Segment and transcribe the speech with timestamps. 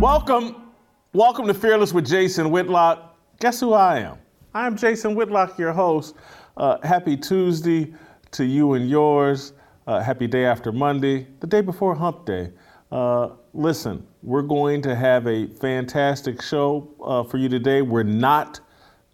[0.00, 0.72] Welcome,
[1.12, 3.18] welcome to Fearless with Jason Whitlock.
[3.38, 4.16] Guess who I am?
[4.54, 6.14] I'm Jason Whitlock, your host.
[6.56, 7.92] Uh, happy Tuesday
[8.30, 9.52] to you and yours.
[9.86, 12.50] Uh, happy day after Monday, the day before Hump Day.
[12.90, 17.82] Uh, listen, we're going to have a fantastic show uh, for you today.
[17.82, 18.58] We're not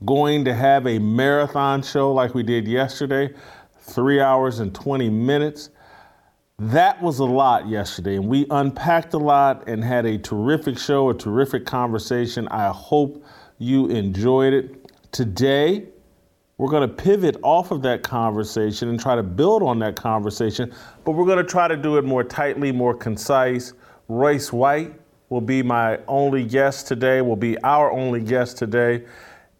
[0.05, 3.35] going to have a marathon show like we did yesterday,
[3.81, 5.71] three hours and 20 minutes.
[6.59, 11.11] That was a lot yesterday, and we unpacked a lot and had a terrific show,
[11.11, 12.49] a terrific conversation.
[12.49, 13.23] I hope
[13.59, 14.91] you enjoyed it.
[15.13, 15.85] Today,
[16.57, 20.73] we're going to pivot off of that conversation and try to build on that conversation,
[21.05, 23.75] but we're going to try to do it more tightly, more concise.
[24.09, 24.95] Royce White
[25.29, 29.05] will be my only guest today, will be our only guest today,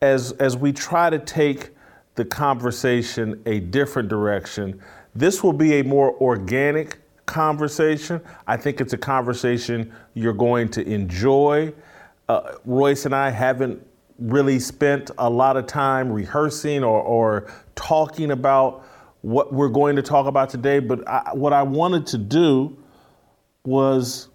[0.01, 1.73] as, as we try to take
[2.15, 4.81] the conversation a different direction.
[5.17, 8.21] This will be a more organic conversation.
[8.47, 11.73] I think it's a conversation you're going to enjoy
[12.29, 13.85] uh, Royce and I haven't
[14.19, 18.85] really spent a lot of time rehearsing or, or talking about
[19.23, 20.79] what we're going to talk about today.
[20.79, 22.77] But I, what I wanted to do
[23.65, 24.29] was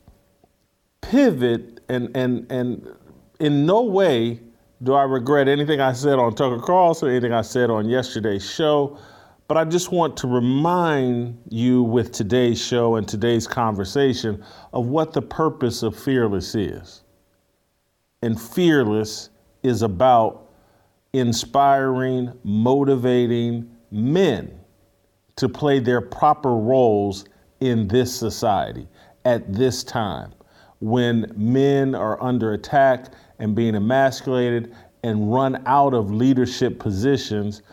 [1.01, 2.95] pivot and and and
[3.39, 4.39] in no way
[4.83, 8.49] do I regret anything I said on Tucker Carlson, or anything I said on yesterday's
[8.49, 8.97] show.
[9.51, 14.41] But I just want to remind you with today's show and today's conversation
[14.72, 17.03] of what the purpose of Fearless is
[18.22, 19.29] and fearless
[19.62, 20.53] is about
[21.12, 24.57] inspiring, motivating men
[25.35, 27.25] to play their proper roles
[27.59, 28.88] in this society
[29.25, 30.31] at this time
[30.79, 33.07] when men are under attack
[33.39, 34.73] and being emasculated
[35.03, 37.63] and run out of leadership positions.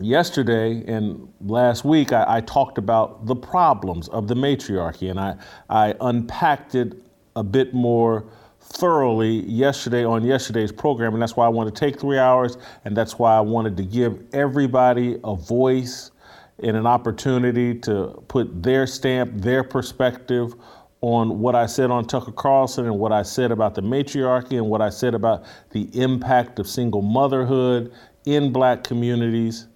[0.00, 5.36] Yesterday and last week, I, I talked about the problems of the matriarchy and I,
[5.68, 6.94] I unpacked it
[7.36, 8.24] a bit more
[8.60, 12.96] thoroughly yesterday on yesterday's program, and that's why I want to take three hours, and
[12.96, 16.10] that's why I wanted to give everybody a voice
[16.62, 20.54] and an opportunity to put their stamp, their perspective
[21.00, 24.68] on what I said on Tucker Carlson and what I said about the matriarchy and
[24.68, 27.92] what I said about the impact of single motherhood
[28.24, 29.66] in black communities.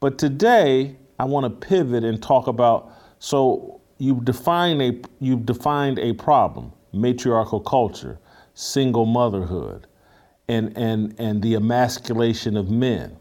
[0.00, 5.98] But today, I want to pivot and talk about so you define a you've defined
[5.98, 8.18] a problem matriarchal culture,
[8.54, 9.86] single motherhood,
[10.48, 13.16] and, and, and the emasculation of men.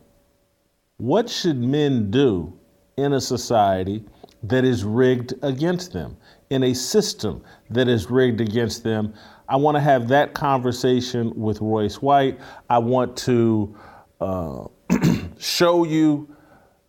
[0.97, 2.57] What should men do
[2.97, 4.03] in a society
[4.44, 6.17] that is rigged against them,
[6.50, 9.13] in a system that is rigged against them?
[9.47, 12.40] I want to have that conversation with Royce White.
[12.69, 13.75] I want to
[14.19, 14.66] uh,
[15.38, 16.35] show you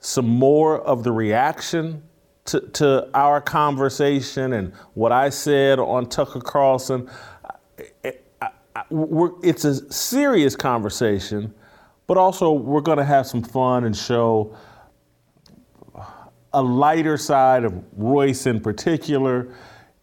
[0.00, 2.02] some more of the reaction
[2.46, 7.08] to, to our conversation and what I said on Tucker Carlson,
[8.90, 11.54] it's a serious conversation,
[12.06, 14.56] but also we're going to have some fun and show
[16.52, 19.54] a lighter side of Royce in particular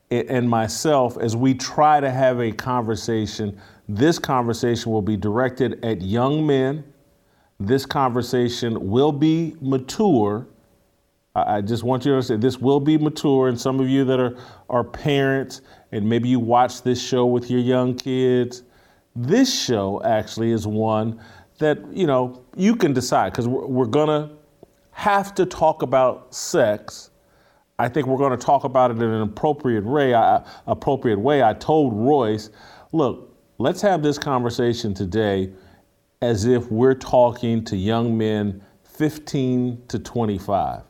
[0.09, 3.59] and myself as we try to have a conversation.
[3.89, 6.85] This conversation will be directed at young men.
[7.59, 10.47] This conversation will be mature
[11.45, 14.19] I just want you to understand this will be mature, and some of you that
[14.19, 14.35] are,
[14.69, 18.63] are parents and maybe you watch this show with your young kids,
[19.15, 21.19] this show actually is one
[21.59, 24.31] that you know you can decide because we're, we're gonna
[24.91, 27.11] have to talk about sex.
[27.79, 30.15] I think we're going to talk about it in an appropriate way.
[30.15, 31.43] I, appropriate way.
[31.43, 32.49] I told Royce,
[32.91, 35.51] look, let's have this conversation today
[36.21, 40.81] as if we're talking to young men 15 to 25.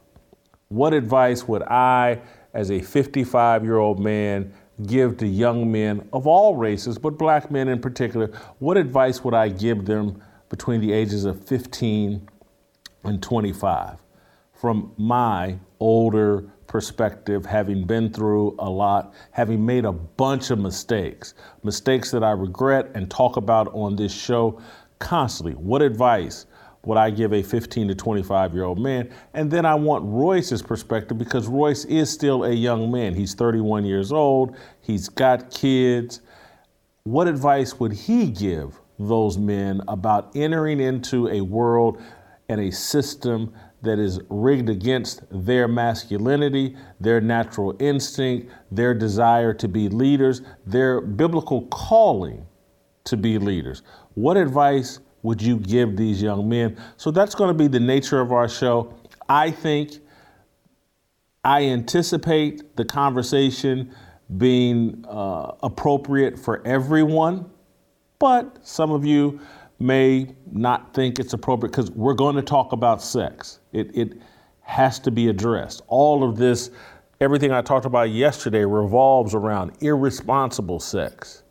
[0.70, 2.22] What advice would I,
[2.54, 4.54] as a 55 year old man,
[4.86, 8.32] give to young men of all races, but black men in particular?
[8.60, 12.30] What advice would I give them between the ages of 15
[13.04, 13.98] and 25
[14.54, 21.34] from my older perspective, having been through a lot, having made a bunch of mistakes,
[21.64, 24.62] mistakes that I regret and talk about on this show
[25.00, 25.54] constantly.
[25.54, 26.46] What advice
[26.86, 29.10] would I give a 15 to 25 year old man?
[29.34, 33.14] And then I want Royce's perspective because Royce is still a young man.
[33.14, 36.22] He's 31 years old, he's got kids.
[37.04, 42.02] What advice would he give those men about entering into a world
[42.50, 49.68] and a system that is rigged against their masculinity, their natural instinct, their desire to
[49.68, 52.46] be leaders, their biblical calling
[53.04, 53.84] to be leaders.
[54.18, 56.76] What advice would you give these young men?
[56.98, 58.96] So that's going to be the nature of our show.
[59.30, 59.92] I think
[61.44, 63.94] I anticipate the conversation
[64.38, 67.48] being uh, appropriate for everyone,
[68.18, 69.40] but some of you
[69.78, 73.60] may not think it's appropriate because we're going to talk about sex.
[73.72, 74.20] It, it
[74.62, 75.84] has to be addressed.
[75.90, 76.72] All of this,
[77.22, 81.44] everything I talked about yesterday, revolves around irresponsible sex.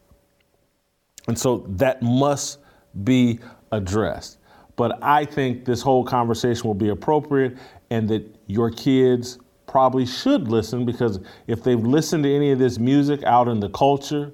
[1.26, 2.58] And so that must
[3.05, 3.40] be
[3.73, 4.38] addressed.
[4.76, 7.56] But I think this whole conversation will be appropriate
[7.90, 12.78] and that your kids probably should listen because if they've listened to any of this
[12.78, 14.32] music out in the culture,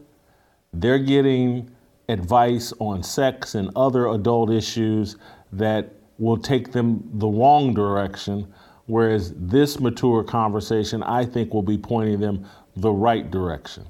[0.72, 1.70] they're getting
[2.08, 5.16] advice on sex and other adult issues
[5.52, 8.52] that will take them the wrong direction.
[8.86, 12.46] Whereas this mature conversation, I think, will be pointing them
[12.76, 13.86] the right direction.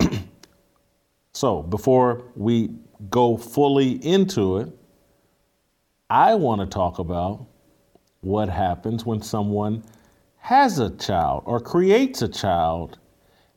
[1.42, 2.70] so, before we
[3.10, 4.68] go fully into it,
[6.08, 7.44] I want to talk about
[8.20, 9.82] what happens when someone
[10.36, 13.00] has a child or creates a child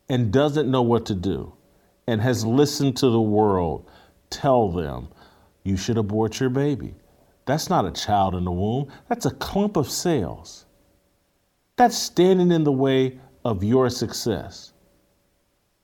[0.10, 1.54] and doesn't know what to do
[2.08, 3.88] and has listened to the world
[4.32, 5.10] tell them,
[5.64, 6.96] you should abort your baby.
[7.46, 10.66] That's not a child in the womb, that's a clump of cells.
[11.76, 14.74] That's standing in the way of your success.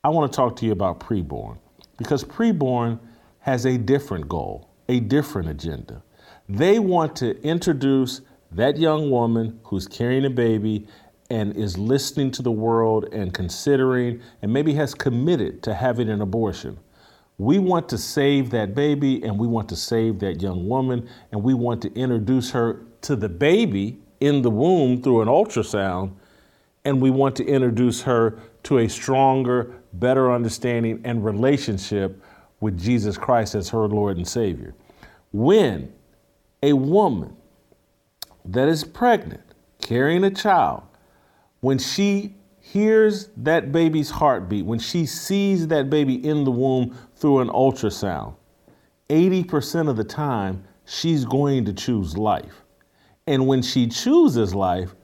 [0.02, 1.58] I want to talk to you about preborn
[1.96, 2.98] because preborn
[3.40, 6.02] has a different goal, a different agenda.
[6.48, 8.20] They want to introduce
[8.52, 10.86] that young woman who's carrying a baby
[11.30, 16.20] and is listening to the world and considering and maybe has committed to having an
[16.20, 16.78] abortion.
[17.38, 21.42] We want to save that baby and we want to save that young woman and
[21.42, 26.12] we want to introduce her to the baby in the womb through an ultrasound
[26.84, 32.22] and we want to introduce her to a stronger, better understanding and relationship
[32.60, 34.74] with Jesus Christ as her Lord and Savior.
[35.32, 35.92] When
[36.62, 37.36] a woman
[38.44, 39.42] that is pregnant,
[39.80, 40.82] carrying a child,
[41.60, 47.40] when she hears that baby's heartbeat, when she sees that baby in the womb through
[47.40, 48.34] an ultrasound,
[49.08, 52.62] 80% of the time, she's going to choose life.
[53.26, 54.94] And when she chooses life,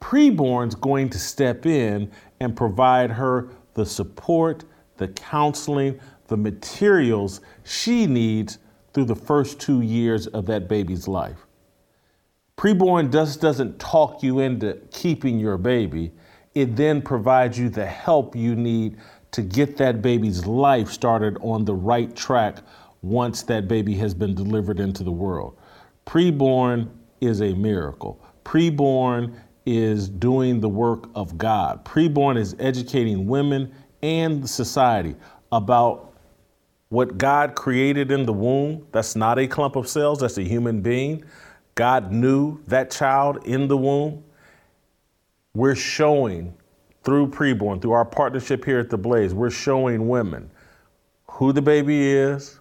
[0.00, 2.10] preborn's going to step in
[2.40, 4.64] and provide her the support,
[4.96, 8.58] the counseling, the materials she needs
[8.92, 11.46] through the first two years of that baby's life.
[12.56, 16.12] Preborn just doesn't talk you into keeping your baby.
[16.54, 18.96] It then provides you the help you need
[19.30, 22.58] to get that baby's life started on the right track
[23.02, 25.56] once that baby has been delivered into the world.
[26.06, 26.88] Preborn
[27.20, 28.20] is a miracle.
[28.44, 29.38] Preborn
[29.76, 31.84] is doing the work of God.
[31.84, 33.72] Preborn is educating women
[34.02, 35.14] and society
[35.52, 36.14] about
[36.88, 38.86] what God created in the womb.
[38.92, 41.24] That's not a clump of cells, that's a human being.
[41.74, 44.24] God knew that child in the womb.
[45.54, 46.54] We're showing
[47.08, 50.50] through preborn, through our partnership here at the Blaze, we're showing women
[51.26, 52.60] who the baby is,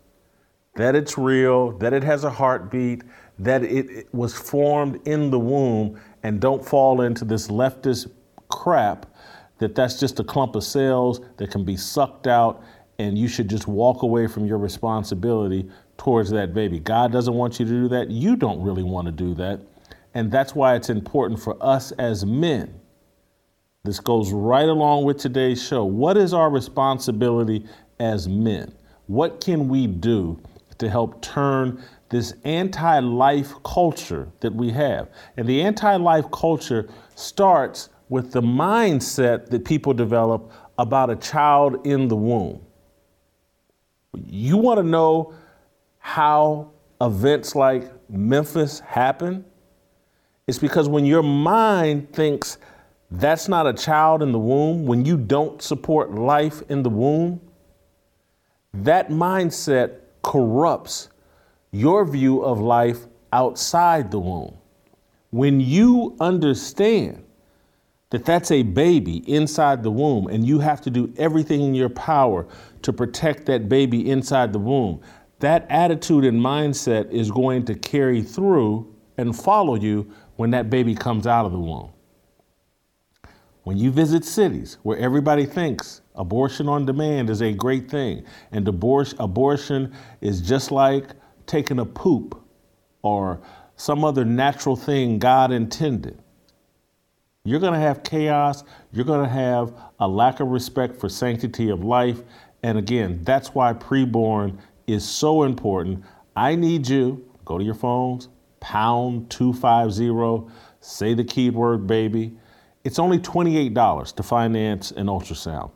[0.76, 3.04] that it's real, that it has a heartbeat,
[3.40, 8.12] that it, it was formed in the womb, and don't fall into this leftist
[8.50, 9.06] crap
[9.60, 12.62] that that's just a clump of cells that can be sucked out
[13.00, 16.80] and you should just walk away from your responsibility towards that baby.
[16.80, 18.12] God doesn't want you to do that.
[18.12, 19.62] You don't really want to do that.
[20.16, 22.78] And that's why it's important for us as men.
[23.86, 25.86] This goes right along with today's show.
[25.86, 27.66] What is our responsibility
[28.02, 28.74] as men?
[29.06, 30.42] What can we do
[30.80, 35.10] to help turn this anti life culture that we have?
[35.36, 41.86] And the anti life culture starts with the mindset that people develop about a child
[41.86, 42.62] in the womb.
[44.26, 45.34] You want to know
[46.00, 46.72] how
[47.02, 49.46] events like Memphis happen?
[50.48, 52.58] It's because when your mind thinks
[53.12, 57.42] that's not a child in the womb, when you don't support life in the womb,
[58.74, 61.10] that mindset corrupts
[61.72, 64.58] your view of life outside the womb.
[65.32, 67.24] When you understand
[68.10, 71.90] that that's a baby inside the womb and you have to do everything in your
[71.90, 72.48] power
[72.82, 75.02] to protect that baby inside the womb,
[75.40, 80.96] that attitude and mindset is going to carry through and follow you when that baby
[80.96, 81.92] comes out of the womb.
[83.64, 88.66] When you visit cities where everybody thinks abortion on demand is a great thing, and
[88.66, 91.10] abortion is just like
[91.48, 92.40] taking a poop
[93.02, 93.42] or
[93.76, 96.22] some other natural thing God intended,
[97.48, 98.66] you're going to have chaos.
[98.92, 102.22] You're going to have a lack of respect for sanctity of life.
[102.62, 106.04] And again, that's why preborn is so important.
[106.36, 108.28] I need you, go to your phones,
[108.60, 110.52] pound 250,
[110.82, 112.38] say the keyword baby.
[112.84, 115.72] It's only $28 to finance an ultrasound.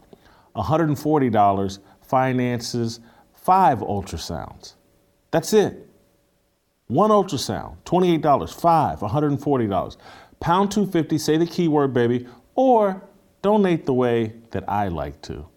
[0.58, 3.00] $140 finances
[3.34, 4.74] five ultrasounds.
[5.32, 5.88] That's it.
[6.88, 9.98] One ultrasound, $28, five, $140
[10.42, 13.02] pound 250, say the keyword baby, or
[13.42, 15.48] donate the way that I like to.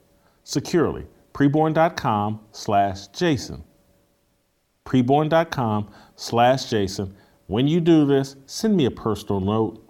[0.45, 1.07] Securely.
[1.33, 3.65] Preborn.com slash Jason.
[4.87, 7.17] Preborn.com slash Jason.
[7.49, 9.85] When you do this, send me a personal note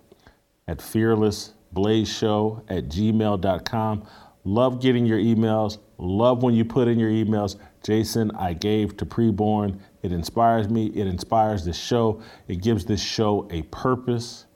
[0.66, 4.06] at fearlessblazeshow at gmail.com.
[4.44, 5.78] Love getting your emails.
[5.98, 9.78] Love when you put in your emails, Jason, I gave to preborn.
[10.02, 10.86] It inspires me.
[10.86, 12.22] It inspires this show.
[12.48, 14.46] It gives this show a purpose.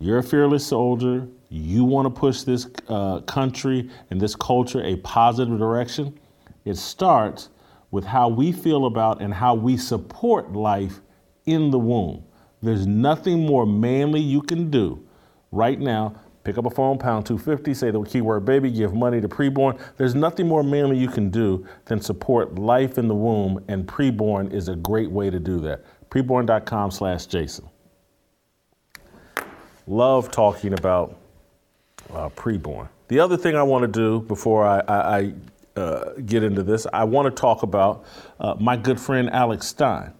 [0.00, 1.28] You're a fearless soldier.
[1.48, 6.18] You want to push this uh, country and this culture a positive direction.
[6.64, 7.48] It starts
[7.92, 11.00] with how we feel about and how we support life
[11.46, 12.24] in the womb.
[12.60, 15.06] There's nothing more manly you can do
[15.52, 16.14] right now.
[16.42, 19.78] Pick up a phone, pound 250, say the keyword baby, give money to preborn.
[19.98, 24.52] There's nothing more manly you can do than support life in the womb, and preborn
[24.52, 25.84] is a great way to do that.
[26.10, 27.68] Preborn.com slash Jason
[29.90, 31.18] love talking about
[32.12, 32.88] uh, preborn.
[33.08, 36.86] The other thing I want to do before I, I, I uh, get into this,
[36.92, 38.04] I want to talk about
[38.38, 40.12] uh, my good friend Alex Stein.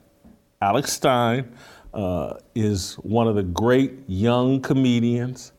[0.61, 1.55] Alex Stein
[1.95, 5.53] uh, is one of the great young comedians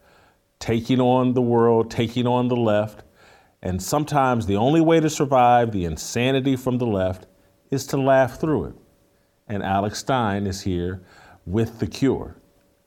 [0.61, 3.03] taking on the world, taking on the left.
[3.61, 7.25] And sometimes the only way to survive the insanity from the left
[7.69, 8.75] is to laugh through it.
[9.47, 11.01] And Alex Stein is here
[11.45, 12.37] with the cure.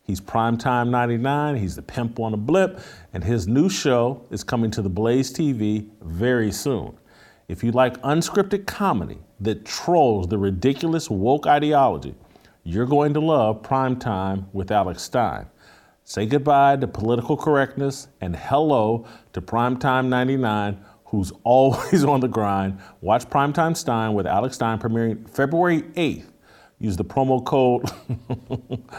[0.02, 2.78] He's Primetime 99, he's the pimp on a blimp,
[3.14, 6.96] and his new show is coming to the Blaze TV very soon.
[7.48, 12.14] If you like unscripted comedy that trolls the ridiculous woke ideology,
[12.64, 15.46] you're going to love Primetime with Alex Stein.
[16.04, 22.78] Say goodbye to political correctness and hello to Primetime 99, who's always on the grind.
[23.00, 26.26] Watch Primetime Stein with Alex Stein premiering February 8th
[26.78, 27.90] use the promo code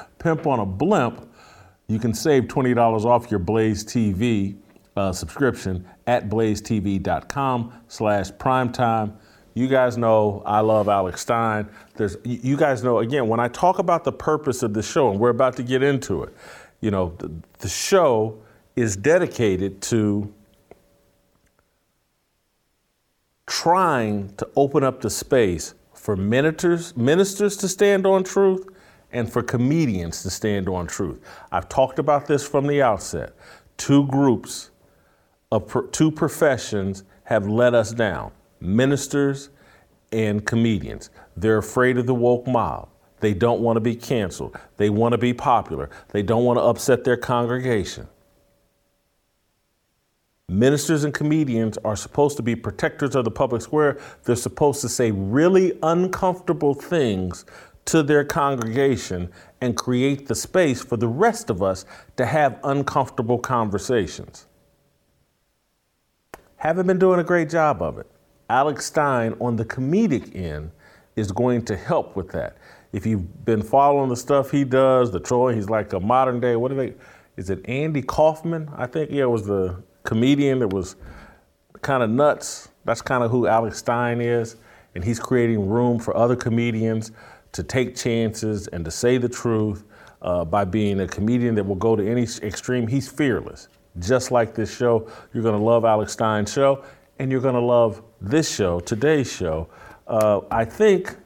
[0.20, 1.30] Pimp on a Blimp,
[1.88, 4.58] you can save $20 off your Blaze TV
[4.98, 9.14] uh, subscription at blazetv.com slash primetime.
[9.54, 11.70] You guys know I love Alex Stein.
[11.96, 15.20] There's, you guys know, again, when I talk about the purpose of the show, and
[15.20, 16.34] we're about to get into it,
[16.86, 18.38] you know, the, the show
[18.76, 20.32] is dedicated to
[23.48, 28.68] trying to open up the space for ministers, ministers to stand on truth
[29.12, 31.20] and for comedians to stand on truth.
[31.52, 33.34] I've talked about this from the outset.
[33.78, 34.70] Two groups
[35.52, 39.50] of two professions have let us down ministers
[40.12, 41.10] and comedians.
[41.36, 42.90] They're afraid of the woke mob.
[43.26, 44.56] They don't want to be canceled.
[44.78, 45.90] They want to be popular.
[46.10, 48.08] They don't want to upset their congregation.
[50.48, 54.00] Ministers and comedians are supposed to be protectors of the public square.
[54.26, 57.46] They're supposed to say really uncomfortable things
[57.86, 61.84] to their congregation and create the space for the rest of us
[62.18, 64.46] to have uncomfortable conversations.
[66.58, 68.06] Haven't been doing a great job of it.
[68.52, 70.70] Alex Stein on the comedic end
[71.16, 72.58] is going to help with that.
[72.96, 76.56] If you've been following the stuff he does, the Troy, he's like a modern day,
[76.56, 76.94] what are they?
[77.36, 78.70] Is it Andy Kaufman?
[78.74, 80.96] I think, yeah, was the comedian that was
[81.82, 82.70] kind of nuts.
[82.86, 84.56] That's kind of who Alex Stein is.
[84.96, 87.12] And he's creating room for other comedians
[87.52, 89.84] to take chances and to say the truth
[90.22, 92.88] uh, by being a comedian that will go to any extreme.
[92.88, 93.68] He's fearless.
[94.00, 96.86] Just like this show, you're going to love Alex Stein's show,
[97.20, 99.68] and you're going to love this show, today's show.
[100.08, 101.18] Uh, I think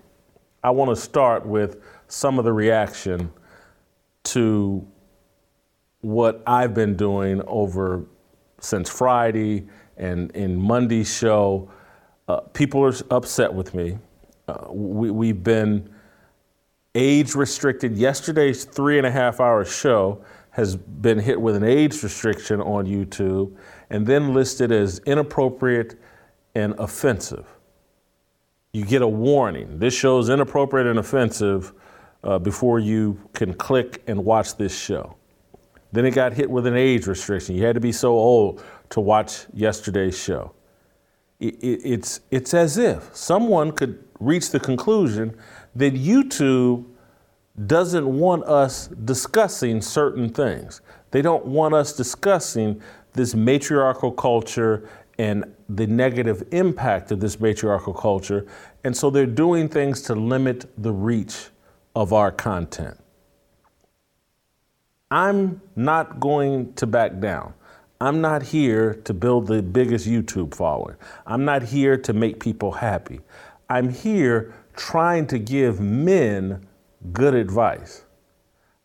[0.64, 3.32] I want to start with some of the reaction
[4.26, 4.86] to
[6.02, 8.06] what I've been doing over
[8.60, 11.72] since Friday and in Monday's show.
[12.28, 13.98] Uh, people are upset with me.
[14.48, 15.90] Uh, we, we've been
[16.96, 17.98] age restricted.
[17.98, 22.86] Yesterday's three and a half hour show has been hit with an age restriction on
[22.86, 23.56] YouTube
[23.90, 26.00] and then listed as inappropriate
[26.56, 27.48] and offensive.
[28.72, 29.80] You get a warning.
[29.80, 31.74] This show is inappropriate and offensive
[32.24, 35.16] uh, before you can click and watch this show.
[35.92, 37.56] Then it got hit with an age restriction.
[37.56, 40.54] You had to be so old to watch yesterday's show.
[41.40, 45.36] It, it, it's, it's as if someone could reach the conclusion
[45.76, 46.86] that YouTube
[47.66, 50.82] doesn't want us discussing certain things.
[51.10, 52.82] They don't want us discussing
[53.14, 58.46] this matriarchal culture and the negative impact of this matriarchal culture.
[58.84, 61.50] And so they're doing things to limit the reach
[61.96, 62.98] of our content.
[65.12, 67.54] I'm not going to back down.
[68.02, 70.96] I'm not here to build the biggest YouTube following.
[71.26, 73.20] I'm not here to make people happy.
[73.70, 76.66] I'm here trying to give men
[77.12, 78.06] good advice.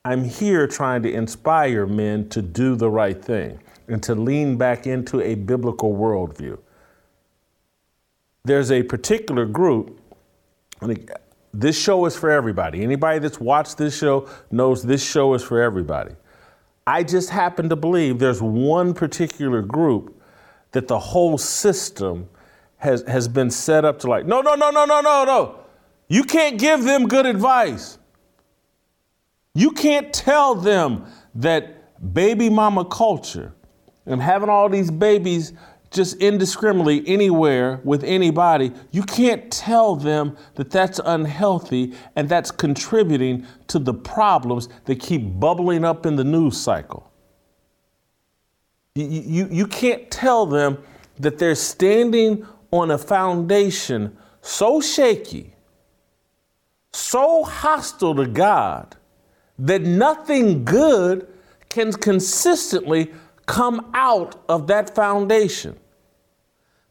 [0.05, 4.87] I'm here trying to inspire men to do the right thing and to lean back
[4.87, 6.59] into a biblical worldview.
[8.45, 9.99] There's a particular group,
[11.55, 12.83] this show is for everybody.
[12.83, 16.15] Anybody that's watched this show knows this show is for everybody.
[16.87, 20.21] I just happen to believe there's one particular group
[20.73, 22.29] that the whole system
[22.77, 25.61] has, has been set up to like, no, no, no, no, no, no, no.
[26.09, 27.99] You can't give them good advice.
[29.55, 33.55] You can't tell them that baby mama culture
[34.05, 35.55] and having all these babies
[35.95, 43.47] just indiscriminately anywhere with anybody, you can't tell them that that's unhealthy and that's contributing
[43.69, 47.11] to the problems that keep bubbling up in the news cycle.
[48.97, 50.79] You, you, you can't tell them
[51.21, 55.55] that they're standing on a foundation so shaky,
[56.93, 58.97] so hostile to God,
[59.59, 61.29] that nothing good
[61.69, 63.13] can consistently
[63.47, 65.79] come out of that foundation.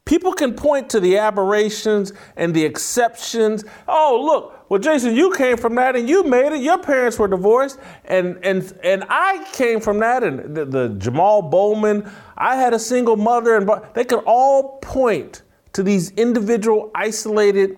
[0.05, 3.63] People can point to the aberrations and the exceptions.
[3.87, 6.61] Oh, look, well, Jason, you came from that and you made it.
[6.61, 10.23] Your parents were divorced, and and and I came from that.
[10.23, 15.43] And the, the Jamaal Bowman, I had a single mother, and they could all point
[15.71, 17.77] to these individual, isolated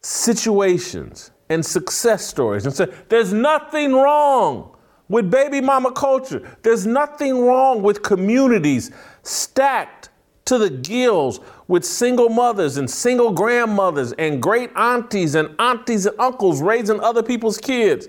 [0.00, 4.74] situations and success stories and say, "There's nothing wrong."
[5.08, 8.92] With baby mama culture, there's nothing wrong with communities
[9.24, 9.99] stacked
[10.50, 16.18] to the gills with single mothers and single grandmothers and great aunties and aunties and
[16.18, 18.08] uncles raising other people's kids.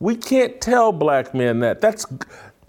[0.00, 1.80] We can't tell black men that.
[1.80, 2.04] That's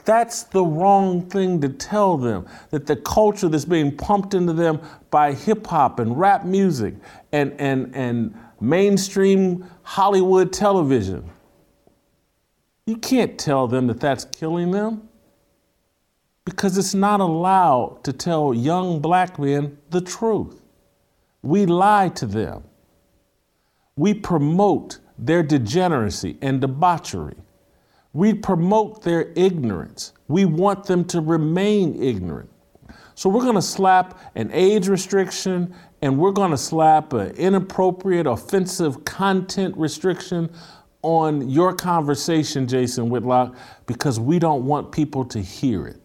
[0.05, 2.47] that's the wrong thing to tell them.
[2.69, 4.79] That the culture that's being pumped into them
[5.09, 6.95] by hip hop and rap music
[7.33, 11.29] and, and, and mainstream Hollywood television.
[12.85, 15.09] You can't tell them that that's killing them
[16.45, 20.61] because it's not allowed to tell young black men the truth.
[21.43, 22.63] We lie to them.
[23.95, 27.35] We promote their degeneracy and debauchery.
[28.13, 30.13] We promote their ignorance.
[30.27, 32.49] We want them to remain ignorant.
[33.15, 38.25] So we're going to slap an age restriction and we're going to slap an inappropriate,
[38.25, 40.49] offensive content restriction
[41.03, 46.00] on your conversation, Jason Whitlock, because we don't want people to hear it.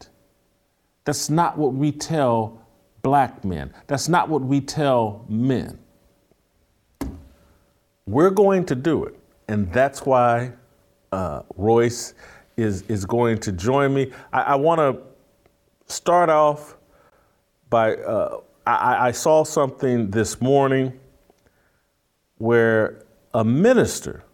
[1.06, 2.60] That's not what we tell
[3.02, 3.72] black men.
[3.86, 5.78] That's not what we tell men.
[8.06, 9.18] We're going to do it.
[9.48, 10.52] And that's why
[11.12, 12.14] uh, Royce
[12.56, 14.12] is, is going to join me.
[14.32, 16.76] I, I want to start off
[17.70, 20.98] by uh, I, I saw something this morning
[22.38, 24.24] where a minister,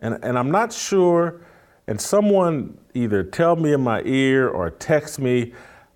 [0.00, 1.40] and, and I'm not sure,
[1.88, 5.52] and someone either tell me in my ear or text me,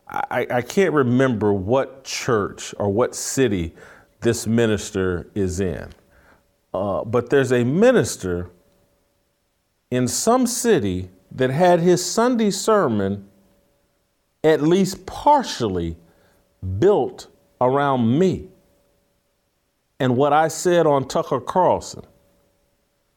[0.08, 3.74] I, I can't remember what church or what city
[4.20, 5.88] this minister is in.
[6.72, 8.50] Uh, but there's a minister
[9.90, 13.28] in some city that had his Sunday sermon
[14.44, 15.96] at least partially
[16.78, 17.28] built
[17.60, 18.48] around me
[19.98, 22.04] and what I said on Tucker Carlson.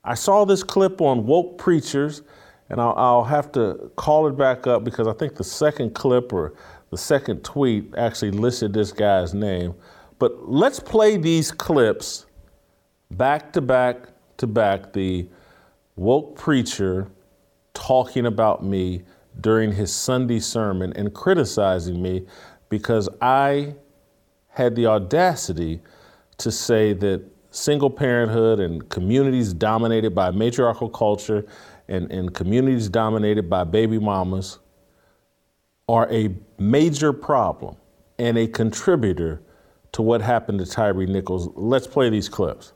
[0.03, 2.21] I saw this clip on Woke Preachers,
[2.69, 6.31] and I'll, I'll have to call it back up because I think the second clip
[6.31, 6.53] or
[6.91, 9.73] the second tweet actually listed this guy's name.
[10.17, 12.25] But let's play these clips
[13.11, 14.93] back to back to back.
[14.93, 15.27] The
[15.95, 17.09] woke preacher
[17.73, 19.03] talking about me
[19.41, 22.25] during his Sunday sermon and criticizing me
[22.69, 23.75] because I
[24.49, 25.81] had the audacity
[26.37, 31.45] to say that single parenthood and communities dominated by matriarchal culture
[31.87, 34.59] and, and communities dominated by baby mamas
[35.87, 37.75] are a major problem
[38.17, 39.41] and a contributor
[39.93, 41.49] to what happened to Tyre Nichols.
[41.55, 42.73] Let's play these clips.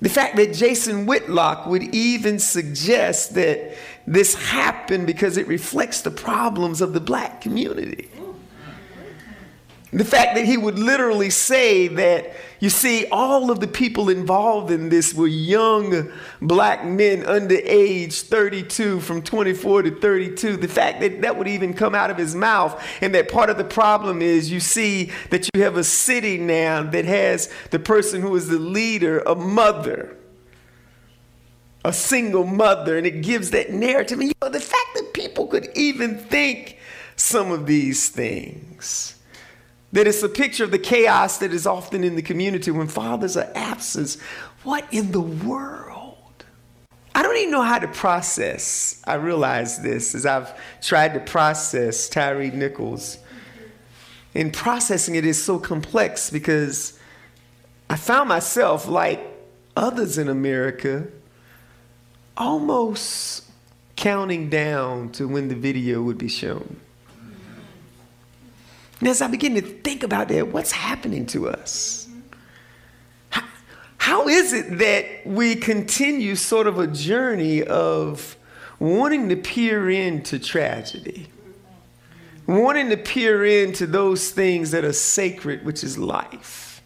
[0.00, 6.10] The fact that Jason Whitlock would even suggest that this happened because it reflects the
[6.10, 8.10] problems of the black community.
[9.94, 14.70] The fact that he would literally say that, you see, all of the people involved
[14.70, 20.56] in this were young black men under age 32, from 24 to 32.
[20.56, 23.58] The fact that that would even come out of his mouth, and that part of
[23.58, 28.22] the problem is you see that you have a city now that has the person
[28.22, 30.16] who is the leader, a mother,
[31.84, 34.20] a single mother, and it gives that narrative.
[34.20, 36.78] And you know, the fact that people could even think
[37.14, 39.18] some of these things
[39.92, 43.36] that it's a picture of the chaos that is often in the community when fathers
[43.36, 44.16] are absent.
[44.62, 46.16] What in the world?
[47.14, 49.02] I don't even know how to process.
[49.06, 53.18] I realize this as I've tried to process Tyre Nichols.
[54.34, 56.98] And processing it is so complex because
[57.90, 59.20] I found myself, like
[59.76, 61.06] others in America,
[62.34, 63.44] almost
[63.96, 66.80] counting down to when the video would be shown.
[69.02, 72.06] And as I begin to think about that, what's happening to us?
[73.30, 73.42] How,
[73.98, 78.36] how is it that we continue sort of a journey of
[78.78, 81.26] wanting to peer into tragedy?
[82.46, 86.80] Wanting to peer into those things that are sacred, which is life.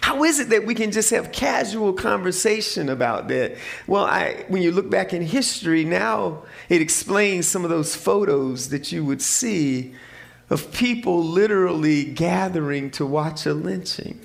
[0.00, 3.58] How is it that we can just have casual conversation about that?
[3.86, 8.70] Well, I, when you look back in history, now it explains some of those photos
[8.70, 9.94] that you would see
[10.50, 14.20] of people literally gathering to watch a lynching.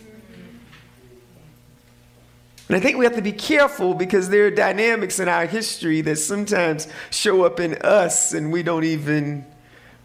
[2.67, 6.01] And I think we have to be careful because there are dynamics in our history
[6.01, 9.45] that sometimes show up in us and we don't even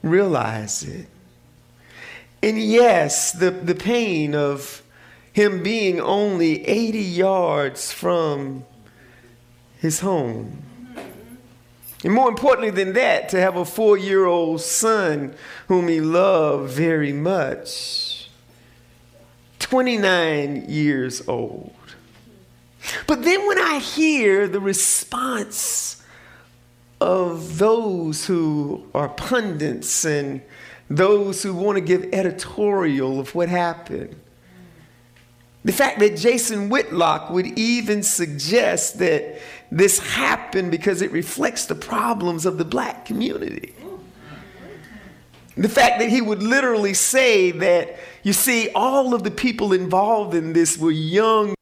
[0.03, 1.07] realize it.
[2.43, 4.83] And yes, the, the pain of
[5.33, 8.65] him being only 80 yards from
[9.79, 10.64] his home
[12.05, 15.35] and more importantly than that, to have a four year old son
[15.69, 18.29] whom he loved very much.
[19.59, 21.73] 29 years old.
[23.07, 26.03] But then when I hear the response
[27.01, 30.43] of those who are pundits and
[30.91, 34.15] those who want to give editorial of what happened,
[35.65, 39.41] the fact that Jason Whitlock would even suggest that
[39.75, 43.75] this happened because it reflects the problems of the black community.
[45.57, 50.35] The fact that he would literally say that, you see, all of the people involved
[50.35, 51.55] in this were young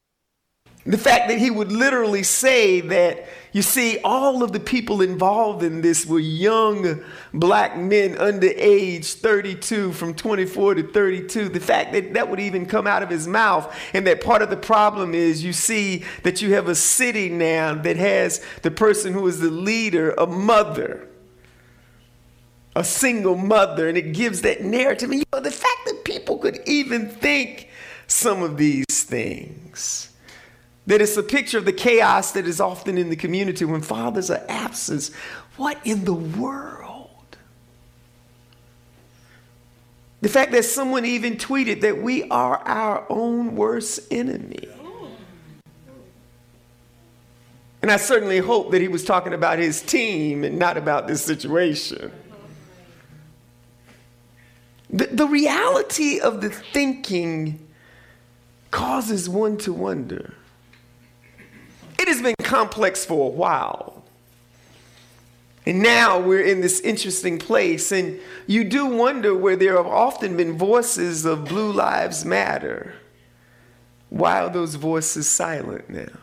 [0.84, 5.62] the fact that he would literally say that, you see, all of the people involved
[5.62, 7.00] in this were young
[7.32, 11.50] black men under age 32, from 24 to 32.
[11.50, 14.50] The fact that that would even come out of his mouth, and that part of
[14.50, 19.12] the problem is you see that you have a city now that has the person
[19.12, 21.08] who is the leader, a mother,
[22.74, 25.10] a single mother, and it gives that narrative.
[25.10, 27.68] And you know, the fact that people could even think
[28.08, 30.11] some of these things
[30.86, 34.30] that it's a picture of the chaos that is often in the community when fathers
[34.30, 35.10] are absent.
[35.56, 37.36] What in the world?
[40.22, 44.68] The fact that someone even tweeted that we are our own worst enemy.
[47.80, 51.24] And I certainly hope that he was talking about his team and not about this
[51.24, 52.12] situation.
[54.90, 57.58] The, the reality of the thinking
[58.70, 60.34] causes one to wonder
[62.02, 64.02] it has been complex for a while.
[65.64, 70.36] And now we're in this interesting place, and you do wonder where there have often
[70.36, 72.94] been voices of Blue Lives Matter.
[74.10, 76.18] Why are those voices silent now?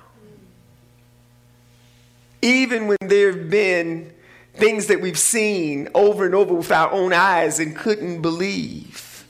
[2.42, 4.14] Even when there have been
[4.56, 9.26] things that we've seen over and over with our own eyes and couldn't believe.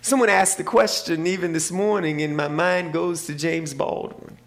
[0.00, 4.37] Someone asked the question even this morning, and my mind goes to James Baldwin.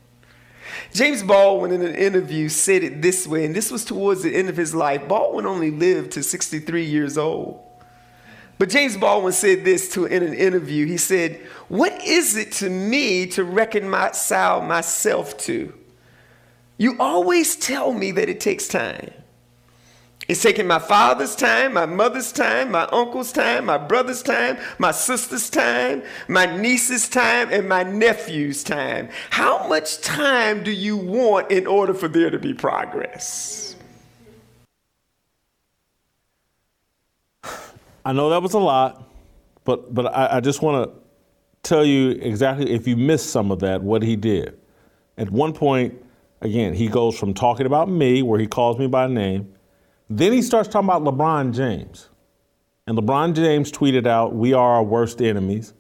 [0.94, 4.50] James Baldwin, in an interview, said it this way, and this was towards the end
[4.50, 5.08] of his life.
[5.08, 7.62] Baldwin only lived to 63 years old.
[8.58, 10.86] But James Baldwin said this to, in an interview.
[10.86, 15.74] He said, What is it to me to reconcile myself to?
[16.78, 19.12] You always tell me that it takes time.
[20.32, 24.92] It's taking my father's time, my mother's time, my uncle's time, my brother's time, my
[24.92, 29.10] sister's time, my niece's time, and my nephew's time.
[29.30, 33.76] How much time do you want in order for there to be progress?
[38.06, 39.12] I know that was a lot,
[39.66, 40.98] but but I, I just want to
[41.62, 44.58] tell you exactly if you missed some of that, what he did.
[45.18, 46.02] At one point,
[46.40, 49.54] again, he goes from talking about me, where he calls me by name,
[50.18, 52.10] then he starts talking about LeBron James.
[52.86, 55.74] And LeBron James tweeted out, We are our worst enemies.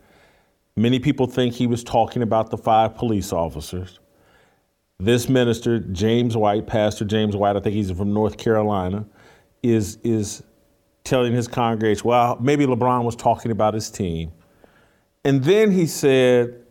[0.78, 4.00] Many people think he was talking about the five police officers.
[5.00, 9.06] This minister, James White, Pastor James White, I think he's from North Carolina,
[9.63, 10.44] is, is
[11.04, 14.32] telling his congregation, well, maybe LeBron was talking about his team.
[15.26, 16.62] And then he said,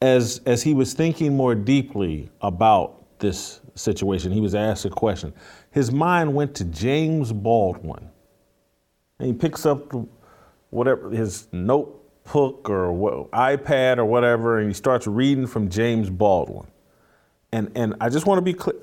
[0.00, 5.32] as, as he was thinking more deeply about this situation, he was asked a question
[5.76, 8.08] his mind went to James Baldwin.
[9.18, 9.92] And he picks up
[10.70, 16.66] whatever his notebook or what, iPad or whatever, and he starts reading from James Baldwin.
[17.52, 18.76] And and I just want to be clear.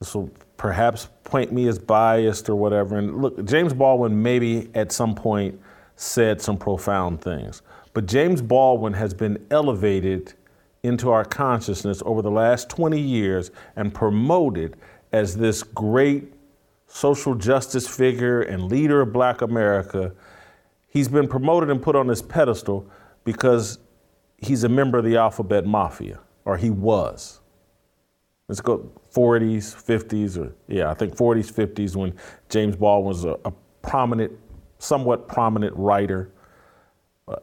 [0.00, 2.98] This will perhaps point me as biased or whatever.
[2.98, 5.60] And look, James Baldwin maybe at some point
[5.94, 7.62] said some profound things,
[7.94, 10.34] but James Baldwin has been elevated
[10.82, 14.76] into our consciousness over the last 20 years and promoted
[15.12, 16.32] as this great
[16.86, 20.12] social justice figure and leader of black America.
[20.88, 22.86] He's been promoted and put on this pedestal
[23.24, 23.78] because
[24.38, 27.40] he's a member of the alphabet mafia, or he was.
[28.48, 32.14] Let's go 40s, 50s, or yeah, I think 40s, 50s when
[32.48, 34.32] James Baldwin was a, a prominent,
[34.78, 36.30] somewhat prominent writer,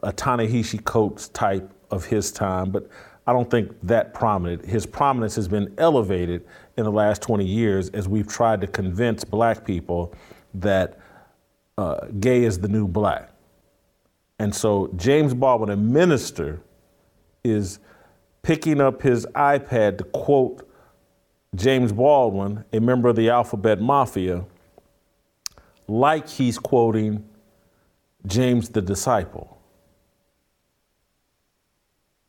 [0.02, 2.70] a Ta-Nehisi Coates type of his time.
[2.70, 2.88] But
[3.30, 4.66] I don't think that prominent.
[4.66, 6.44] His prominence has been elevated
[6.76, 10.12] in the last 20 years as we've tried to convince black people
[10.52, 10.98] that
[11.78, 13.30] uh, gay is the new black.
[14.40, 16.60] And so James Baldwin, a minister,
[17.44, 17.78] is
[18.42, 20.68] picking up his iPad to quote
[21.54, 24.44] James Baldwin, a member of the Alphabet Mafia,
[25.86, 27.24] like he's quoting
[28.26, 29.59] James the disciple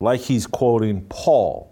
[0.01, 1.67] like he's quoting Paul.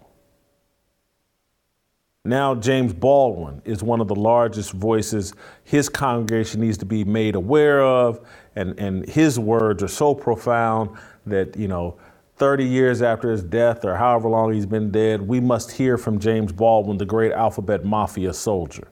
[2.24, 5.32] Now, James Baldwin is one of the largest voices
[5.64, 8.20] his congregation needs to be made aware of,
[8.54, 10.90] and, and his words are so profound
[11.26, 11.98] that, you know,
[12.36, 16.18] 30 years after his death or however long he's been dead, we must hear from
[16.18, 18.88] James Baldwin, the great alphabet mafia soldier.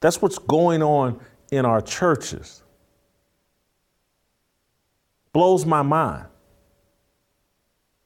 [0.00, 2.62] That's what's going on in our churches.
[5.32, 6.26] Blows my mind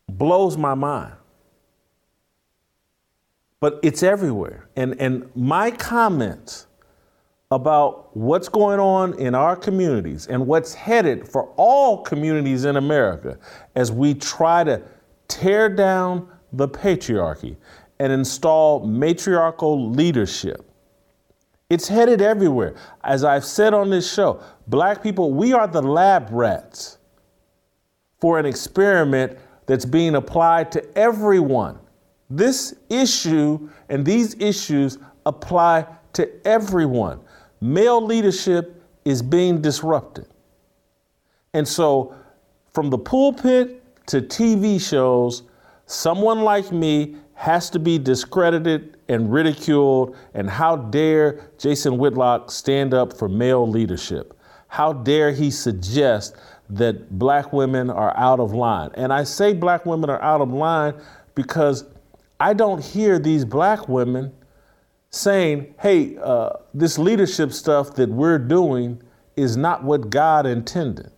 [0.09, 1.15] blows my mind.
[3.61, 4.69] But it's everywhere.
[4.77, 6.67] And, and my comments
[7.51, 13.39] about what's going on in our communities and what's headed for all communities in America
[13.75, 14.83] as we try to
[15.29, 17.57] tear down the patriarchy
[17.99, 20.71] and install matriarchal leadership.
[21.71, 22.77] It's headed everywhere.
[23.03, 26.99] As I've said on this show, black people, we are the lab rats
[28.21, 31.79] for an experiment that's being applied to everyone.
[32.31, 37.21] This issue and these issues apply to everyone.
[37.61, 40.27] Male leadership is being disrupted.
[41.55, 42.15] And so,
[42.73, 45.45] from the pulpit to TV shows,
[45.87, 50.17] someone like me has to be discredited and ridiculed.
[50.35, 54.39] And how dare Jason Whitlock stand up for male leadership?
[54.69, 56.37] How dare he suggest
[56.71, 58.91] that black women are out of line.
[58.95, 60.95] And I say black women are out of line
[61.35, 61.85] because
[62.41, 64.33] I don't hear these black women
[65.11, 69.01] saying, hey, uh, this leadership stuff that we're doing
[69.37, 71.11] is not what God intended.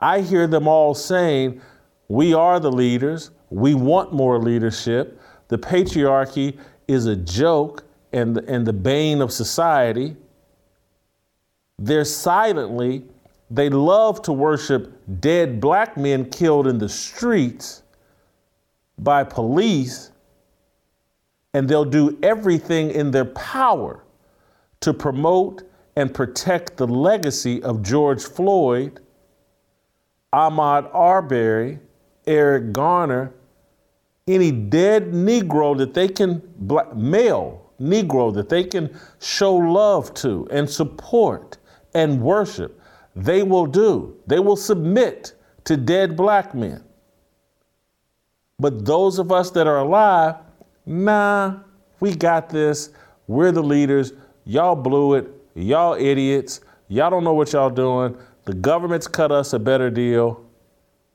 [0.00, 1.60] I hear them all saying,
[2.08, 6.58] we are the leaders, we want more leadership, the patriarchy
[6.88, 10.16] is a joke and, and the bane of society.
[11.78, 13.04] They're silently
[13.54, 17.82] they love to worship dead black men killed in the streets
[18.98, 20.10] by police,
[21.52, 24.04] and they'll do everything in their power
[24.80, 25.62] to promote
[25.94, 29.00] and protect the legacy of George Floyd,
[30.32, 31.78] Ahmaud Arbery,
[32.26, 33.32] Eric Garner,
[34.26, 40.48] any dead Negro that they can, black, male Negro that they can show love to
[40.50, 41.58] and support
[41.94, 42.80] and worship
[43.16, 44.16] they will do.
[44.26, 46.84] They will submit to dead black men.
[48.58, 50.36] But those of us that are alive,
[50.86, 51.60] nah,
[52.00, 52.90] We got this.
[53.26, 54.12] We're the leaders.
[54.44, 55.30] Y'all blew it.
[55.54, 56.60] Y'all idiots.
[56.88, 58.16] Y'all don't know what y'all doing.
[58.44, 60.44] The government's cut us a better deal.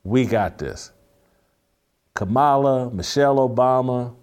[0.02, 0.90] We got this.
[2.14, 4.14] Kamala, Michelle Obama,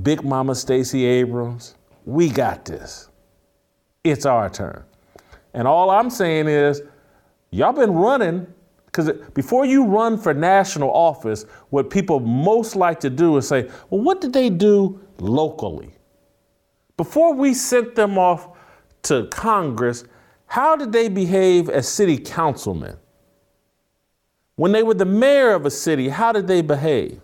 [0.00, 3.08] Big Mama Stacey Abrams, we got this.
[4.04, 4.84] It's our turn.
[5.54, 6.82] And all I'm saying is,
[7.50, 8.46] y'all been running,
[8.86, 13.70] because before you run for national office, what people most like to do is say,
[13.88, 15.94] well, what did they do locally?
[16.96, 18.56] Before we sent them off
[19.02, 20.04] to Congress,
[20.46, 22.96] how did they behave as city councilmen?
[24.56, 27.20] When they were the mayor of a city, how did they behave?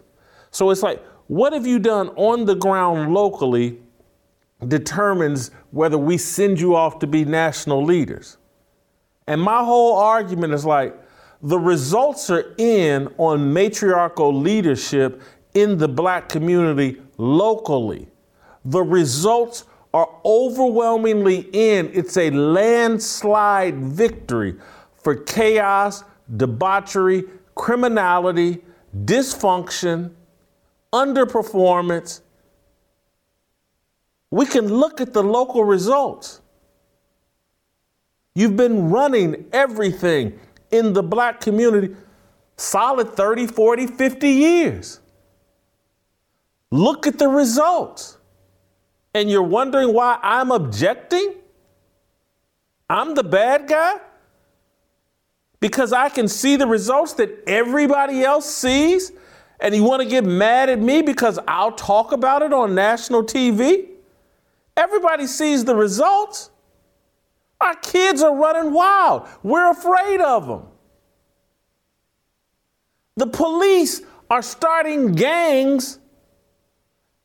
[0.51, 3.81] So it's like, what have you done on the ground locally
[4.69, 8.37] determines whether we send you off to be national leaders.
[9.27, 10.97] And my whole argument is like,
[11.43, 15.23] the results are in on matriarchal leadership
[15.55, 18.09] in the black community locally.
[18.65, 21.91] The results are overwhelmingly in.
[21.95, 24.57] It's a landslide victory
[24.95, 26.05] for chaos,
[26.37, 28.63] debauchery, criminality,
[29.05, 30.13] dysfunction,
[30.93, 32.21] underperformance.
[34.31, 36.41] We can look at the local results.
[38.35, 40.39] You've been running everything
[40.71, 41.97] in the black community
[42.57, 45.01] solid 30, 40, 50 years.
[46.71, 48.19] Look at the results.
[49.15, 51.35] And you're wondering why I'm objecting?
[52.89, 53.95] I'm the bad guy?
[55.59, 59.11] Because I can see the results that everybody else sees?
[59.59, 63.25] And you want to get mad at me because I'll talk about it on national
[63.25, 63.90] TV?
[64.81, 66.51] Everybody sees the results.
[67.61, 69.29] Our kids are running wild.
[69.43, 70.63] We're afraid of them.
[73.19, 75.99] The police are starting gangs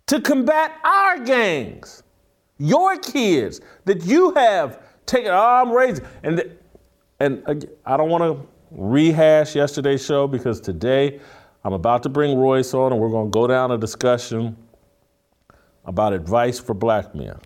[0.07, 2.03] to combat our gangs.
[2.57, 6.05] Your kids that you have taken, oh, I'm raising.
[6.23, 6.57] And,
[7.21, 11.21] and I don't want to rehash yesterday's show because today
[11.63, 14.57] I'm about to bring Royce on and we're going to go down a discussion
[15.85, 17.37] about advice for black men.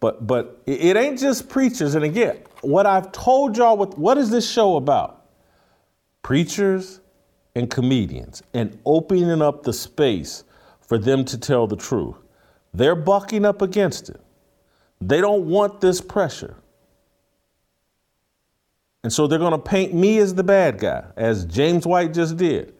[0.00, 1.94] But but it ain't just preachers.
[1.94, 5.26] And again, what I've told y'all, what, what is this show about?
[6.22, 7.00] Preachers
[7.54, 10.44] and comedians and opening up the space
[10.80, 12.16] for them to tell the truth.
[12.74, 14.20] They're bucking up against it.
[15.00, 16.56] They don't want this pressure.
[19.02, 22.36] And so they're going to paint me as the bad guy, as James White just
[22.36, 22.74] did.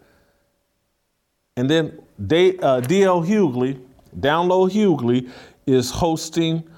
[1.57, 3.81] And then they, uh, DL Hughley,
[4.19, 5.31] Down Low Hughley,
[5.67, 6.69] is hosting,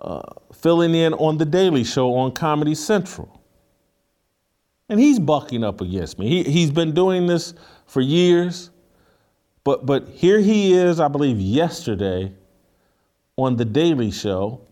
[0.00, 0.22] uh,
[0.52, 3.40] filling in on The Daily Show on Comedy Central.
[4.88, 6.28] And he's bucking up against me.
[6.28, 7.54] He, he's been doing this
[7.86, 8.70] for years.
[9.62, 12.32] But, but here he is, I believe, yesterday
[13.36, 14.62] on The Daily Show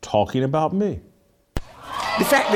[0.00, 1.00] talking about me.
[2.18, 2.55] The fact that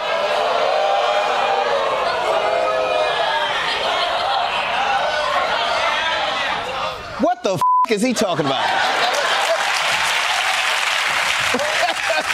[7.90, 8.64] Is he talking about?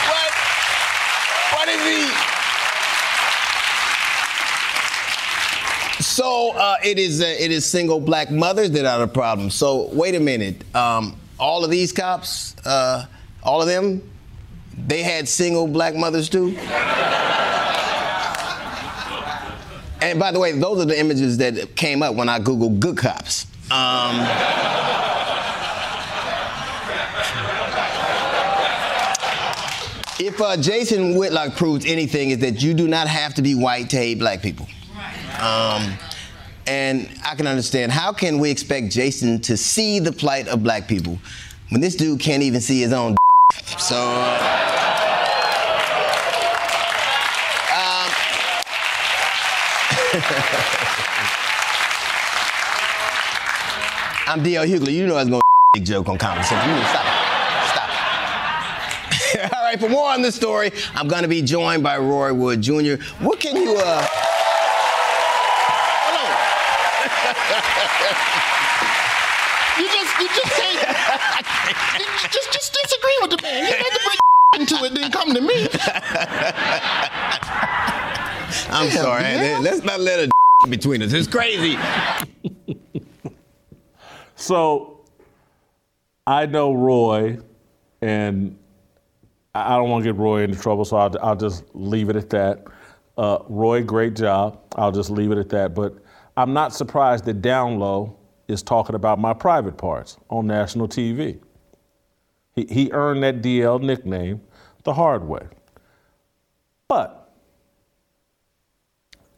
[0.07, 0.33] what?
[1.55, 2.03] What is he?
[6.03, 9.49] So uh, it is uh, it is single black mothers that are the problem.
[9.49, 13.07] So wait a minute, um, all of these cops, uh,
[13.42, 14.03] all of them,
[14.77, 16.49] they had single black mothers too.
[20.03, 22.99] and by the way, those are the images that came up when I googled good
[22.99, 23.47] cops.
[23.71, 24.95] Um,
[30.18, 33.90] if uh, Jason Whitlock proves anything, is that you do not have to be white
[33.90, 34.66] to hate black people.
[35.40, 35.92] Um,
[36.66, 40.88] and I can understand how can we expect Jason to see the plight of black
[40.88, 41.18] people
[41.68, 43.16] when this dude can't even see his own.
[43.79, 43.96] so.
[43.96, 44.37] um,
[54.29, 54.64] I'm D.L.
[54.64, 54.92] Hughley.
[54.92, 55.42] You know I was going
[55.74, 56.70] to joke on Comedy Central.
[56.70, 57.06] You need to stop
[59.77, 62.95] right, for more on this story, I'm going to be joined by Roy Wood Jr.
[63.21, 64.07] What can you, uh...
[69.79, 70.79] you just, you just can't,
[71.99, 73.64] you just, just disagree with the man.
[73.64, 74.18] You had to bring
[74.61, 75.66] into it, then come to me.
[78.70, 79.24] I'm sorry.
[79.62, 80.31] Let's not let a
[80.68, 81.12] between us.
[81.12, 81.79] It's crazy.
[84.37, 85.01] So
[86.27, 87.39] I know Roy,
[88.01, 88.59] and
[89.57, 92.30] I don't want to get Roy into trouble, so I'll, I'll just leave it at
[92.30, 92.64] that.
[93.16, 94.61] Uh, Roy, great job.
[94.76, 95.74] I'll just leave it at that.
[95.74, 95.94] But
[96.36, 101.40] I'm not surprised that Down Low is talking about my private parts on national TV.
[102.54, 104.40] He, he earned that DL nickname
[104.84, 105.46] the hard way.
[106.88, 107.32] But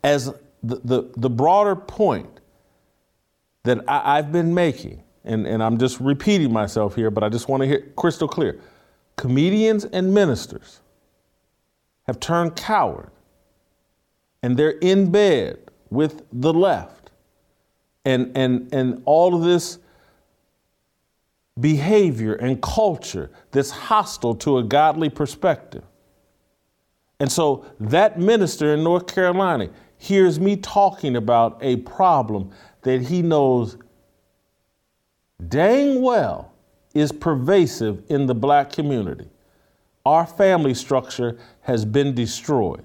[0.04, 2.40] as the, the, the broader point
[3.64, 7.48] that I, have been making, and, and I'm just repeating myself here, but I just
[7.48, 8.60] want to hear crystal clear
[9.18, 10.80] comedians and ministers
[12.06, 13.10] have turned coward
[14.42, 15.58] and they're in bed
[15.90, 17.10] with the left
[18.04, 19.78] and and and all of this
[21.60, 25.82] behavior and culture that's hostile to a godly perspective.
[27.20, 32.52] And so that minister in North Carolina hears me talking about a problem
[32.82, 33.76] that he knows
[35.48, 36.52] dang well
[36.99, 39.28] is pervasive in the black community.
[40.05, 42.84] Our family structure has been destroyed.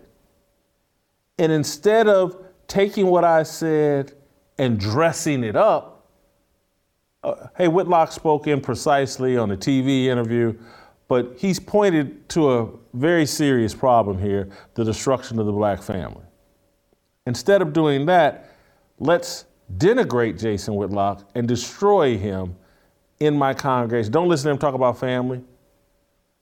[1.39, 4.13] And instead of taking what I said
[4.57, 6.09] and dressing it up,
[7.23, 10.57] uh, hey, Whitlock spoke imprecisely on a TV interview,
[11.07, 16.23] but he's pointed to a very serious problem here the destruction of the black family.
[17.25, 18.49] Instead of doing that,
[18.99, 19.45] let's
[19.77, 22.55] denigrate Jason Whitlock and destroy him
[23.25, 24.11] in my congregation.
[24.11, 25.43] Don't listen to him talk about family.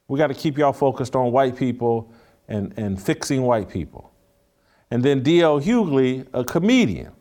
[0.08, 2.12] We got to keep y'all focused on white people
[2.48, 4.12] and, and fixing white people.
[4.90, 5.62] And then D.L.
[5.62, 7.14] Hughley, a comedian.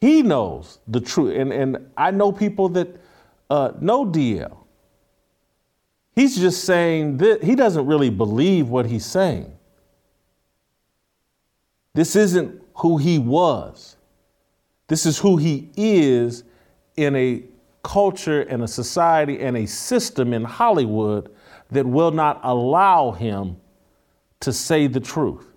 [0.00, 1.34] He knows the truth.
[1.36, 3.00] And, and I know people that
[3.48, 4.56] uh, know DL.
[6.14, 9.52] He's just saying that he doesn't really believe what he's saying.
[11.94, 13.96] This isn't who he was.
[14.88, 16.44] This is who he is
[16.96, 17.42] in a
[17.82, 21.30] culture and a society and a system in Hollywood
[21.70, 23.56] that will not allow him
[24.40, 25.52] to say the truth.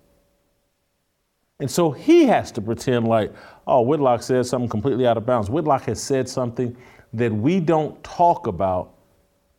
[1.58, 3.32] And so he has to pretend like,
[3.66, 5.50] oh, Whitlock said something completely out of bounds.
[5.50, 6.76] Whitlock has said something
[7.12, 8.94] that we don't talk about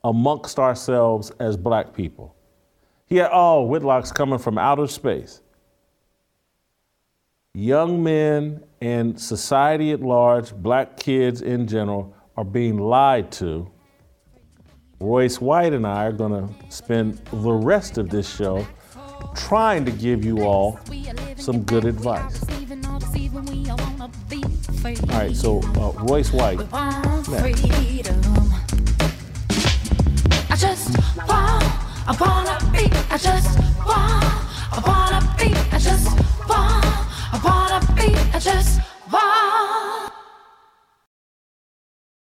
[0.03, 2.35] amongst ourselves as black people.
[3.09, 5.41] Had, oh, Whitlock's coming from outer space.
[7.53, 13.69] Young men and society at large, black kids in general, are being lied to.
[15.01, 18.65] Royce White and I are going to spend the rest of this show
[19.35, 20.79] trying to give you all
[21.35, 22.41] some good advice.
[24.85, 26.59] All right, so uh, Royce White.
[27.29, 27.65] Next.
[37.33, 39.15] I wanna be, I just want, I wanna be, I just want, I wanna be,
[39.15, 40.13] I just want.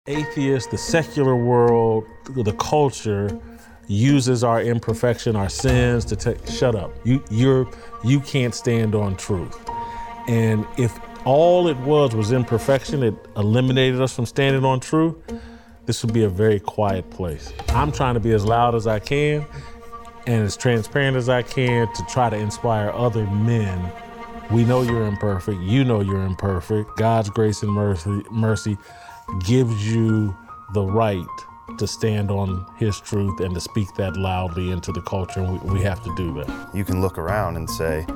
[0.09, 3.41] Atheist, the secular world, the culture
[3.89, 6.39] uses our imperfection, our sins to.
[6.51, 6.93] Shut up.
[7.05, 7.69] You you're
[8.05, 9.59] you can't stand on truth.
[10.29, 15.17] And if all it was was imperfection, it eliminated us from standing on truth.
[15.87, 17.53] This would be a very quiet place.
[17.71, 19.47] I'm trying to be as loud as I can
[20.27, 23.93] and as transparent as I can to try to inspire other men.
[24.51, 25.61] We know you're imperfect.
[25.61, 26.97] You know you're imperfect.
[26.97, 28.77] God's grace and mercy, mercy
[29.45, 30.37] gives you
[30.75, 31.25] the right
[31.79, 35.75] to stand on his truth and to speak that loudly into the culture, and we,
[35.75, 36.71] we have to do that.
[36.75, 38.07] You can look around and say,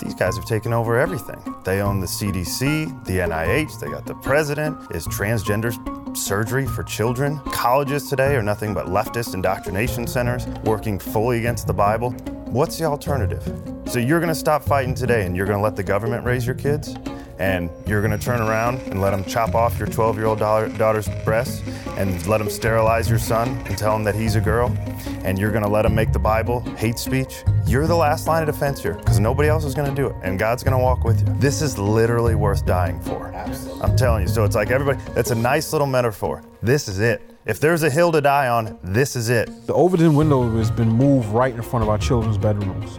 [0.00, 1.42] these guys have taken over everything.
[1.64, 4.78] They own the CDC, the NIH, they got the president.
[4.92, 5.74] Is transgender
[6.16, 7.38] surgery for children?
[7.52, 12.14] Colleges today are nothing but leftist indoctrination centers working fully against the Bible.
[12.50, 13.42] What's the alternative?
[13.86, 16.96] So you're gonna stop fighting today and you're gonna let the government raise your kids?
[17.40, 21.08] and you're gonna turn around and let them chop off your 12 year old daughter's
[21.24, 21.62] breasts
[21.96, 24.76] and let them sterilize your son and tell him that he's a girl,
[25.24, 28.54] and you're gonna let them make the Bible hate speech, you're the last line of
[28.54, 31.34] defense here because nobody else is gonna do it, and God's gonna walk with you.
[31.38, 33.28] This is literally worth dying for.
[33.28, 33.82] Absolutely.
[33.82, 34.28] I'm telling you.
[34.28, 36.42] So it's like everybody, that's a nice little metaphor.
[36.62, 37.22] This is it.
[37.46, 39.48] If there's a hill to die on, this is it.
[39.66, 42.98] The Overton window has been moved right in front of our children's bedrooms.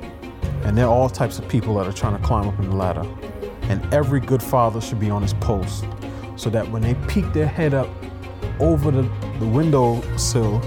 [0.63, 2.75] And there are all types of people that are trying to climb up in the
[2.75, 3.05] ladder.
[3.69, 5.85] And every good father should be on his post
[6.37, 7.87] so that when they peek their head up
[8.59, 9.03] over the,
[9.39, 10.59] the window sill,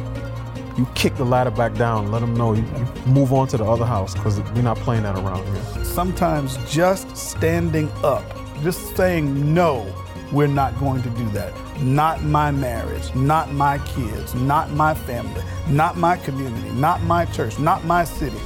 [0.79, 3.65] you kick the ladder back down, let them know you, you move on to the
[3.65, 5.85] other house because we're not playing that around here.
[5.85, 8.25] Sometimes just standing up,
[8.63, 9.93] just saying no,
[10.31, 11.53] we're not going to do that.
[11.81, 17.59] Not my marriage, not my kids, not my family, not my community, not my church,
[17.59, 18.41] not my city.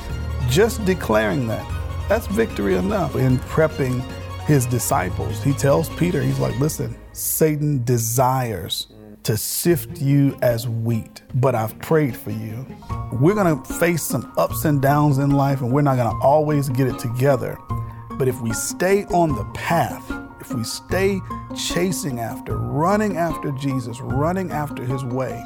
[0.48, 1.66] Just declaring that,
[2.08, 4.02] that's victory enough in prepping
[4.46, 5.42] his disciples.
[5.42, 8.86] He tells Peter, he's like, listen, Satan desires
[9.24, 12.64] to sift you as wheat, but I've prayed for you.
[13.12, 16.86] We're gonna face some ups and downs in life, and we're not gonna always get
[16.86, 17.58] it together.
[18.12, 20.10] But if we stay on the path,
[20.40, 21.20] if we stay
[21.56, 25.44] chasing after, running after Jesus, running after his way,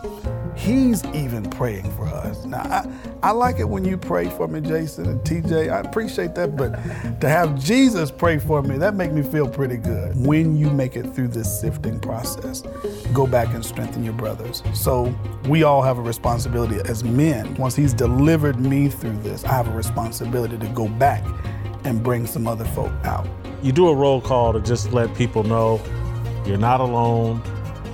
[0.56, 2.44] he's even praying for us.
[2.44, 2.86] Now, I,
[3.22, 5.72] I like it when you pray for me, Jason and TJ.
[5.72, 6.72] I appreciate that, but
[7.20, 10.14] to have Jesus pray for me, that makes me feel pretty good.
[10.16, 12.62] When you make it through this sifting process,
[13.12, 14.62] go back and strengthen your brothers.
[14.74, 15.14] So
[15.48, 17.54] we all have a responsibility as men.
[17.54, 21.24] Once he's delivered me through this, I have a responsibility to go back
[21.84, 23.26] and bring some other folk out.
[23.62, 25.80] You do a roll call to just let people know
[26.46, 27.42] you're not alone,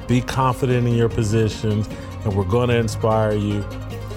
[0.06, 1.88] be confident in your positions,
[2.24, 3.60] and we're going to inspire you.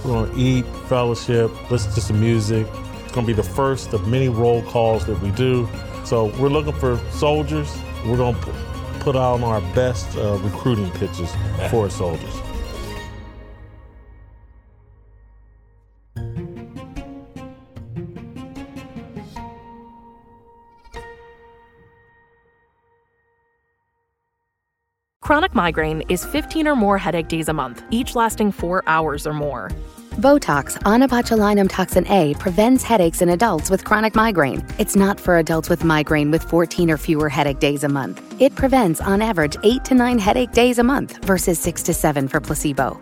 [0.04, 2.66] We're going to eat, fellowship, listen to some music.
[3.04, 5.68] It's going to be the first of many roll calls that we do.
[6.06, 7.70] So we're looking for soldiers.
[8.06, 8.54] We're going to
[9.02, 11.30] put on our best uh, recruiting pitches
[11.70, 12.34] for soldiers.
[25.42, 29.34] Chronic migraine is 15 or more headache days a month, each lasting four hours or
[29.34, 29.72] more.
[30.18, 34.64] Botox, onabotulinum toxin A, prevents headaches in adults with chronic migraine.
[34.78, 38.22] It's not for adults with migraine with 14 or fewer headache days a month.
[38.40, 42.28] It prevents, on average, 8 to 9 headache days a month versus 6 to 7
[42.28, 43.02] for placebo.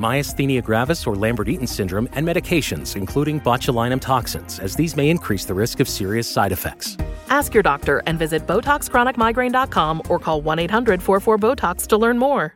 [0.01, 5.53] myasthenia gravis or Lambert-Eaton syndrome, and medications, including botulinum toxins, as these may increase the
[5.53, 6.97] risk of serious side effects.
[7.29, 12.55] Ask your doctor and visit BotoxChronicMigraine.com or call 1 800 44 Botox to learn more.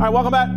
[0.00, 0.48] All right, welcome back.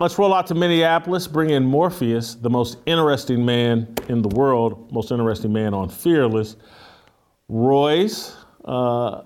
[0.00, 4.92] Let's roll out to Minneapolis, bring in Morpheus, the most interesting man in the world,
[4.92, 6.54] most interesting man on Fearless.
[7.48, 9.22] Royce, uh,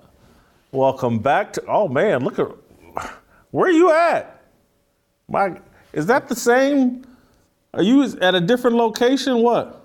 [0.71, 1.65] welcome back to.
[1.69, 2.49] Oh man, look at
[3.51, 4.43] where are you at?
[5.29, 5.61] My,
[5.93, 7.05] is that the same?
[7.75, 9.43] Are you at a different location?
[9.43, 9.85] What?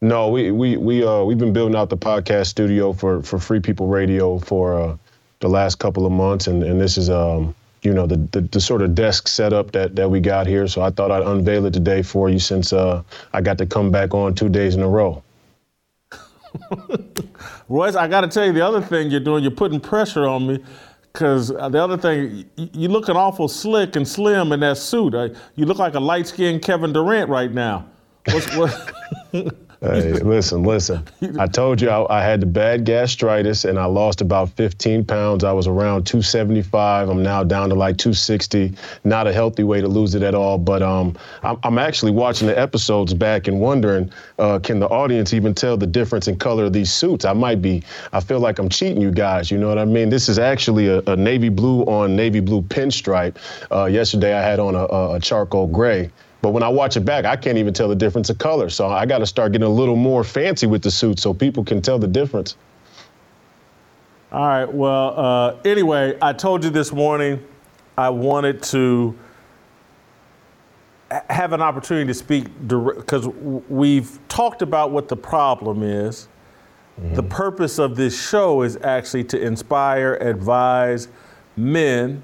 [0.00, 3.58] No, we we we uh we've been building out the podcast studio for for Free
[3.58, 4.96] People Radio for uh,
[5.40, 7.56] the last couple of months, and and this is um
[7.86, 10.66] you know the, the, the sort of desk setup that that we got here.
[10.66, 13.90] So I thought I'd unveil it today for you since uh I got to come
[13.92, 15.22] back on two days in a row.
[17.68, 19.42] Royce, I got to tell you the other thing you're doing.
[19.42, 20.64] You're putting pressure on me.
[21.12, 25.14] Because the other thing, you're looking awful slick and slim in that suit.
[25.14, 27.86] Uh, You look like a light skinned Kevin Durant right now.
[28.26, 28.92] What's, what?
[29.94, 31.02] Hey, listen, listen.
[31.38, 35.44] I told you I, I had the bad gastritis and I lost about 15 pounds.
[35.44, 37.08] I was around 275.
[37.08, 38.72] I'm now down to like 260.
[39.04, 40.58] Not a healthy way to lose it at all.
[40.58, 45.32] But um, I'm, I'm actually watching the episodes back and wondering, uh, can the audience
[45.32, 47.24] even tell the difference in color of these suits?
[47.24, 47.82] I might be.
[48.12, 49.50] I feel like I'm cheating you guys.
[49.50, 50.10] You know what I mean?
[50.10, 53.36] This is actually a, a navy blue on navy blue pinstripe.
[53.70, 56.10] Uh, yesterday I had on a, a a charcoal gray.
[56.42, 58.68] But when I watch it back, I can't even tell the difference of color.
[58.70, 61.64] So I got to start getting a little more fancy with the suit so people
[61.64, 62.56] can tell the difference.
[64.32, 64.72] All right.
[64.72, 67.42] Well, uh, anyway, I told you this morning
[67.96, 69.16] I wanted to
[71.30, 73.28] have an opportunity to speak because
[73.68, 76.28] we've talked about what the problem is.
[77.12, 81.08] The purpose of this show is actually to inspire, advise
[81.54, 82.22] men,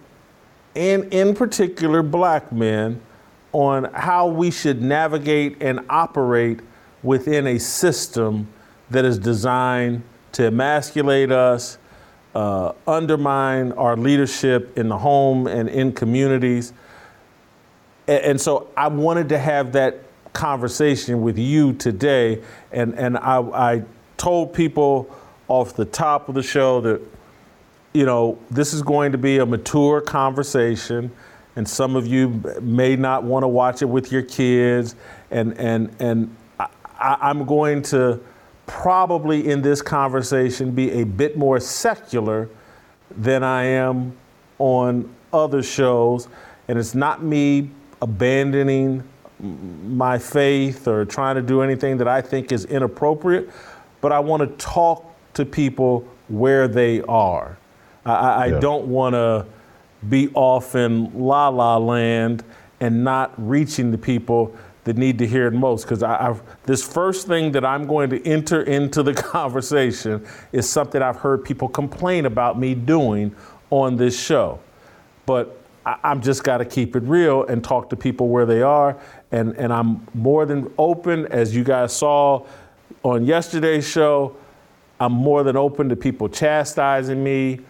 [0.75, 3.01] and in particular black men,
[3.53, 6.61] on how we should navigate and operate
[7.03, 8.49] within a system
[8.91, 11.79] that is designed to emasculate us,
[12.35, 16.73] uh, undermine our leadership in the home and in communities.
[18.09, 19.99] A- And, so I wanted to have that
[20.33, 22.43] conversation with you today.
[22.73, 23.85] And, and I, I
[24.17, 25.15] told people
[25.49, 27.03] off the top of the show that,
[27.93, 31.11] you know, this is going to be a mature conversation.
[31.57, 34.95] And some of you may not want to watch it with your kids.
[35.31, 36.69] And, and, and I,
[37.21, 38.21] I'm going to
[38.67, 42.49] probably in this conversation be a bit more secular
[43.17, 44.17] than I am
[44.59, 46.29] on other shows.
[46.69, 49.03] And it's not me abandoning
[49.41, 53.51] my faith or trying to do anything that I think is inappropriate,
[54.01, 57.59] but I want to talk to people where they are.
[58.07, 58.61] I, I I Yeah.
[58.61, 59.45] don't want to
[60.09, 62.45] be off in la la land
[62.81, 65.89] and not reaching the people that need to hear it most.
[65.89, 66.03] Because
[66.65, 71.45] this first thing that I'm going to enter into the conversation is something I've heard
[71.45, 73.35] people complain about me doing
[73.71, 74.59] on this show.
[75.25, 78.63] But I, I'm just got to keep it real and talk to people where they
[78.63, 78.99] are.
[79.31, 82.45] And, and I'm more than open, as you guys saw
[83.03, 84.37] on yesterday's show,
[85.01, 87.61] I'm more than open to people chastising me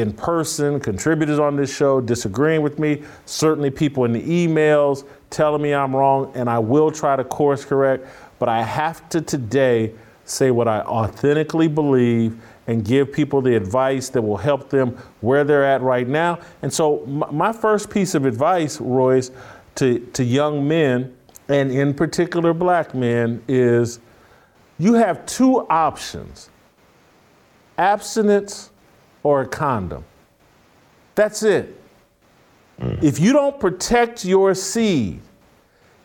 [0.00, 5.62] in person, contributors on this show disagreeing with me, certainly people in the emails telling
[5.62, 8.06] me I'm wrong, and I will try to course correct.
[8.38, 9.92] But I have to today
[10.24, 15.44] say what I authentically believe and give people the advice that will help them where
[15.44, 16.40] they're at right now.
[16.62, 19.30] And so, my first piece of advice, Royce,
[19.76, 21.16] to, to young men,
[21.48, 24.00] and in particular black men, is
[24.78, 26.50] you have two options
[27.78, 28.70] abstinence
[29.26, 30.04] or a condom.
[31.16, 31.80] That's it.
[32.80, 33.02] Mm.
[33.02, 35.20] If you don't protect your seed,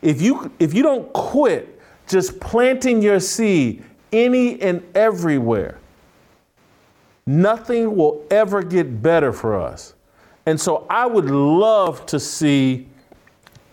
[0.00, 5.78] if you if you don't quit just planting your seed any and everywhere,
[7.24, 9.94] nothing will ever get better for us.
[10.44, 12.88] And so I would love to see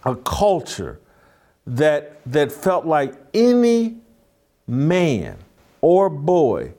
[0.06, 1.00] a culture
[1.66, 3.98] that, that felt like any
[4.68, 5.38] man
[5.82, 6.74] or boy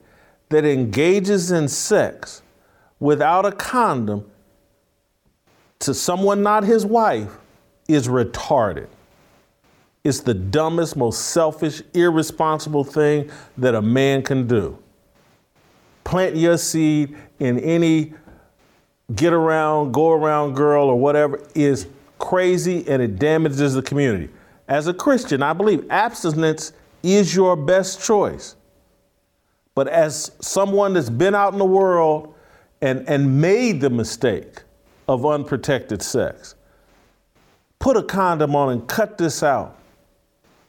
[0.51, 2.43] that engages in sex
[3.01, 4.31] without a condom
[5.81, 7.37] to someone not his wife
[7.89, 8.87] is retarded.
[10.05, 14.79] It's the dumbest, most selfish, irresponsible thing that a man can do
[16.11, 18.13] plant your seed in any
[19.15, 21.87] get around, go around girl or whatever is
[22.19, 24.29] crazy and it damages the community.
[24.67, 26.73] As a Christian, I believe abstinence
[27.05, 28.57] is your best choice.
[29.77, 32.35] But as someone that's been out in the world
[32.83, 34.63] and, and made the mistake
[35.09, 36.55] of unprotected sex,
[37.79, 39.79] put a condom on and cut this out.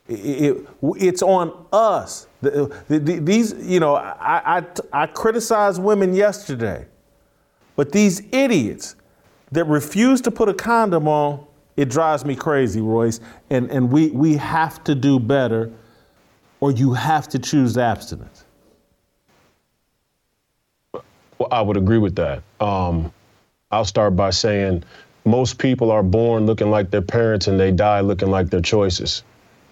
[0.07, 6.13] It, it, it's on us the, the, these, you know, I, I, I criticized women
[6.13, 6.85] yesterday,
[7.75, 8.95] but these idiots
[9.51, 11.45] that refuse to put a condom on,
[11.77, 13.19] it drives me crazy, Royce.
[13.49, 15.71] And, and we, we have to do better,
[16.59, 18.45] or you have to choose abstinence.
[21.37, 22.41] Well, I would agree with that.
[22.59, 23.11] Um,
[23.71, 24.83] I'll start by saying
[25.25, 29.23] most people are born looking like their parents and they die looking like their choices.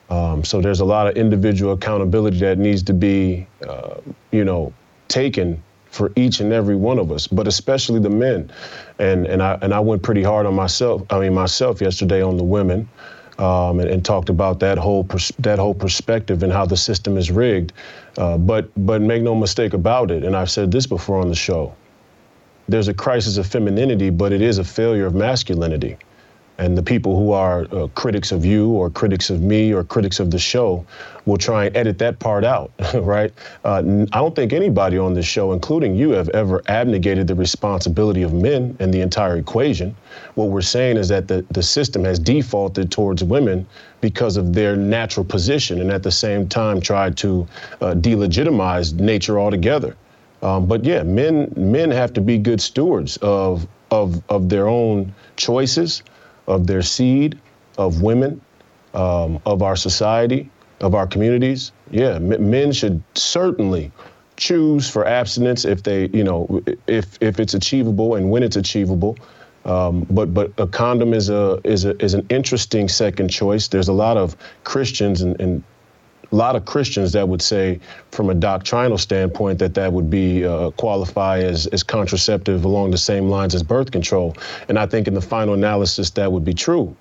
[0.09, 3.95] Um, so there's a lot of individual accountability that needs to be, uh,
[4.31, 4.73] you know,
[5.07, 5.61] taken
[5.91, 8.51] for each and every one of us, but especially the men.
[8.99, 11.03] And and I and I went pretty hard on myself.
[11.09, 12.89] I mean myself yesterday on the women,
[13.37, 17.17] um, and, and, talked about that whole pers- that whole perspective and how the system
[17.17, 17.73] is rigged.
[18.19, 20.23] Uh, but but make no mistake about it.
[20.23, 21.73] And I've said this before on the show.
[22.67, 25.97] There's a crisis of femininity, but it is a failure of masculinity
[26.59, 30.19] and the people who are uh, critics of you or critics of me or critics
[30.19, 30.85] of the show
[31.25, 33.31] will try and edit that part out, right?
[33.63, 33.77] Uh,
[34.11, 38.33] I don't think anybody on this show, including you, have ever abnegated the responsibility of
[38.33, 39.95] men in the entire equation.
[40.35, 43.65] What we're saying is that the, the system has defaulted towards women
[44.01, 47.47] because of their natural position and at the same time tried to
[47.79, 49.95] uh, delegitimize nature altogether.
[50.41, 55.13] Um, but yeah, men men have to be good stewards of of of their own
[55.35, 56.01] choices,
[56.49, 57.39] of their seed,
[57.77, 58.41] of women,
[58.93, 60.49] um, of our society,
[60.81, 61.71] of our communities.
[61.91, 63.91] Yeah, m- men should certainly
[64.37, 69.17] choose for abstinence if they, you know, if if it's achievable and when it's achievable.
[69.65, 73.67] Um, but but a condom is a is a is an interesting second choice.
[73.67, 75.63] There's a lot of Christians and, and
[76.31, 77.79] a lot of Christians that would say,
[78.11, 82.97] from a doctrinal standpoint, that that would be uh, qualify as, as contraceptive along the
[82.97, 84.35] same lines as birth control.
[84.67, 86.95] And I think in the final analysis, that would be true.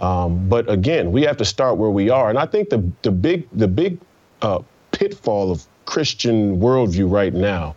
[0.00, 2.30] Um, but again, we have to start where we are.
[2.30, 3.98] And I think the, the big, the big
[4.40, 4.60] uh,
[4.90, 7.76] pitfall of Christian worldview right now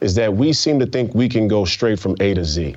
[0.00, 2.76] is that we seem to think we can go straight from A to Z.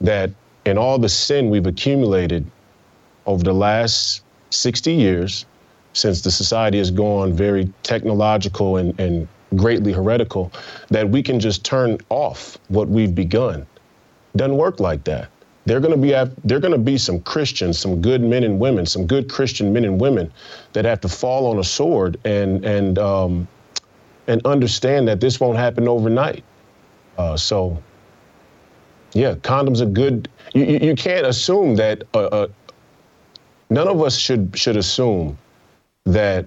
[0.00, 0.30] That
[0.64, 2.44] in all the sin we've accumulated
[3.24, 5.46] over the last 60 years,
[5.96, 9.26] since the society has gone very technological and, and
[9.56, 10.52] greatly heretical,
[10.90, 13.66] that we can just turn off what we've begun.
[14.36, 15.30] Doesn't work like that.
[15.64, 16.10] They're going to be
[16.44, 19.84] they're going to be some Christians, some good men and women, some good Christian men
[19.84, 20.30] and women
[20.74, 23.48] that have to fall on a sword and and um,
[24.28, 26.44] and understand that this won't happen overnight.
[27.18, 27.82] Uh, so,
[29.12, 30.28] yeah, condoms are good.
[30.54, 32.04] You, you, you can't assume that.
[32.14, 32.48] Uh, uh,
[33.70, 35.36] none of us should should assume
[36.06, 36.46] that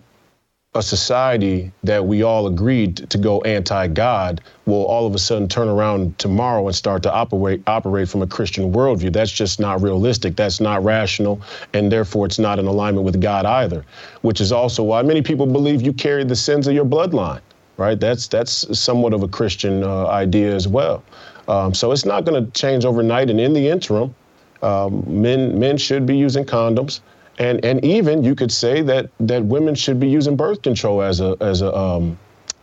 [0.76, 5.68] a society that we all agreed to go anti-God will all of a sudden turn
[5.68, 9.12] around tomorrow and start to operate operate from a Christian worldview.
[9.12, 10.36] That's just not realistic.
[10.36, 11.42] That's not rational,
[11.74, 13.84] and therefore it's not in alignment with God either.
[14.22, 17.42] Which is also why many people believe you carry the sins of your bloodline.
[17.78, 18.00] Right?
[18.00, 21.04] That's that's somewhat of a Christian uh, idea as well.
[21.48, 23.32] Um, so it's not going to change overnight.
[23.32, 24.14] And in the interim,
[24.62, 27.00] um, men men should be using condoms.
[27.40, 31.22] And, and even you could say that, that women should be using birth control as
[31.22, 32.20] a, as a, um,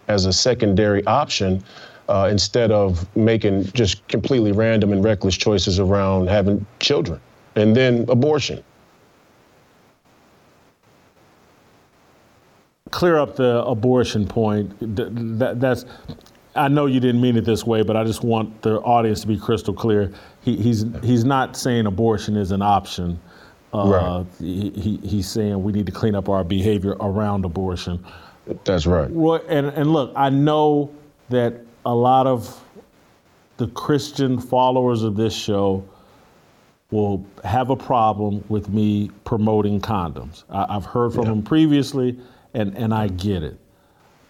[0.08, 1.64] as a secondary option
[2.08, 7.20] uh, instead of making just completely random and reckless choices around having children
[7.56, 8.62] and then abortion.
[12.90, 14.76] Clear up the abortion point.
[14.80, 15.86] That, that's,
[16.54, 19.26] I know you didn't mean it this way, but I just want the audience to
[19.26, 20.12] be crystal clear.
[20.42, 23.18] He, he's, he's not saying abortion is an option.
[23.76, 24.26] Uh, right.
[24.38, 28.02] he, he's saying we need to clean up our behavior around abortion.
[28.64, 29.10] That's right.
[29.10, 30.90] Well, and, and look, I know
[31.28, 32.62] that a lot of
[33.58, 35.86] the Christian followers of this show
[36.90, 40.44] will have a problem with me promoting condoms.
[40.48, 41.30] I, have heard from yeah.
[41.30, 42.18] them previously,
[42.54, 43.58] and, and I get it.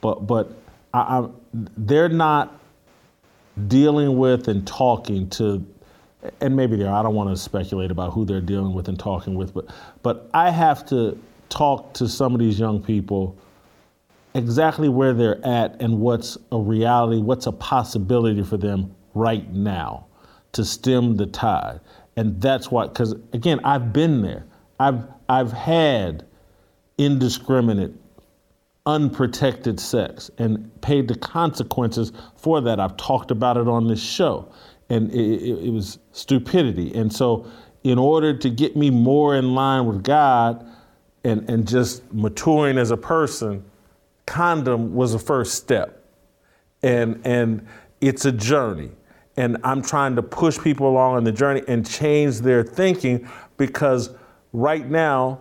[0.01, 0.53] But but
[0.93, 2.59] I, I, they're not
[3.69, 5.65] dealing with and talking to
[6.41, 6.95] and maybe they are.
[6.95, 9.67] I don't want to speculate about who they're dealing with and talking with, but
[10.03, 11.19] but I have to
[11.49, 13.37] talk to some of these young people
[14.35, 20.07] exactly where they're at and what's a reality, what's a possibility for them right now
[20.53, 21.81] to stem the tide.
[22.17, 24.47] And that's why cuz again, I've been there.
[24.79, 26.25] I've I've had
[26.99, 27.95] indiscriminate
[28.87, 32.79] unprotected sex and paid the consequences for that.
[32.79, 34.49] I've talked about it on this show
[34.89, 36.95] and it, it, it was stupidity.
[36.95, 37.51] And so,
[37.83, 40.67] in order to get me more in line with God
[41.25, 43.65] and, and just maturing as a person,
[44.27, 46.05] condom was a first step.
[46.83, 47.67] And, and
[48.01, 48.91] it's a journey.
[49.37, 54.11] And I'm trying to push people along on the journey and change their thinking because
[54.53, 55.41] right now,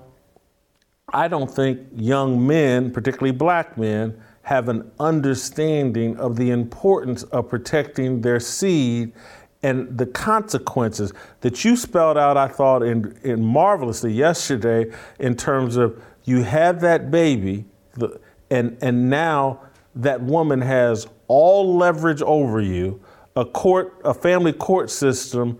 [1.14, 7.50] I don't think young men, particularly black men, have an understanding of the importance of
[7.50, 9.12] protecting their seed
[9.64, 15.78] and the consequences that you spelled out, I thought, in, in marvelously yesterday in terms
[15.78, 17.66] of you have that baby,
[18.52, 19.62] and, and now
[19.96, 23.02] that woman has all leverage over you,
[23.36, 25.58] a court, a family court system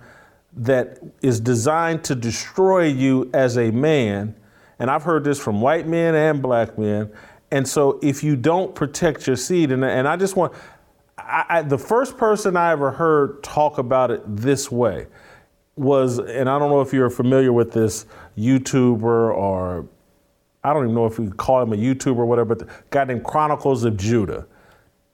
[0.54, 4.36] that is designed to destroy you as a man.
[4.78, 7.12] And I've heard this from white men and black men.
[7.52, 10.54] And so if you don't protect your seed, and, and I just want,
[11.18, 15.08] I, I, the first person I ever heard talk about it this way
[15.76, 18.06] was, and I don't know if you're familiar with this
[18.38, 19.88] YouTuber or
[20.64, 23.24] I don't even know if we call him a YouTuber or whatever, but guy named
[23.24, 24.48] Chronicles of Judah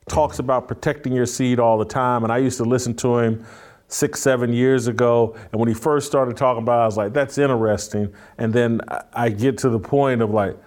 [0.07, 2.23] talks about protecting your seed all the time.
[2.23, 3.45] And I used to listen to him
[3.87, 5.35] six, seven years ago.
[5.51, 8.13] And when he first started talking about it, I was like, that's interesting.
[8.37, 8.79] And then
[9.13, 10.57] I get to the point of like,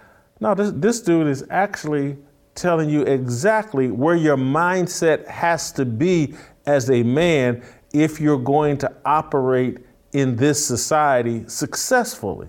[0.40, 2.16] no, this, this dude is actually
[2.54, 6.34] telling you exactly where your mindset has to be
[6.66, 7.62] as a man
[7.92, 9.78] if you're going to operate
[10.12, 12.48] in this society successfully.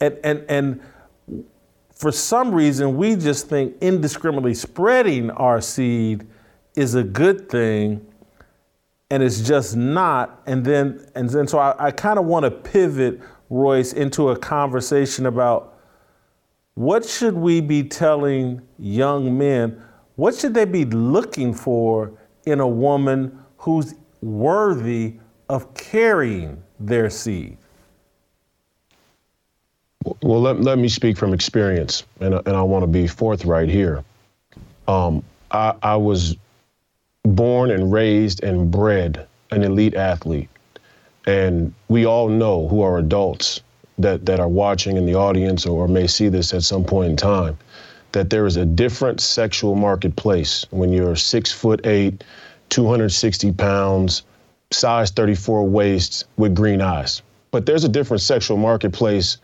[0.00, 0.80] And, and, and
[1.94, 6.26] for some reason, we just think indiscriminately spreading our seed
[6.74, 8.04] is a good thing,
[9.10, 10.42] and it's just not.
[10.46, 14.36] And then, and then so I, I kind of want to pivot, Royce, into a
[14.36, 15.73] conversation about
[16.74, 19.80] what should we be telling young men?
[20.16, 22.12] What should they be looking for
[22.46, 25.14] in a woman who's worthy
[25.48, 27.56] of carrying their seed?
[30.22, 34.04] Well, let, let me speak from experience, and, and I want to be forthright here.
[34.86, 36.36] Um, I, I was
[37.22, 40.50] born and raised and bred an elite athlete.
[41.26, 43.62] And we all know who are adults
[43.98, 47.16] that, that are watching in the audience or may see this at some point in
[47.16, 47.56] time
[48.14, 52.22] that there is a different sexual marketplace when you're six foot eight,
[52.70, 54.22] 260 pounds,
[54.70, 57.22] size 34 waist with green eyes.
[57.50, 59.38] But there's a different sexual marketplace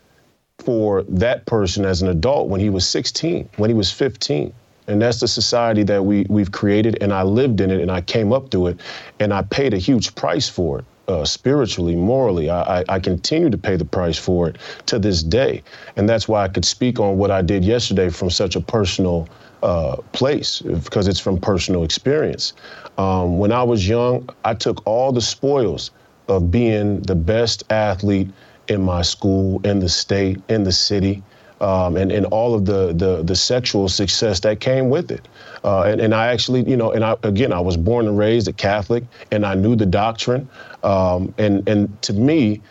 [0.59, 4.53] for that person as an adult when he was 16, when he was 15.
[4.87, 8.01] And that's the society that we, we've created, and I lived in it, and I
[8.01, 8.79] came up through it,
[9.19, 12.49] and I paid a huge price for it uh, spiritually, morally.
[12.49, 15.63] I, I, I, continue to pay the price for it to this day.
[15.95, 19.27] And that's why I could speak on what I did yesterday from such a personal
[19.63, 22.53] uh, place, because it's from personal experience.
[22.97, 25.91] Um, when I was young, I took all the spoils
[26.27, 28.29] of being the best athlete
[28.67, 31.23] in my school, in the state, in the city.
[31.61, 35.27] um, and, and all of the, the, the sexual success that came with it.
[35.63, 38.47] Uh, and, and I actually, you know, and I, again, I was born and raised
[38.47, 40.49] a Catholic, and I knew the doctrine.
[40.83, 42.61] Um, and, and to me,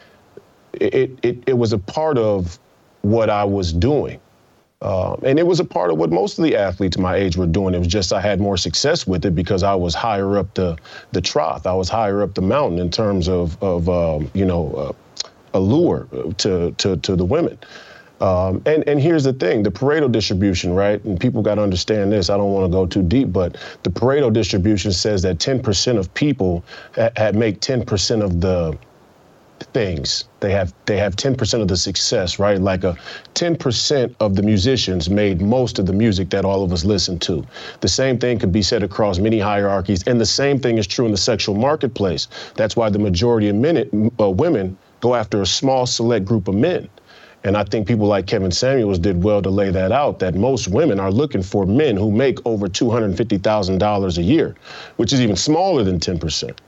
[0.73, 2.59] it, it, it was a part of
[3.03, 4.21] what I was doing.
[4.83, 7.47] Uh, and it was a part of what most of the athletes my age were
[7.47, 7.75] doing.
[7.75, 10.79] It was just I had more success with it because I was higher up the
[11.13, 11.67] the trough.
[11.67, 16.09] I was higher up the mountain in terms of of um, you know uh, allure
[16.39, 17.59] to to to the women.
[18.21, 21.03] Um, and and here's the thing: the Pareto distribution, right?
[21.05, 22.31] And people got to understand this.
[22.31, 26.13] I don't want to go too deep, but the Pareto distribution says that 10% of
[26.15, 26.65] people
[26.97, 28.79] ha- ha- make 10% of the
[29.73, 30.25] things.
[30.41, 32.61] They have they have 10% of the success, right?
[32.61, 32.97] Like a
[33.35, 37.45] 10% of the musicians made most of the music that all of us listen to.
[37.81, 41.07] The same thing could be said across many hierarchies, and the same thing is true
[41.07, 42.29] in the sexual marketplace.
[42.57, 46.55] That's why the majority of men, uh, women go after a small select group of
[46.55, 46.89] men.
[47.43, 50.69] And I think people like Kevin Samuels did well to lay that out that most
[50.69, 54.57] women are looking for men who make over $250,000 a year,
[54.97, 56.59] which is even smaller than 10%.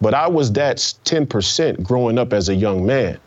[0.00, 3.18] But I was that 10% growing up as a young man.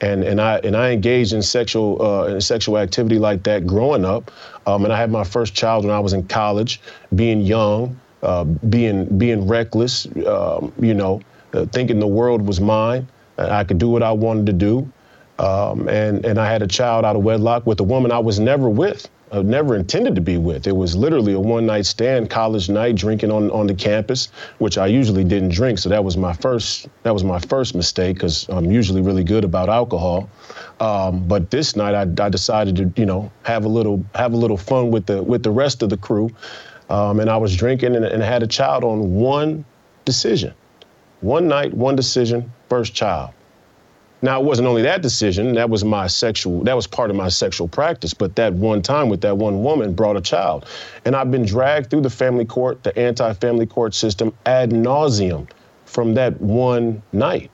[0.00, 4.04] And, and I and I engaged in sexual uh, in sexual activity like that growing
[4.04, 4.30] up,
[4.66, 6.80] um, and I had my first child when I was in college,
[7.14, 11.20] being young, uh, being being reckless, um, you know,
[11.54, 13.06] uh, thinking the world was mine,
[13.38, 14.90] I could do what I wanted to do,
[15.38, 18.38] um, and and I had a child out of wedlock with a woman I was
[18.38, 19.08] never with.
[19.32, 20.68] I never intended to be with.
[20.68, 24.28] It was literally a one night stand, college night, drinking on, on the campus,
[24.58, 25.78] which I usually didn't drink.
[25.78, 29.42] So that was my first that was my first mistake because I'm usually really good
[29.42, 30.30] about alcohol.
[30.78, 34.36] Um, but this night I, I, decided to you know have a little have a
[34.36, 36.30] little fun with the with the rest of the crew,
[36.88, 39.64] um, and I was drinking and, and had a child on one
[40.04, 40.54] decision,
[41.22, 43.30] one night, one decision, first child.
[44.24, 47.28] Now, it wasn't only that decision, that was my sexual, that was part of my
[47.28, 50.64] sexual practice, but that one time with that one woman brought a child.
[51.04, 55.46] And I've been dragged through the family court, the anti family court system ad nauseum
[55.84, 57.50] from that one night.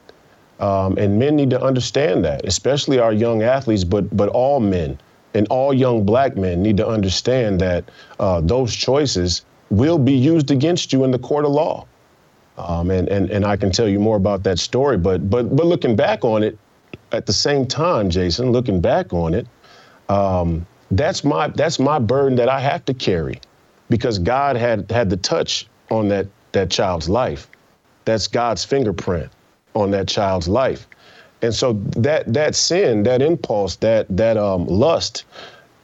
[0.61, 4.97] Um, and men need to understand that, especially our young athletes, but, but all men
[5.35, 7.85] and all young black men need to understand that
[8.21, 11.85] uh, those choices will be used against you in the court of law.
[12.67, 14.99] Um, and, and, and I can tell you more about that story.
[14.99, 16.59] But, but, but looking back on it,
[17.13, 19.47] at the same time, Jason, looking back on it,
[20.09, 23.41] um, that's, my, that's my burden that I have to carry
[23.89, 27.49] because God had, had the touch on that, that child's life.
[28.05, 29.31] That's God's fingerprint
[29.75, 30.87] on that child's life.
[31.43, 35.25] And so that, that sin, that impulse, that, that um, lust,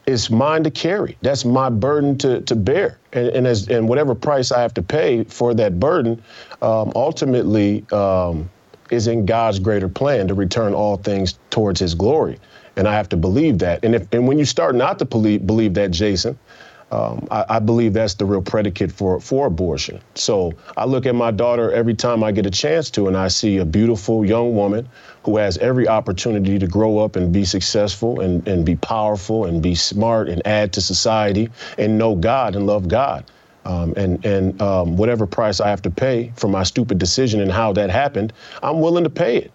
[0.07, 1.17] is mine to carry.
[1.23, 2.99] That's my burden to, to bear.
[3.17, 6.23] And, and, as, and whatever price I have to pay for that burden,
[6.63, 8.49] um, ultimately um,
[8.91, 12.39] is in God's greater plan to return all things towards his glory.
[12.77, 13.83] And I have to believe that.
[13.85, 16.39] And, if, and when you start not to believe, believe that, Jason,
[16.93, 20.01] um, I, I, believe that's the real predicate for, for abortion.
[20.15, 23.27] So I look at my daughter every time I get a chance to, and I
[23.27, 24.89] see a beautiful young woman
[25.25, 29.61] who has every opportunity to grow up and be successful and, and be powerful and
[29.61, 33.25] be smart and add to society and know God and love God.
[33.65, 37.51] Um, and and um, whatever price I have to pay for my stupid decision and
[37.51, 38.33] how that happened,
[38.63, 39.51] I'm willing to pay it.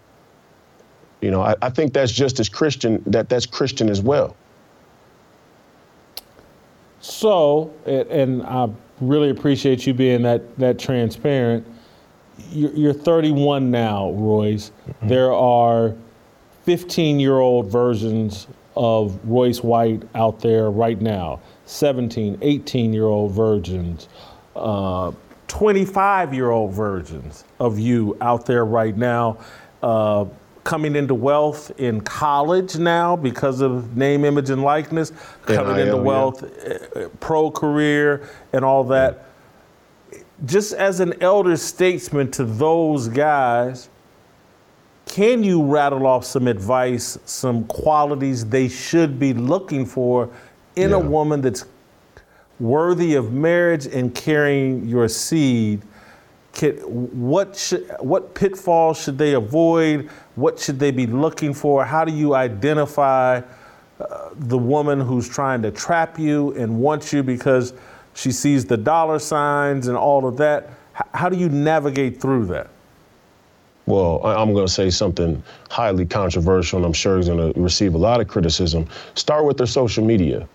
[1.22, 3.02] You know, I, I think that's just as Christian.
[3.06, 4.36] That that's Christian as well.
[7.02, 8.68] So, and I
[9.00, 11.66] really appreciate you being that that transparent.
[12.50, 14.70] You're 31 now, Royce.
[14.88, 15.08] Mm-hmm.
[15.08, 15.94] There are
[16.64, 18.46] 15 year old versions
[18.76, 24.08] of Royce White out there right now 17, 18 year old versions,
[24.54, 29.38] 25 uh, year old versions of you out there right now.
[29.82, 30.24] Uh,
[30.64, 35.12] coming into wealth in college now because of name, image, and likeness,
[35.46, 37.04] coming into wealth, yeah.
[37.04, 39.26] Uh, pro career, and all that.
[40.44, 43.88] Just as an elder statesman to those guys,
[45.06, 50.30] can you rattle off some advice, some qualities they should be looking for
[50.76, 50.96] in yeah.
[50.96, 51.64] a woman that's
[52.58, 55.82] worthy of marriage and carrying your seed?
[56.52, 60.08] Can, what should, what pitfalls should they avoid?
[60.34, 61.84] What should they be looking for?
[61.84, 63.42] How do you identify
[64.00, 67.74] uh, the woman who's trying to trap you and wants you because
[68.14, 70.70] she sees the dollar signs and all of that?
[70.96, 72.68] H- how do you navigate through that?
[73.86, 77.94] Well, I'm going to say something highly controversial, and I'm sure he's going to receive
[77.94, 78.88] a lot of criticism.
[79.14, 80.48] Start with their social media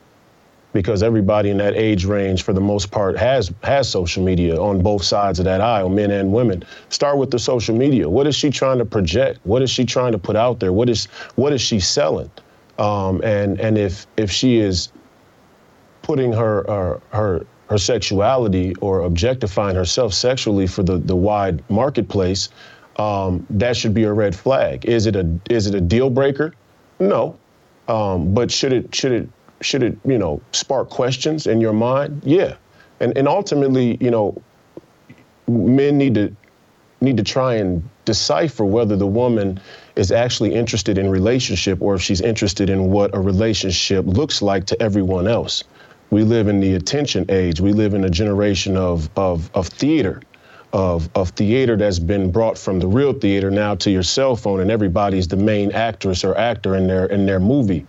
[0.78, 4.80] because everybody in that age range, for the most part, has has social media on
[4.80, 6.63] both sides of that aisle, men and women.
[6.89, 8.07] Start with the social media.
[8.07, 9.39] What is she trying to project?
[9.43, 10.71] What is she trying to put out there?
[10.71, 12.30] What is what is she selling?
[12.78, 14.89] Um, and and if if she is
[16.03, 22.49] putting her her her, her sexuality or objectifying herself sexually for the, the wide marketplace,
[22.97, 24.86] um, that should be a red flag.
[24.86, 26.53] Is it a is it a deal breaker?
[26.99, 27.36] No,
[27.88, 29.30] um, but should it should it
[29.62, 32.22] should it you know spark questions in your mind?
[32.26, 32.55] Yeah,
[32.99, 34.41] and and ultimately you know
[35.47, 36.36] men need to
[37.01, 39.60] need to try and decipher whether the woman
[39.95, 44.66] is actually interested in relationship or if she's interested in what a relationship looks like
[44.66, 45.64] to everyone else.
[46.10, 47.60] We live in the attention age.
[47.60, 50.22] We live in a generation of of, of theater.
[50.74, 54.60] Of, of theater that's been brought from the real theater now to your cell phone,
[54.60, 57.86] and everybody's the main actress or actor in their in their movie.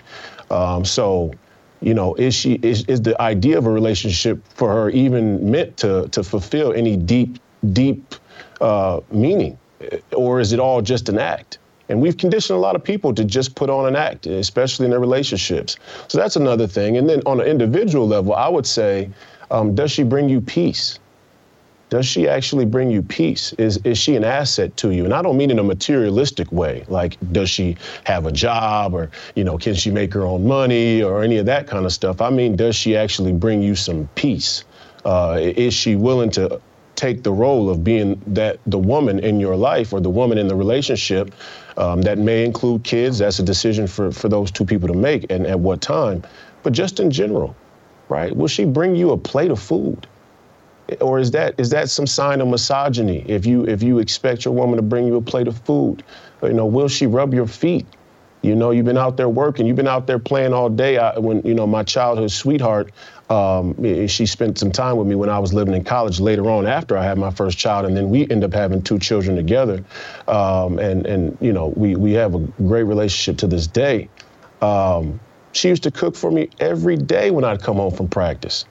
[0.48, 1.32] Um, so,
[1.80, 5.76] you know, is she is, is the idea of a relationship for her even meant
[5.78, 7.38] to to fulfill any deep
[7.72, 8.14] deep
[8.60, 9.58] uh, meaning,
[10.12, 11.58] or is it all just an act?
[11.88, 14.90] And we've conditioned a lot of people to just put on an act, especially in
[14.90, 15.76] their relationships.
[16.08, 16.98] So that's another thing.
[16.98, 19.10] And then on an individual level, I would say,
[19.50, 20.98] um, does she bring you peace?
[21.90, 23.54] Does she actually bring you peace?
[23.54, 25.04] Is, is she an asset to you?
[25.04, 29.10] And I don't mean in a materialistic way, like does she have a job or,
[29.34, 32.20] you know, can she make her own money or any of that kind of stuff.
[32.20, 34.64] I mean, does she actually bring you some peace?
[35.04, 36.60] Uh, is she willing to
[36.98, 40.48] take the role of being that the woman in your life or the woman in
[40.48, 41.32] the relationship
[41.76, 45.30] um, that may include kids that's a decision for, for those two people to make
[45.30, 46.20] and at what time
[46.64, 47.54] but just in general
[48.08, 50.08] right will she bring you a plate of food
[51.00, 54.54] or is that is that some sign of misogyny if you if you expect your
[54.54, 56.02] woman to bring you a plate of food
[56.42, 57.86] you know will she rub your feet
[58.42, 60.96] you know, you've been out there working, you've been out there playing all day.
[60.96, 62.92] I, when, you know, my childhood sweetheart,
[63.30, 63.74] um,
[64.06, 66.96] she spent some time with me when I was living in college later on after
[66.96, 67.86] I had my first child.
[67.86, 69.84] And then we end up having two children together.
[70.28, 74.08] Um, and, and, you know, we, we have a great relationship to this day.
[74.62, 75.18] Um,
[75.52, 78.64] she used to cook for me every day when I'd come home from practice.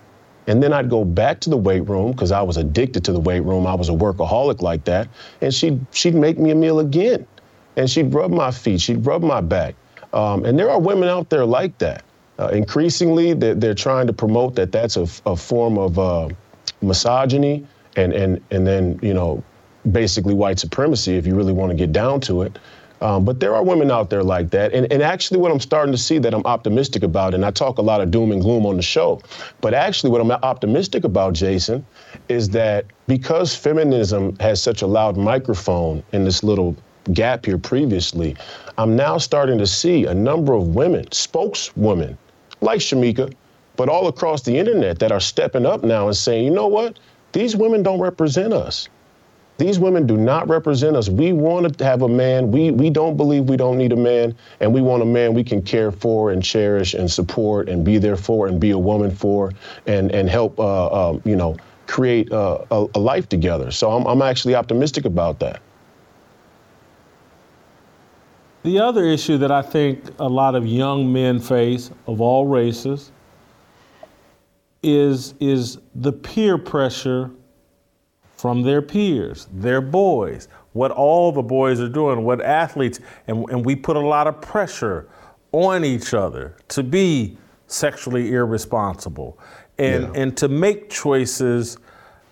[0.47, 3.19] And then I'd go back to the weight room because I was addicted to the
[3.19, 3.67] weight room.
[3.67, 5.09] I was a workaholic like that.
[5.41, 7.27] And she'd, she'd make me a meal again
[7.75, 9.75] and she'd rub my feet, she'd rub my back.
[10.13, 12.03] Um, and there are women out there like that.
[12.39, 16.29] Uh, increasingly, they're, they're, trying to promote that that's a, a form of uh,
[16.81, 19.43] misogyny and, and, and then, you know,
[19.91, 22.57] basically white supremacy if you really want to get down to it.
[23.01, 24.73] Um, but there are women out there like that.
[24.73, 27.77] And, and actually, what I'm starting to see that I'm optimistic about, and I talk
[27.77, 29.21] a lot of doom and gloom on the show,
[29.61, 31.85] but actually, what I'm optimistic about, Jason,
[32.27, 36.75] is that because feminism has such a loud microphone in this little
[37.13, 38.35] gap here previously,
[38.77, 42.17] I'm now starting to see a number of women, spokeswomen,
[42.61, 43.33] like Shamika,
[43.75, 46.99] but all across the internet that are stepping up now and saying, you know what?
[47.31, 48.89] These women don't represent us.
[49.57, 51.09] These women do not represent us.
[51.09, 52.51] We want to have a man.
[52.51, 55.43] We, we don't believe we don't need a man, and we want a man we
[55.43, 59.09] can care for and cherish and support and be there for and be a woman
[59.09, 59.51] for
[59.87, 63.71] and, and help, uh, uh, you know, create uh, a, a life together.
[63.71, 65.61] So I'm, I'm actually optimistic about that.
[68.61, 73.11] The other issue that I think a lot of young men face of all races
[74.83, 77.31] is, is the peer pressure
[78.37, 83.65] from their peers, their boys, what all the boys are doing, what athletes, and, and
[83.65, 85.09] we put a lot of pressure
[85.51, 89.37] on each other to be sexually irresponsible
[89.77, 90.21] and, yeah.
[90.21, 91.77] and to make choices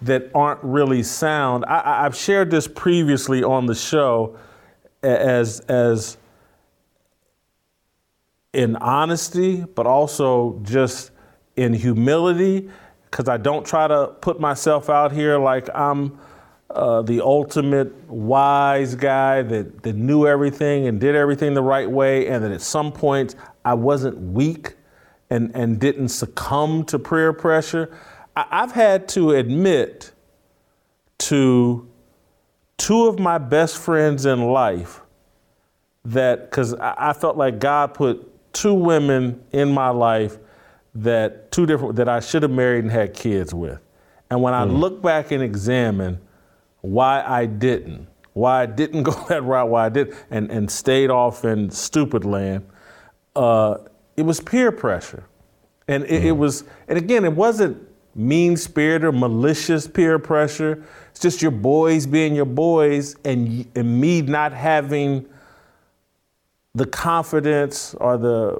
[0.02, 1.66] that aren't really sound.
[1.66, 4.38] I, have shared this previously on the show
[5.02, 6.18] as, as
[8.54, 11.12] in honesty, but also just
[11.56, 12.70] in humility,
[13.16, 16.20] because I don't try to put myself out here like I'm
[16.70, 22.28] uh, the ultimate wise guy that, that knew everything and did everything the right way,
[22.28, 24.76] and that at some point I wasn't weak
[25.30, 27.98] and, and didn't succumb to prayer pressure.
[28.36, 30.12] I, I've had to admit
[31.20, 31.88] to
[32.76, 35.00] two of my best friends in life
[36.04, 40.38] that, because I, I felt like God put two women in my life
[40.96, 43.80] that two different that I should have married and had kids with.
[44.30, 44.80] And when I mm.
[44.80, 46.20] look back and examine
[46.82, 51.10] why I didn't, why I didn't go that route, why I did, and, and stayed
[51.10, 52.66] off in stupid land,
[53.36, 53.78] uh,
[54.16, 55.26] it was peer pressure.
[55.88, 56.26] And it, mm.
[56.26, 60.82] it was, and again, it wasn't mean spirited or malicious peer pressure.
[61.12, 65.28] It's just your boys being your boys and, and me not having
[66.76, 68.58] the confidence or the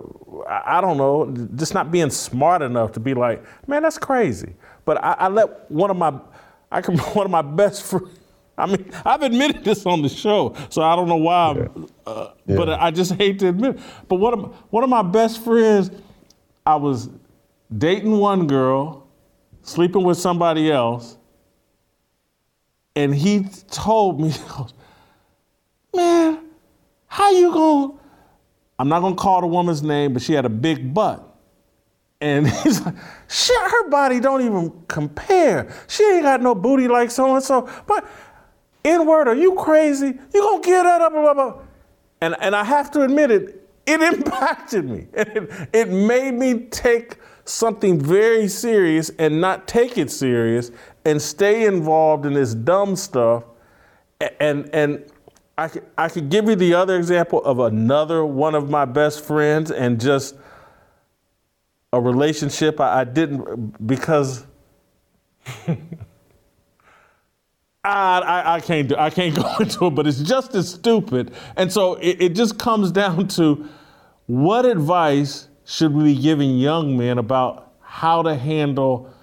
[0.48, 4.56] I don't know, just not being smart enough to be like, man, that's crazy.
[4.86, 6.14] But I, I let one of my
[6.72, 8.20] I can one of my best friends
[8.58, 11.50] I mean, I've admitted this on the show, so I don't know why.
[11.50, 12.56] I'm, uh, Yeah.
[12.56, 13.76] But I just hate to admit.
[13.76, 13.82] It.
[14.08, 15.92] But one of one of my best friends,
[16.66, 17.10] I was
[17.76, 19.08] dating one girl,
[19.62, 21.18] sleeping with somebody else,
[22.96, 24.74] and he told me, he goes,
[25.94, 26.40] "Man,
[27.08, 27.94] how you gonna?"
[28.78, 31.36] I'm not gonna call the woman's name, but she had a big butt.
[32.22, 32.96] And he's like,
[33.30, 35.74] shit, her body don't even compare.
[35.88, 37.70] She ain't got no booty like so and so.
[37.88, 38.06] But
[38.84, 40.18] N word, are you crazy?
[40.34, 41.12] You gonna give that up?
[41.12, 41.62] Blah, blah, blah.
[42.22, 45.08] And, and I have to admit it, it impacted me.
[45.14, 50.72] It, it made me take something very serious and not take it serious
[51.06, 53.44] and stay involved in this dumb stuff.
[54.40, 55.06] And, and
[55.58, 59.24] I, could, I could give you the other example of another one of my best
[59.24, 60.36] friends and just
[61.94, 64.46] a relationship I, I didn't because
[65.68, 65.78] I,
[67.84, 71.34] I, I can't do I can't go into it, but it's just as stupid.
[71.56, 73.70] And so it, it just comes down to
[74.26, 79.14] what advice should we be giving young men about how to handle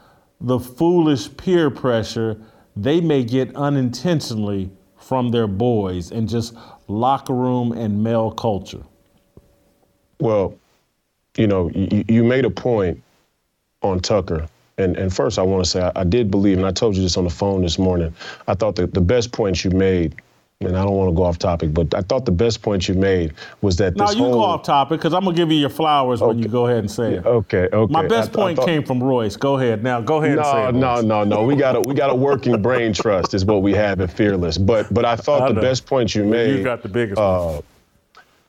[0.40, 2.40] the foolish peer pressure
[2.74, 4.70] they may get unintentionally
[5.02, 6.54] from their boys and just
[6.88, 8.82] locker room and male culture?
[10.20, 10.54] Well,
[11.36, 13.02] you know, you, you made a point
[13.82, 14.46] on Tucker.
[14.78, 17.02] And, and first, I want to say I, I did believe, and I told you
[17.02, 18.14] this on the phone this morning.
[18.46, 20.14] I thought that the best point you made,
[20.64, 22.94] and I don't want to go off topic, but I thought the best point you
[22.94, 24.32] made was that Now this you whole.
[24.34, 26.90] go off topic because I'm gonna give you your flowers when you go ahead and
[26.90, 27.26] say it.
[27.26, 27.92] Okay, okay.
[27.92, 29.36] My best I th- I point thought- came from Royce.
[29.36, 30.00] Go ahead now.
[30.00, 30.72] Go ahead and say No, it.
[30.74, 31.42] no, no, no.
[31.44, 34.58] We got a we got a working brain trust is what we have at Fearless.
[34.58, 36.56] But but I thought I the best point you made.
[36.58, 37.60] You got the biggest Uh,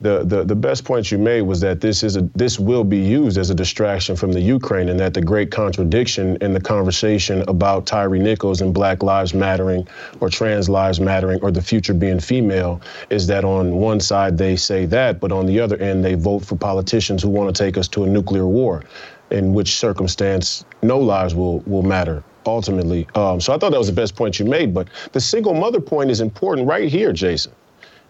[0.04, 2.98] the, the the best point you made was that this is a this will be
[2.98, 7.42] used as a distraction from the Ukraine, and that the great contradiction in the conversation
[7.48, 9.88] about Tyre Nichols and Black Lives Mattering,
[10.20, 14.56] or trans lives mattering, or the future being female, is that on one side they
[14.56, 17.78] say that, but on the other end they vote for politicians who want to take
[17.78, 18.84] us to a nuclear war,
[19.30, 23.08] in which circumstance no lives will will matter ultimately.
[23.14, 24.74] Um, so I thought that was the best point you made.
[24.74, 27.52] But the single mother point is important right here, Jason.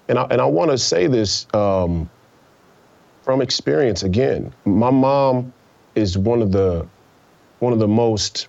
[0.08, 2.10] And I, and I want to say this um,
[3.22, 4.52] from experience again.
[4.64, 5.52] My mom
[5.94, 6.86] is one of the
[7.60, 8.48] one of the most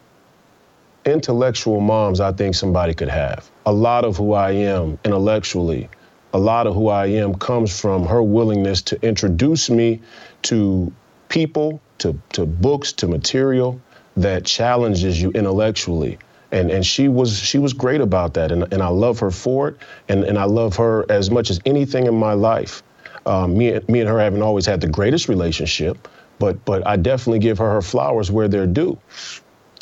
[1.06, 3.50] intellectual moms I think somebody could have.
[3.66, 5.88] A lot of who I am intellectually,
[6.34, 10.02] a lot of who I am comes from her willingness to introduce me
[10.44, 10.92] to
[11.30, 13.80] people, to, to books, to material
[14.18, 16.18] that challenges you intellectually.
[16.52, 19.70] And, and she was she was great about that, and, and I love her for
[19.70, 19.78] it,
[20.10, 22.84] and, and I love her as much as anything in my life.
[23.26, 26.08] Um, me, me and her haven't always had the greatest relationship,
[26.40, 28.98] but but I definitely give her her flowers where they're due.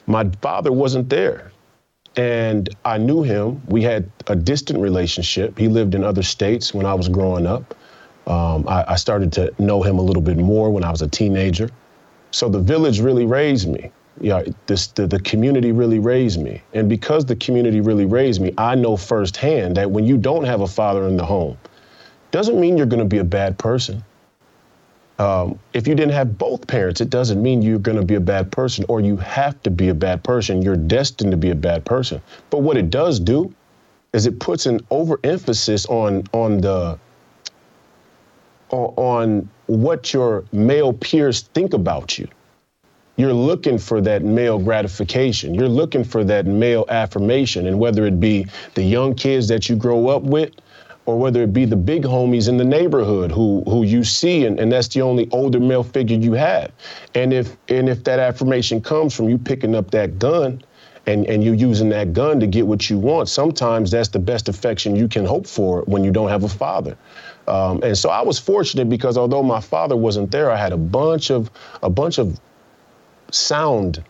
[0.08, 1.52] My father wasn't there,
[2.16, 3.62] and I knew him.
[3.68, 5.58] We had a distant relationship.
[5.58, 7.76] He lived in other states when I was growing up.
[8.28, 11.08] Um, I, I started to know him a little bit more when I was a
[11.08, 11.70] teenager.
[12.32, 13.92] So the village really raised me.
[14.22, 16.62] Yeah, this, the, the community really raised me.
[16.74, 20.62] And because the community really raised me, I know firsthand that when you don't have
[20.62, 21.58] a father in the home,
[22.32, 24.04] doesn't mean you're going to be a bad person.
[25.20, 28.20] Um, if you didn't have both parents, it doesn't mean you're going to be a
[28.20, 30.62] bad person or you have to be a bad person.
[30.62, 32.22] You're destined to be a bad person.
[32.50, 33.54] But what it does do
[34.14, 36.98] is it puts an overemphasis on on the
[38.70, 42.28] on what your male peers think about you.
[43.16, 45.54] You're looking for that male gratification.
[45.54, 47.68] You're looking for that male affirmation.
[47.68, 50.52] And whether it be the young kids that you grow up with,
[51.06, 54.60] or whether it be the big homies in the neighborhood who who you see and,
[54.60, 56.72] and that's the only older male figure you have.
[57.14, 60.64] And if and if that affirmation comes from you picking up that gun
[61.06, 64.48] and, and you using that gun to get what you want, sometimes that's the best
[64.48, 66.98] affection you can hope for when you don't have a father.
[67.50, 70.78] Um, and so I was fortunate because although my father wasn't there, I had a
[70.78, 72.40] bunch of a bunch of
[73.34, 74.04] sound,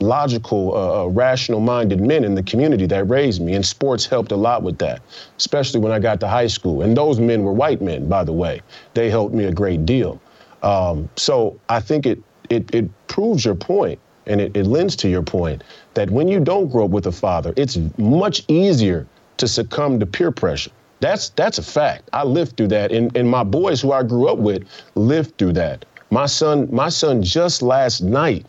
[0.00, 4.36] logical, uh, uh, rational-minded men in the community that raised me, and sports helped a
[4.36, 5.02] lot with that,
[5.36, 6.82] especially when I got to high school.
[6.82, 8.62] And those men were white men, by the way.
[8.94, 10.20] They helped me a great deal.
[10.62, 15.08] Um, so I think it it it proves your point, and it, it lends to
[15.08, 15.62] your point
[15.94, 20.06] that when you don't grow up with a father, it's much easier to succumb to
[20.06, 20.70] peer pressure.
[21.00, 22.10] That's that's a fact.
[22.12, 25.54] I lived through that, and, and my boys who I grew up with lived through
[25.54, 25.86] that.
[26.10, 28.46] My son, my son just last night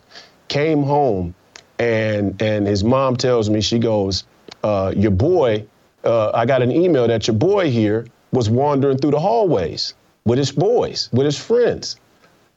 [0.48, 1.34] came home
[1.78, 4.24] and and his mom tells me, she goes,
[4.62, 5.64] uh, your boy,
[6.04, 9.94] uh, I got an email that your boy here was wandering through the hallways
[10.24, 11.96] with his boys, with his friends.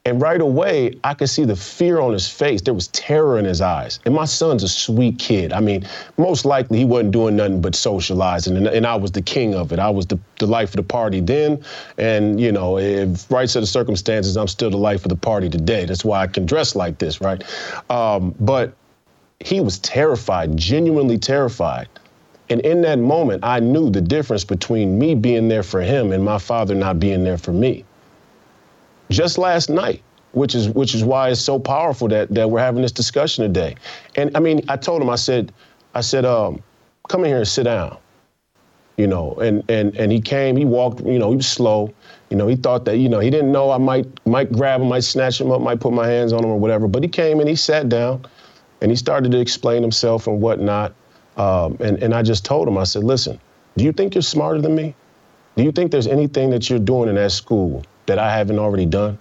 [0.06, 2.62] And right away, I could see the fear on his face.
[2.62, 3.98] There was terror in his eyes.
[4.04, 5.52] And my son's a sweet kid.
[5.52, 5.84] I mean,
[6.16, 9.72] most likely he wasn't doing nothing but socializing, and, and I was the king of
[9.72, 9.80] it.
[9.80, 11.60] I was the, the life of the party then,
[11.98, 15.48] and you know, if right set of circumstances, I'm still the life of the party
[15.48, 15.86] today.
[15.86, 17.42] That's why I can dress like this, right?
[17.90, 18.74] Um, but
[19.40, 21.88] he was terrified, genuinely terrified.
[22.48, 26.24] And in that moment, I knew the difference between me being there for him and
[26.24, 27.84] my father not being there for me
[29.10, 30.02] just last night,
[30.32, 33.76] which is which is why it's so powerful that that we're having this discussion today.
[34.16, 35.52] And I mean, I told him, I said,
[35.94, 36.62] I said, um,
[37.08, 37.98] come in here and sit down.
[38.96, 41.92] You know, and and and he came, he walked, you know, he was slow.
[42.30, 44.88] You know, he thought that, you know, he didn't know I might might grab him,
[44.88, 46.88] might snatch him up, might put my hands on him or whatever.
[46.88, 48.26] But he came and he sat down
[48.80, 50.94] and he started to explain himself and whatnot.
[51.36, 53.38] Um, and, and I just told him, I said, listen,
[53.76, 54.94] do you think you're smarter than me?
[55.56, 58.86] Do you think there's anything that you're doing in that school that I haven't already
[58.86, 59.18] done?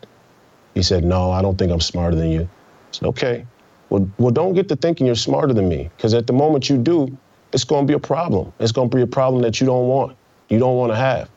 [0.74, 2.42] He said, No, I don't think I'm smarter than you.
[2.42, 3.46] I said, Okay.
[3.90, 6.78] Well, well don't get to thinking you're smarter than me, because at the moment you
[6.78, 7.16] do,
[7.54, 8.52] it's going to be a problem.
[8.60, 10.18] It's going to be a problem that you don't want,
[10.50, 11.30] you don't want to have.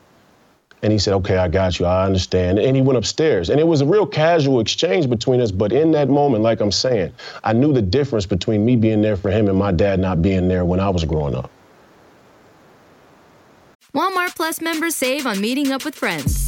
[0.83, 1.87] And he said, Okay, I got you.
[1.87, 2.59] I understand.
[2.59, 3.51] And he went upstairs.
[3.51, 5.51] And it was a real casual exchange between us.
[5.51, 7.13] But in that moment, like I'm saying,
[7.43, 10.49] I knew the difference between me being there for him and my dad not being
[10.49, 11.51] there when I was growing up.
[13.95, 16.48] Walmart Plus members save on meeting up with friends.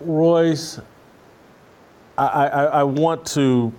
[0.00, 0.80] Royce,
[2.16, 3.72] I, I, I want to,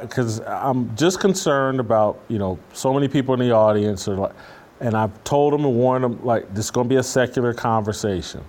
[0.00, 4.32] because I'm just concerned about, you know, so many people in the audience are like,
[4.80, 7.54] and I've told them and warned them, like, this is going to be a secular
[7.54, 8.44] conversation.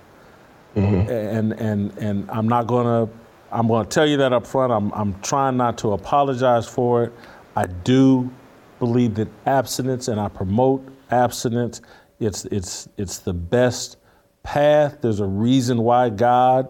[0.76, 1.11] Mm-hmm.
[1.11, 3.14] And, and, and I'm not going to,
[3.52, 4.73] I'm going to tell you that up front.
[4.73, 7.14] I'm, I'm trying not to apologize for it.
[7.56, 8.31] I do
[8.80, 11.81] believe that abstinence, and I promote abstinence.
[12.19, 13.98] It's, it's, it's the best
[14.44, 14.98] path.
[15.02, 16.70] There's a reason why God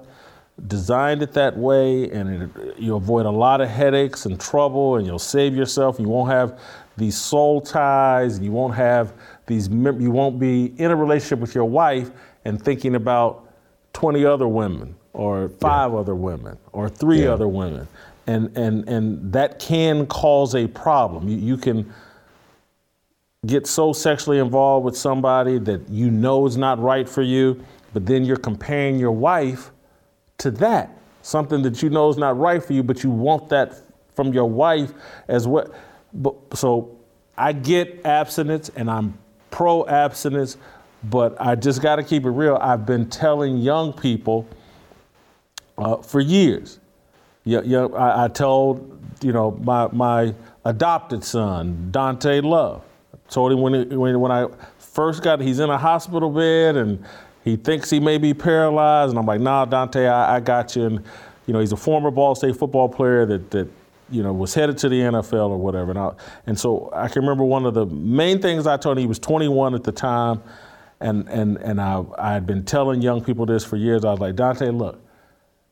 [0.67, 5.05] designed it that way, and it, you avoid a lot of headaches and trouble, and
[5.05, 5.99] you'll save yourself.
[5.99, 6.59] You won't have
[6.97, 8.39] these soul ties.
[8.39, 9.13] You won't have
[9.47, 9.67] these.
[9.67, 12.11] You won't be in a relationship with your wife
[12.45, 13.49] and thinking about
[13.93, 15.99] 20 other women, or five yeah.
[15.99, 17.33] other women, or three yeah.
[17.33, 17.87] other women,
[18.27, 21.27] and and and that can cause a problem.
[21.27, 21.91] You, you can
[23.45, 27.63] get so sexually involved with somebody that you know is not right for you,
[27.93, 29.71] but then you're comparing your wife
[30.39, 33.75] to that, something that you know is not right for you, but you want that
[34.15, 34.93] from your wife
[35.27, 35.73] as well.
[36.13, 36.97] But, so
[37.37, 39.17] I get abstinence and I'm
[39.51, 40.57] pro abstinence,
[41.03, 42.57] but I just got to keep it real.
[42.61, 44.47] I've been telling young people
[45.77, 46.79] uh, for years.
[47.43, 50.33] Yeah, yeah, I, I told you know my my
[50.63, 52.83] adopted son Dante Love
[53.33, 54.47] told him when, it, when, when I
[54.77, 57.03] first got, he's in a hospital bed and
[57.43, 59.09] he thinks he may be paralyzed.
[59.09, 60.85] And I'm like, nah, Dante, I, I got you.
[60.85, 61.05] And,
[61.47, 63.67] you know, he's a former Ball State football player that, that
[64.09, 65.89] you know, was headed to the NFL or whatever.
[65.91, 66.11] And, I,
[66.45, 69.19] and so I can remember one of the main things I told him, he was
[69.19, 70.41] 21 at the time.
[70.99, 74.05] And, and, and I, I had been telling young people this for years.
[74.05, 75.01] I was like, Dante, look,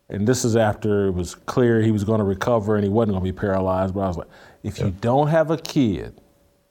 [0.10, 3.14] and this is after it was clear he was going to recover and he wasn't
[3.14, 3.94] going to be paralyzed.
[3.94, 4.28] But I was like,
[4.62, 6.21] if you don't have a kid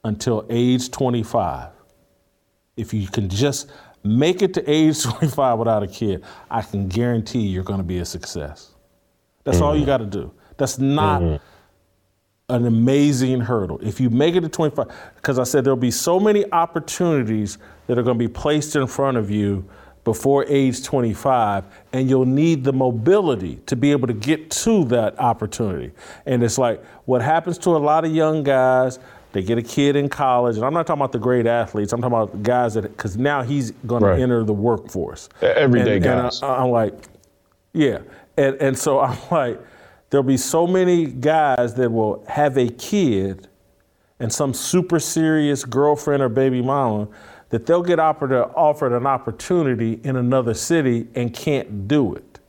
[0.03, 1.69] until age 25.
[2.77, 3.69] If you can just
[4.03, 7.99] make it to age 25 without a kid, I can guarantee you're going to be
[7.99, 8.71] a success.
[9.43, 9.65] That's mm-hmm.
[9.65, 9.87] all you mm-hmm.
[9.87, 10.31] got to do.
[10.57, 12.53] That's not mm-hmm.
[12.53, 13.79] an amazing hurdle.
[13.81, 17.57] If you make it to 25, because I said there'll be so many opportunities
[17.87, 19.67] that are going to be placed in front of you
[20.03, 25.19] before age 25, and you'll need the mobility to be able to get to that
[25.19, 25.91] opportunity.
[26.25, 28.97] And it's like what happens to a lot of young guys
[29.31, 31.93] they get a kid in college, and I'm not talking about the great athletes.
[31.93, 34.17] I'm talking about guys that, because now he's going right.
[34.17, 35.29] to enter the workforce.
[35.41, 36.41] Everyday and, guys.
[36.41, 36.93] And I, I'm like,
[37.73, 37.99] yeah.
[38.37, 39.59] And, and so I'm like,
[40.09, 43.47] there'll be so many guys that will have a kid
[44.19, 47.07] and some super serious girlfriend or baby mama
[47.49, 52.39] that they'll get offered, offered an opportunity in another city and can't do it.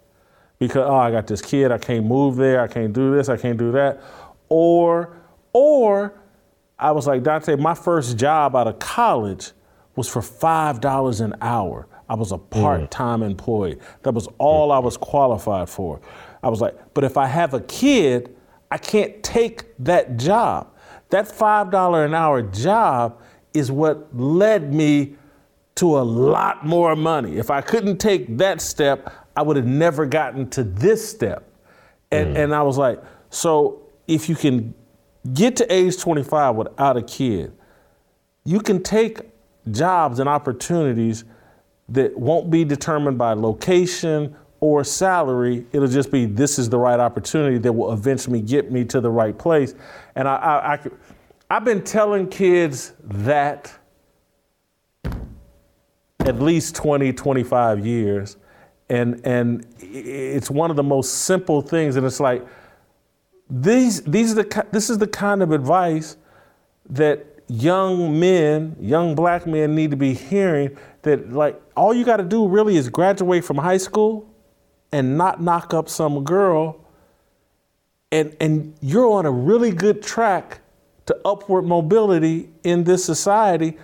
[0.59, 3.37] Because, oh, I got this kid, I can't move there, I can't do this, I
[3.37, 4.01] can't do that.
[4.49, 5.17] Or,
[5.53, 6.15] or,
[6.79, 9.53] I was like, Dante, my first job out of college
[9.97, 11.87] was for $5 an hour.
[12.09, 12.51] I was a mm.
[12.51, 13.79] part-time employee.
[14.03, 16.01] That was all I was qualified for.
[16.43, 18.35] I was like, but if I have a kid,
[18.71, 20.73] I can't take that job.
[21.11, 23.21] That $5 an hour job
[23.55, 25.17] is what led me
[25.77, 27.37] to a lot more money.
[27.37, 31.51] If I couldn't take that step, I would have never gotten to this step.
[32.11, 32.45] And, mm.
[32.45, 34.75] and I was like, so if you can
[35.33, 37.53] get to age 25 without a kid,
[38.45, 39.21] you can take
[39.71, 41.25] jobs and opportunities
[41.89, 45.67] that won't be determined by location or salary.
[45.73, 49.11] It'll just be this is the right opportunity that will eventually get me to the
[49.11, 49.75] right place.
[50.15, 50.81] And I, I, I
[51.51, 53.73] I've been telling kids that
[56.21, 58.37] at least 20, 25 years.
[58.89, 61.97] And, and it's one of the most simple things.
[61.97, 62.47] And it's like,
[63.51, 66.17] these, these are the, this is the kind of advice
[66.89, 72.17] that young men, young black men need to be hearing that like all you got
[72.17, 74.29] to do really is graduate from high school
[74.93, 76.79] and not knock up some girl
[78.11, 80.61] and and you're on a really good track
[81.07, 83.77] to upward mobility in this society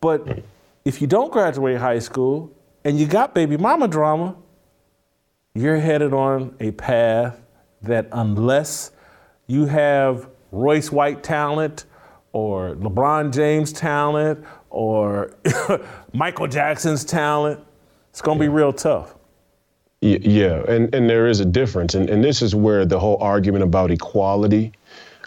[0.00, 0.42] but
[0.84, 2.50] if you don't graduate high school
[2.84, 4.34] and you got baby mama drama
[5.54, 7.40] you're headed on a path
[7.82, 8.90] that unless
[9.46, 11.84] you have Royce White talent
[12.32, 15.34] or LeBron James talent or
[16.12, 17.60] Michael Jackson's talent,
[18.10, 19.14] it's going to be real tough.
[20.02, 21.94] Yeah, and, and there is a difference.
[21.94, 24.72] And, and this is where the whole argument about equality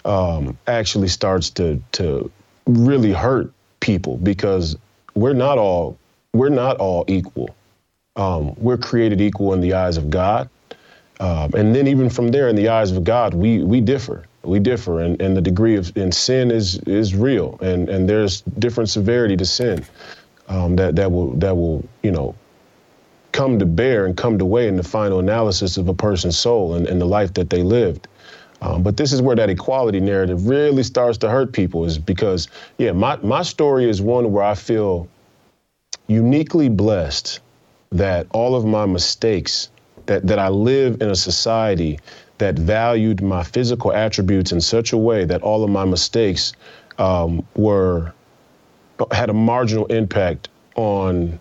[0.04, 2.30] um, actually starts to, to
[2.66, 4.76] really hurt people because
[5.14, 5.98] we're not all,
[6.32, 7.54] we're not all equal.
[8.16, 10.48] Um, we're created equal in the eyes of God.
[11.20, 14.24] Um, and then even from there, in the eyes of God, we, we differ.
[14.42, 18.40] We differ, and, and the degree of and sin is is real, and, and there's
[18.58, 19.84] different severity to sin
[20.48, 22.34] um, that that will that will you know
[23.32, 26.74] come to bear and come to weigh in the final analysis of a person's soul
[26.74, 28.08] and, and the life that they lived.
[28.62, 32.48] Um, but this is where that equality narrative really starts to hurt people, is because
[32.78, 35.06] yeah, my my story is one where I feel
[36.06, 37.40] uniquely blessed
[37.92, 39.68] that all of my mistakes
[40.10, 42.00] that that I live in a society
[42.38, 46.52] that valued my physical attributes in such a way that all of my mistakes
[46.98, 48.12] um, were
[49.12, 51.38] had a marginal impact on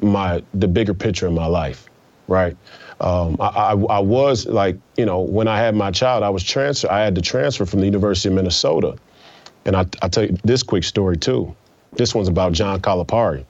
[0.00, 1.90] my the bigger picture in my life,
[2.28, 2.56] right?
[3.00, 6.42] Um, I, I, I was like, you know, when I had my child, I was
[6.42, 6.90] transfer.
[6.90, 8.96] I had to transfer from the University of Minnesota,
[9.66, 11.54] and I, I tell you this quick story too.
[11.92, 13.44] This one's about John Calipari.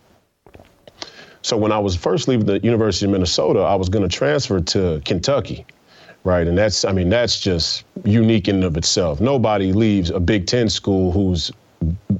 [1.43, 4.61] So when I was first leaving the University of Minnesota, I was going to transfer
[4.61, 5.65] to Kentucky,
[6.25, 6.47] right?
[6.47, 9.21] And that's, I mean, that's just unique in and of itself.
[9.21, 11.53] Nobody leaves a Big Ten school who's,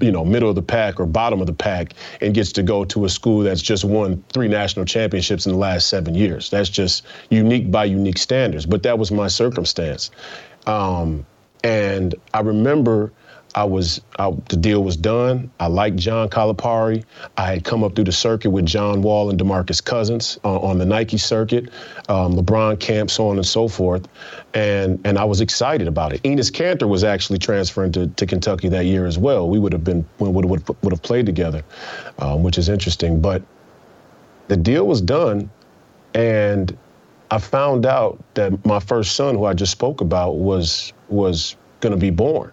[0.01, 2.85] you know, middle of the pack or bottom of the pack and gets to go
[2.85, 6.49] to a school that's just won three national championships in the last seven years.
[6.51, 8.67] That's just unique by unique standards.
[8.67, 10.11] But that was my circumstance.
[10.67, 11.27] Um,
[11.65, 13.13] and I remember
[13.59, 15.51] I was I, the deal was done.
[15.59, 17.05] I liked John Calipari.
[17.37, 20.79] I had come up through the circuit with John Wall and DeMarcus Cousins uh, on
[20.79, 21.69] the Nike circuit,
[22.09, 24.07] um, LeBron camp, so on and so forth,
[24.55, 26.23] and and I was excited about it.
[26.23, 29.49] Enes Kanter was actually transferring to, to Kentucky that year as well.
[29.49, 31.65] We would have been would would would have played together,
[32.21, 33.21] um, which is interesting.
[33.21, 33.43] But
[34.47, 35.51] the deal was done,
[36.15, 36.79] and
[37.33, 41.91] I found out that my first son, who I just spoke about, was was going
[41.93, 42.53] to be born.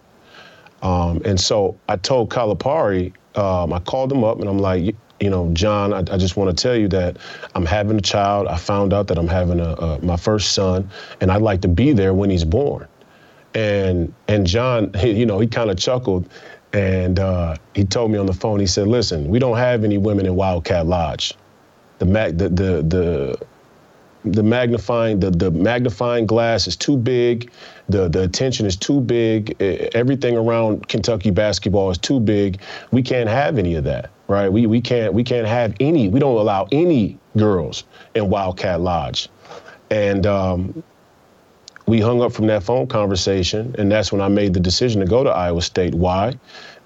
[0.86, 5.30] Um, and so I told Calipari, um, I called him up and I'm like, you
[5.32, 7.18] know, John, I, I just want to tell you that
[7.56, 8.46] I'm having a child.
[8.48, 10.88] I found out that I'm having a, a, my first son,
[11.22, 12.88] and I'd like to be there when he's born.
[13.56, 16.30] And and John, he, you know, he kind of chuckled,
[16.72, 18.60] and uh, he told me on the phone.
[18.60, 21.34] He said, "Listen, we don't have any women in Wildcat Lodge.
[22.00, 23.46] The mag, the the the
[24.26, 27.52] the magnifying the, the magnifying glass is too big
[27.90, 32.60] the the attention is too big everything around Kentucky basketball is too big
[32.92, 36.20] we can't have any of that right we we can't we can't have any we
[36.20, 37.84] don't allow any girls
[38.16, 39.30] in Wildcat Lodge
[39.92, 40.84] and um,
[41.88, 45.08] we hung up from that phone conversation, and that's when I made the decision to
[45.08, 45.94] go to Iowa State.
[45.94, 46.34] Why?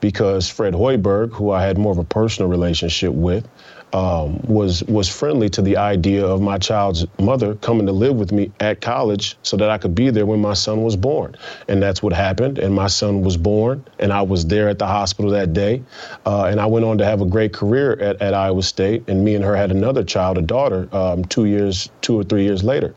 [0.02, 3.48] Because Fred Hoiberg, who I had more of a personal relationship with,
[3.94, 8.32] um, was was friendly to the idea of my child's mother coming to live with
[8.32, 11.36] me at college so that I could be there when my son was born.
[11.68, 12.60] And that's what happened.
[12.60, 15.82] And my son was born, and I was there at the hospital that day.
[16.26, 19.04] Uh, and I went on to have a great career at, at Iowa State.
[19.08, 22.44] And me and her had another child, a daughter, um, two years, two or three
[22.44, 22.94] years later.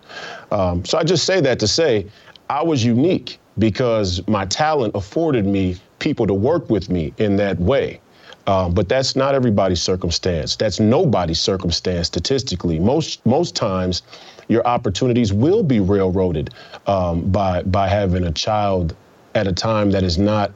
[0.51, 2.07] Um, so I just say that to say
[2.51, 7.59] I was unique because my talent afforded me people to work with me in that
[7.59, 8.02] way.
[8.47, 10.57] Um, but that's not everybody's circumstance.
[10.57, 12.79] That's nobody's circumstance statistically.
[12.79, 14.03] Most most times,
[14.49, 16.51] your opportunities will be railroaded
[16.87, 18.97] um, by by having a child
[19.35, 20.53] at a time that is not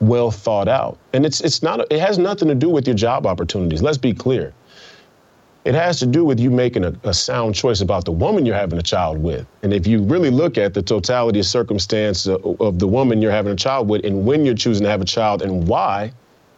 [0.00, 0.98] well thought out.
[1.12, 3.82] And it's it's not it has nothing to do with your job opportunities.
[3.82, 4.52] Let's be clear.
[5.64, 8.56] It has to do with you making a, a, sound choice about the woman you're
[8.56, 9.46] having a child with.
[9.62, 13.30] And if you really look at the totality of circumstance of, of the woman you're
[13.30, 16.12] having a child with and when you're choosing to have a child and why,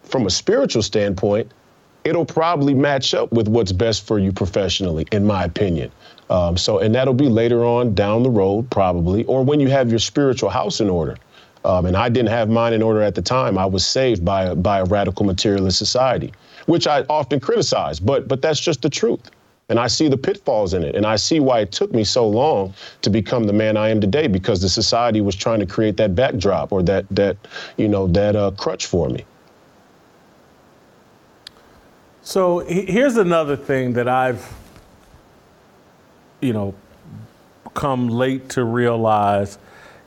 [0.05, 1.51] from a spiritual standpoint,
[2.05, 5.91] it'll probably match up with what's best for you professionally, in my opinion.
[6.31, 9.91] Um, so, and that'll be later on down the road, probably, or when you have
[9.91, 11.17] your spiritual house in order.
[11.65, 13.57] Um, and I didn't have mine in order at the time.
[13.57, 16.33] I was saved by a, by a radical materialist society
[16.67, 19.31] which I often criticize, but but that's just the truth.
[19.71, 20.95] And I see the pitfalls in it.
[20.95, 23.99] And I see why it took me so long to become the man I am
[23.99, 27.37] today because the society was trying to create that backdrop or that that
[27.77, 29.25] you know that uh, crutch for me.
[32.27, 34.51] So here's another thing that I've
[36.41, 36.75] you know
[37.75, 39.59] come late to realize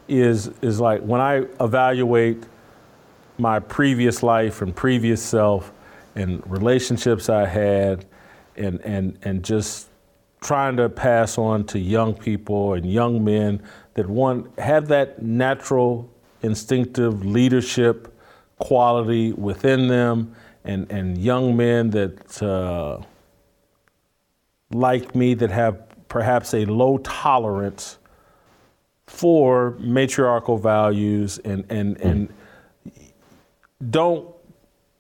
[0.08, 2.44] is is like when I evaluate
[3.38, 5.72] my previous life and previous self
[6.16, 8.06] and relationships I had
[8.56, 9.88] and, and, and just
[10.42, 13.62] trying to pass on to young people and young men
[13.94, 16.10] that one have that natural
[16.42, 18.12] instinctive leadership
[18.58, 20.36] quality within them
[20.68, 23.00] and, and young men that uh,
[24.72, 27.98] like me that have perhaps a low tolerance
[29.06, 32.34] for matriarchal values and, and, and
[33.90, 34.28] don't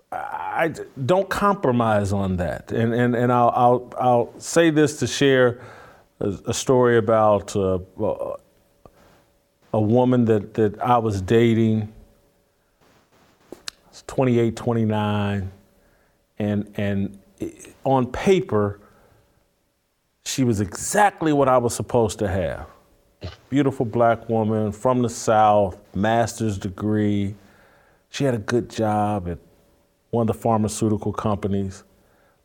[0.09, 0.73] I
[1.05, 2.71] don't compromise on that.
[2.71, 5.61] And, and, and I'll, I'll, I'll say this to share
[6.19, 7.79] a, a story about uh,
[9.73, 11.93] a woman that, that I was dating.
[13.89, 15.51] It's 28, 29.
[16.39, 17.19] And, and
[17.83, 18.79] on paper,
[20.25, 22.67] she was exactly what I was supposed to have.
[23.49, 27.35] Beautiful black woman from the South, master's degree.
[28.09, 29.39] She had a good job at
[30.11, 31.83] one of the pharmaceutical companies.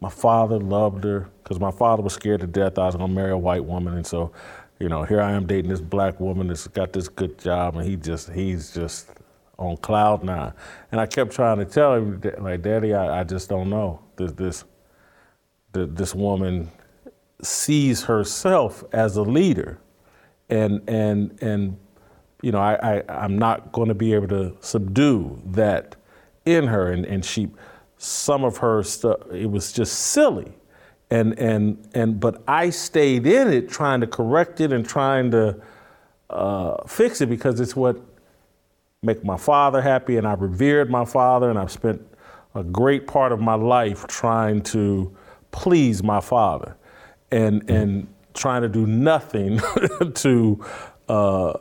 [0.00, 3.14] My father loved her because my father was scared to death I was going to
[3.14, 3.94] marry a white woman.
[3.94, 4.32] And so,
[4.78, 7.86] you know, here I am dating this black woman that's got this good job, and
[7.86, 9.10] he just, he's just
[9.58, 10.52] on cloud nine.
[10.90, 14.00] And I kept trying to tell him, like, Daddy, I, I just don't know.
[14.16, 14.64] This, this,
[15.72, 16.70] this woman
[17.42, 19.80] sees herself as a leader.
[20.48, 21.76] And, and, and
[22.42, 25.96] you know, I, I, I'm not going to be able to subdue that
[26.44, 27.48] in her, and, and she,
[27.98, 30.52] some of her stuff, it was just silly.
[31.10, 35.60] And, and, and, but I stayed in it trying to correct it and trying to
[36.30, 38.00] uh, fix it because it's what
[39.04, 42.00] make my father happy and I revered my father and I've spent
[42.54, 45.12] a great part of my life trying to
[45.50, 46.76] please my father
[47.32, 49.60] and, and trying to do nothing
[50.14, 50.64] to
[51.08, 51.52] uh,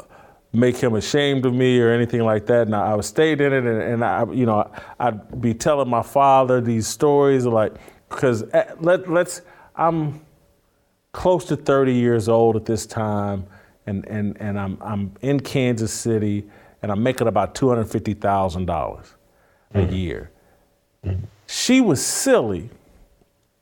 [0.54, 2.68] make him ashamed of me or anything like that.
[2.68, 6.04] And I, I stayed in it, and, and, I, you know, I'd be telling my
[6.04, 7.74] father these stories, like,
[8.08, 9.42] because eh, let, let's,
[9.76, 10.22] I'm
[11.12, 13.48] close to 30 years old at this time,
[13.88, 16.46] and, and, and I'm, I'm in Kansas City,
[16.82, 19.16] and I'm making about $250,000
[19.74, 19.94] a mm-hmm.
[19.94, 20.32] year.
[21.06, 21.26] Mm-hmm.
[21.48, 22.70] She was silly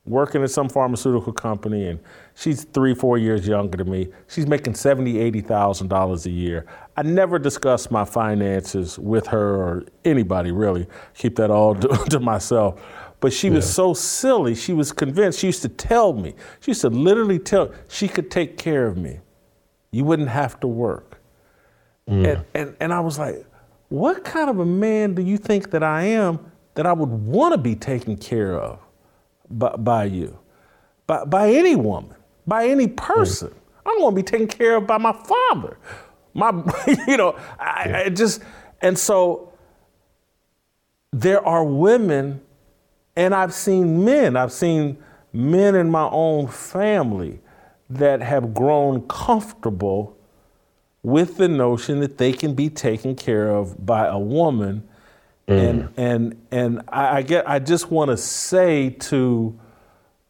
[0.06, 2.00] working at some pharmaceutical company and
[2.34, 4.08] she's three, four years younger than me.
[4.28, 6.66] She's making seventy, eighty thousand dollars a year.
[6.96, 10.86] I never discuss my finances with her or anybody really.
[11.14, 12.82] Keep that all to, to myself.
[13.20, 13.54] But she yeah.
[13.54, 14.54] was so silly.
[14.54, 15.40] She was convinced.
[15.40, 16.34] She used to tell me.
[16.60, 19.20] She used to literally tell she could take care of me.
[19.90, 21.09] You wouldn't have to work.
[22.10, 22.26] Mm.
[22.26, 23.46] And, and and I was like,
[23.88, 26.40] what kind of a man do you think that I am
[26.74, 28.78] that I would want to be taken care of
[29.48, 30.38] by, by you?
[31.06, 32.16] By, by any woman
[32.50, 33.48] by any person.
[33.48, 33.54] Mm.
[33.86, 35.78] I'm going to be taken care of by my father.
[36.34, 36.50] My,
[37.08, 38.42] you know, I, I just,
[38.82, 39.52] and so
[41.12, 42.42] there are women,
[43.16, 44.98] and I've seen men, I've seen
[45.32, 47.40] men in my own family
[47.88, 50.16] that have grown comfortable
[51.02, 54.86] with the notion that they can be taken care of by a woman.
[55.48, 55.68] Mm.
[55.68, 59.58] And and and I, I, get I just want to say to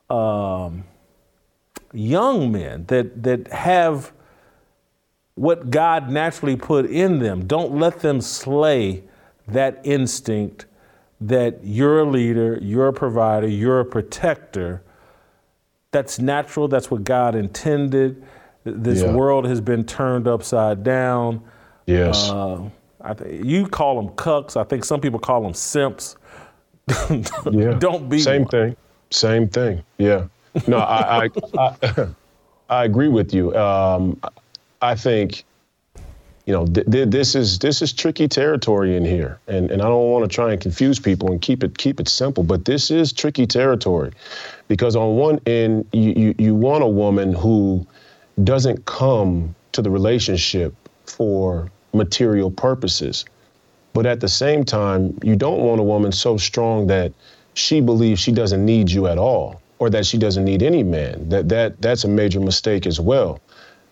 [0.09, 0.85] um,
[1.93, 4.13] young men that, that have
[5.35, 7.47] what God naturally put in them.
[7.47, 9.05] Don't let them slay
[9.49, 10.67] that instinct
[11.21, 14.83] that you're a leader, you're a provider, you're a protector.
[15.93, 18.23] That's natural, that's what God intended.
[18.65, 19.12] This yeah.
[19.12, 21.43] world has been turned upside down.
[21.87, 22.31] Yes.
[22.31, 22.69] Uh,
[23.01, 24.57] I th- you call them cucks.
[24.57, 26.16] I think some people call them simps.
[27.51, 27.74] yeah.
[27.78, 28.51] Don't be Same one.
[28.51, 28.77] thing.
[29.11, 29.82] Same thing.
[29.99, 30.27] Yeah.
[30.66, 32.07] No, I I, I,
[32.70, 33.55] I agree with you.
[33.57, 34.20] Um,
[34.82, 35.45] I think
[36.47, 39.87] you know th- th- this is this is tricky territory in here, and and I
[39.87, 42.91] don't want to try and confuse people and keep it keep it simple, but this
[42.91, 44.12] is tricky territory
[44.69, 47.87] because on one end you you, you want a woman who
[48.43, 50.74] doesn't come to the relationship
[51.07, 53.24] for material purposes.
[53.93, 57.12] But at the same time, you don't want a woman so strong that
[57.55, 61.28] she believes she doesn't need you at all or that she doesn't need any man.
[61.28, 63.40] That that that's a major mistake as well.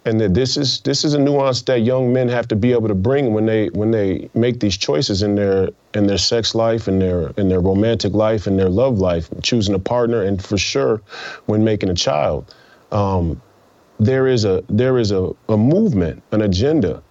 [0.05, 2.89] And that this is this is a nuance that young men have to be able
[2.89, 6.87] to bring when they when they make these choices in their in their sex life
[6.87, 10.57] and their in their romantic life and their love life, choosing a partner and for
[10.57, 11.03] sure
[11.47, 12.55] when making a child.
[12.93, 13.43] Um,
[13.99, 17.03] there is a there is a, a movement, an agenda,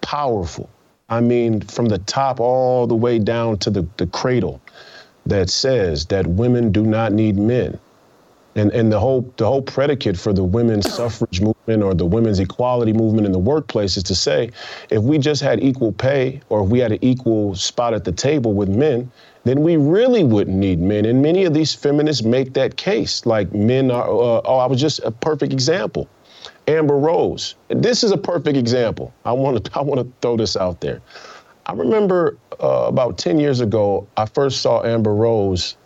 [0.00, 0.68] powerful.
[1.08, 4.60] I mean, from the top all the way down to the, the cradle
[5.26, 7.78] that says that women do not need men.
[8.56, 12.38] And, and the whole the whole predicate for the women's suffrage movement or the women's
[12.38, 14.50] equality movement in the workplace is to say,
[14.90, 18.12] if we just had equal pay or if we had an equal spot at the
[18.12, 19.10] table with men,
[19.42, 21.04] then we really wouldn't need men.
[21.04, 24.04] And many of these feminists make that case, like men are.
[24.04, 26.08] Uh, oh, I was just a perfect example.
[26.66, 27.56] Amber Rose.
[27.68, 29.12] This is a perfect example.
[29.24, 31.00] I want to I want to throw this out there.
[31.66, 35.76] I remember uh, about 10 years ago, I first saw Amber Rose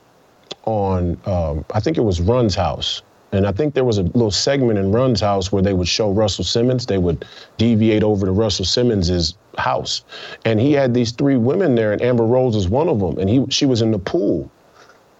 [0.68, 3.02] on, um, I think it was Run's house.
[3.32, 6.10] And I think there was a little segment in Run's house where they would show
[6.10, 6.86] Russell Simmons.
[6.86, 7.26] They would
[7.58, 10.02] deviate over to Russell Simmons's house.
[10.44, 13.18] And he had these three women there, and Amber Rose was one of them.
[13.18, 14.50] And he, she was in the pool.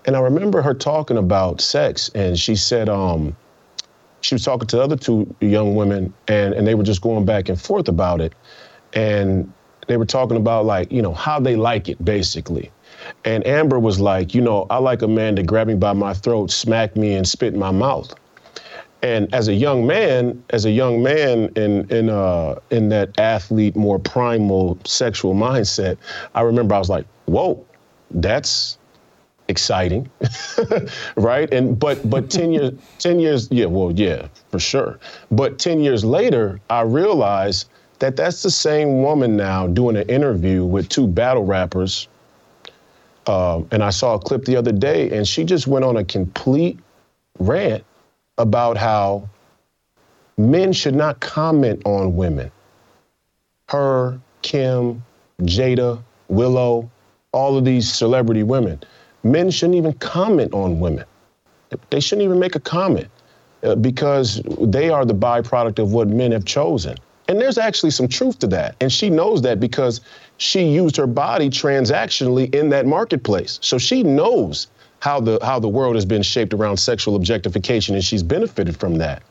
[0.06, 3.36] And I remember her talking about sex, and she said, um,
[4.20, 7.26] she was talking to the other two young women, and, and they were just going
[7.26, 8.32] back and forth about it.
[8.94, 9.52] And
[9.86, 12.70] they were talking about, like, you know, how they like it, basically.
[13.24, 16.14] And Amber was like, you know, I like a man to grab me by my
[16.14, 18.14] throat, smack me, and spit in my mouth.
[19.02, 23.76] And as a young man, as a young man in in uh, in that athlete,
[23.76, 25.98] more primal sexual mindset,
[26.34, 27.64] I remember I was like, whoa,
[28.10, 28.76] that's
[29.46, 30.10] exciting,
[31.16, 31.52] right?
[31.52, 34.98] And but but ten years ten years yeah well yeah for sure.
[35.30, 37.68] But ten years later, I realized
[38.00, 42.08] that that's the same woman now doing an interview with two battle rappers
[43.28, 46.04] um, and I saw a clip the other day, and she just went on a
[46.04, 46.78] complete
[47.38, 47.84] rant
[48.38, 49.28] about how
[50.38, 52.50] men should not comment on women.
[53.68, 55.04] Her, Kim,
[55.42, 56.90] Jada, Willow,
[57.32, 58.80] all of these celebrity women.
[59.22, 61.04] Men shouldn't even comment on women.
[61.90, 63.08] They shouldn't even make a comment
[63.62, 66.96] uh, because they are the byproduct of what men have chosen.
[67.28, 68.74] And there's actually some truth to that.
[68.80, 70.00] And she knows that because
[70.38, 73.58] she used her body transactionally in that marketplace.
[73.62, 74.66] So she knows
[75.00, 78.96] how the how the world has been shaped around sexual objectification and she's benefited from
[78.96, 79.22] that.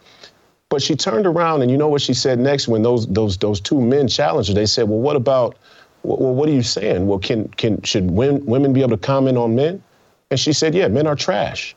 [0.70, 3.60] But she turned around and you know what she said next when those those those
[3.60, 4.56] two men challenged her.
[4.56, 5.56] They said, "Well, what about
[6.04, 7.08] well, what are you saying?
[7.08, 9.82] Well, can can should women, women be able to comment on men?"
[10.30, 11.76] And she said, "Yeah, men are trash."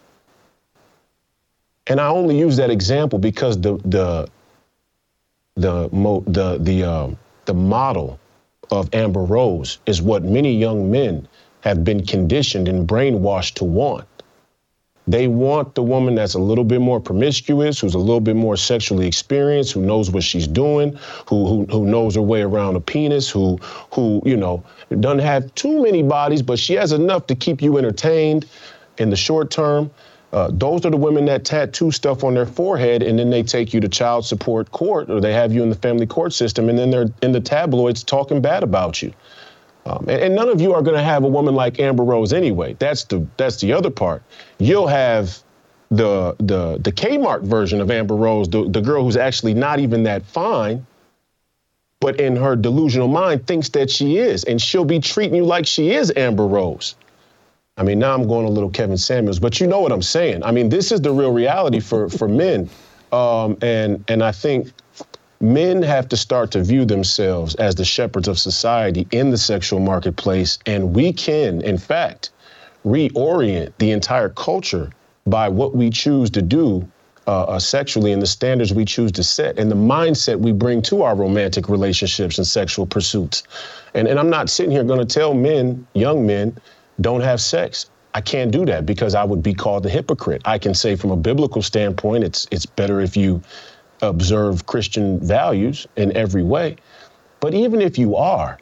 [1.87, 4.29] And I only use that example because the the
[5.61, 8.19] the mo- the the um, the model
[8.71, 11.29] of Amber Rose is what many young men
[11.61, 14.07] have been conditioned and brainwashed to want.
[15.07, 18.57] They want the woman that's a little bit more promiscuous, who's a little bit more
[18.57, 22.81] sexually experienced, who knows what she's doing, who who, who knows her way around a
[22.81, 23.59] penis, who
[23.93, 24.63] who you know
[25.01, 28.47] doesn't have too many bodies, but she has enough to keep you entertained
[28.99, 29.91] in the short term.
[30.33, 33.75] Uh, those are the women that tattoo stuff on their forehead and then they take
[33.75, 36.79] you to child support court or they have you in the family court system and
[36.79, 39.13] then they're in the tabloids talking bad about you.
[39.87, 42.33] Um, and, and, none of you are going to have a woman like Amber Rose
[42.33, 42.77] anyway.
[42.79, 44.23] That's the that's the other part.
[44.59, 45.43] You'll have
[45.91, 50.03] the the the Kmart version of Amber Rose, the, the girl who's actually not even
[50.03, 50.87] that fine,
[51.99, 55.67] but in her delusional mind thinks that she is, and she'll be treating you like
[55.67, 56.95] she is Amber Rose.
[57.81, 60.43] I mean, now I'm going a little Kevin Samuels, but you know what I'm saying.
[60.45, 62.69] I mean, this is the real reality for for men,
[63.11, 64.71] um, and and I think
[65.41, 69.81] men have to start to view themselves as the shepherds of society in the sexual
[69.81, 72.29] marketplace, and we can, in fact,
[72.85, 74.91] reorient the entire culture
[75.27, 76.87] by what we choose to do
[77.27, 80.83] uh, uh, sexually and the standards we choose to set and the mindset we bring
[80.83, 83.43] to our romantic relationships and sexual pursuits.
[83.95, 86.59] And, and I'm not sitting here going to tell men, young men,
[87.01, 87.91] don't have sex.
[88.15, 90.43] I can't do that because I would be called a hypocrite.
[90.45, 93.43] I can say from a biblical standpoint, it's it's better if you
[94.03, 96.77] observe Christian values in every way.
[97.41, 98.59] But even if you are,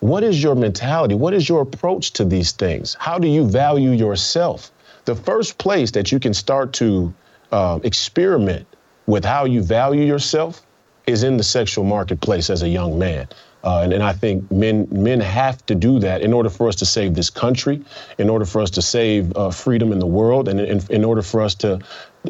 [0.00, 1.14] what is your mentality?
[1.14, 2.94] What is your approach to these things?
[3.00, 4.70] How do you value yourself?
[5.06, 7.14] The first place that you can start to
[7.52, 8.66] uh, experiment
[9.06, 10.62] with how you value yourself
[11.06, 13.28] is in the sexual marketplace as a young man.
[13.64, 16.76] Uh, and, and, I think men men have to do that in order for us
[16.76, 17.82] to save this country,
[18.18, 21.22] in order for us to save uh, freedom in the world, and in, in, order
[21.22, 21.78] for us to,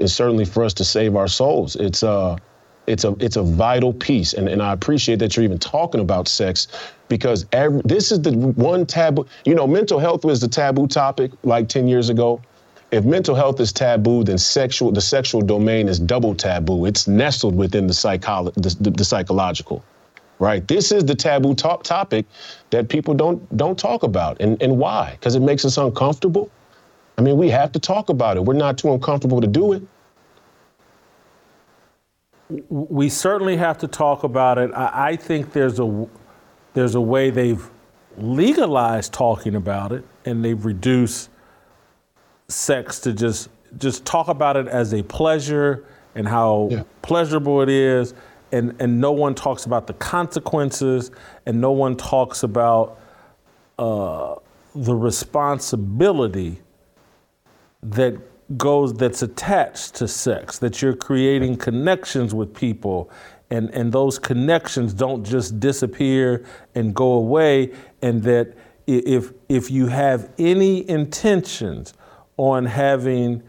[0.07, 1.75] certainly for us to save our souls.
[1.75, 2.37] It's uh,
[2.87, 6.29] it's a it's a vital piece, and, and I appreciate that you're even talking about
[6.29, 6.69] sex
[7.09, 9.27] because every, this is the one taboo.
[9.45, 12.41] You know, mental health was the taboo topic like 10 years ago.
[12.93, 16.87] If mental health is taboo, then sexual the sexual domain is double taboo.
[16.87, 19.85] It's nestled within the, psycholo- the, the, the psychological
[20.45, 20.69] right?
[20.69, 22.27] This is the taboo top topic
[22.69, 25.13] that people don't don't talk about, and and why?
[25.13, 26.51] Because it makes us uncomfortable.
[27.17, 28.45] I mean, we have to talk about it.
[28.45, 29.83] We're not too uncomfortable to do it.
[32.69, 34.71] We certainly have to talk about it.
[34.75, 36.07] I, I think there's a
[36.75, 37.71] there's a way they've
[38.19, 41.31] legalized talking about it, and they've reduced
[42.49, 43.49] sex to just
[43.79, 45.85] just talk about it as a pleasure
[46.15, 46.83] and how yeah.
[47.01, 48.13] pleasurable it is
[48.55, 51.11] and, and no one talks about the consequences,
[51.45, 53.01] and no one talks about
[53.81, 54.37] uh,
[54.77, 56.61] the responsibility
[57.83, 58.17] that
[58.57, 60.59] goes that's attached to sex.
[60.61, 63.11] That you're creating connections with people,
[63.51, 66.45] and and those connections don't just disappear
[66.77, 67.73] and go away,
[68.03, 68.55] and that
[68.87, 71.93] if if you have any intentions
[72.37, 73.43] on having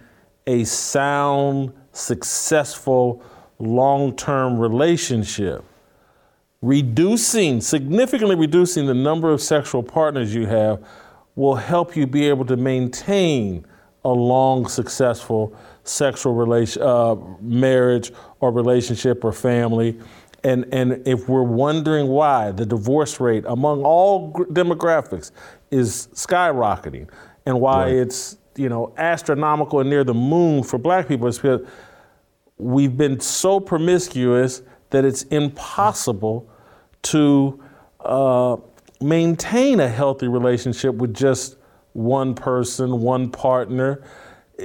[0.48, 3.24] a sound, successful
[3.60, 5.64] long term relationship,
[6.62, 10.84] reducing, significantly reducing the number of sexual partners you have
[11.36, 13.66] will help you be able to maintain
[14.04, 19.98] a long, successful sexual relation, uh, marriage or relationship or family.
[20.44, 25.32] And, and if we're wondering why the divorce rate among all demographics
[25.72, 27.10] is skyrocketing
[27.46, 27.94] and why right.
[27.94, 31.68] it's you know astronomical and near the moon for black people, it's because
[32.58, 36.50] we've been so promiscuous that it's impossible
[37.04, 37.62] to
[38.02, 38.58] uh,
[39.02, 41.58] maintain a healthy relationship with just
[41.94, 44.04] one person, one partner.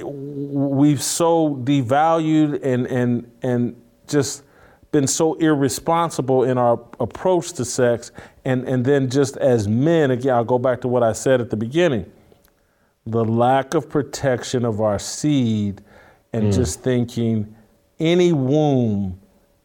[0.02, 4.44] We've so devalued and and and just
[4.92, 8.12] been so irresponsible in our approach to sex,
[8.44, 11.50] and and then just as men, again, I'll go back to what I said at
[11.50, 12.10] the beginning,
[13.04, 15.82] the lack of protection of our seed,
[16.32, 16.54] and mm.
[16.54, 17.54] just thinking
[18.00, 19.20] any womb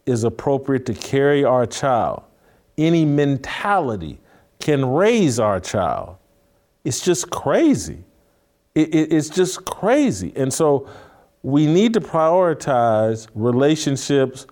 [0.05, 2.23] is appropriate to carry our child.
[2.77, 4.19] Any mentality
[4.59, 6.17] can raise our child.
[6.83, 8.03] It's just crazy.
[8.75, 10.33] It, it, it's just crazy.
[10.35, 10.87] And so
[11.41, 14.45] we need to prioritize relationships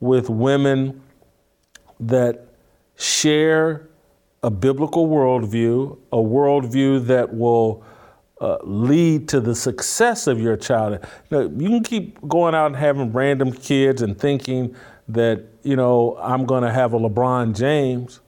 [0.00, 1.00] with women
[2.00, 2.48] that
[2.96, 3.88] share
[4.42, 7.84] a biblical worldview, a worldview that will
[8.40, 10.98] uh, lead to the success of your child.
[11.30, 14.76] You, know, you can keep going out and having random kids and thinking
[15.08, 18.20] that, you know, I'm going to have a LeBron James,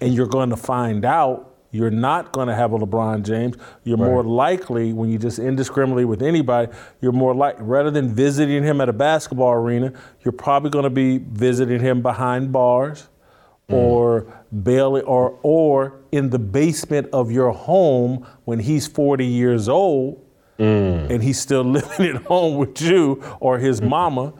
[0.00, 3.56] and you're going to find out you're not going to have a LeBron James.
[3.84, 4.10] You're right.
[4.10, 8.80] more likely, when you just indiscriminately with anybody, you're more like rather than visiting him
[8.80, 9.92] at a basketball arena,
[10.24, 13.08] you're probably going to be visiting him behind bars
[13.70, 13.74] mm.
[13.74, 14.26] or
[14.62, 20.24] bailing or or in the basement of your home when he's 40 years old
[20.58, 21.10] mm.
[21.10, 23.88] and he's still living at home with you or his mm.
[23.88, 24.32] mama.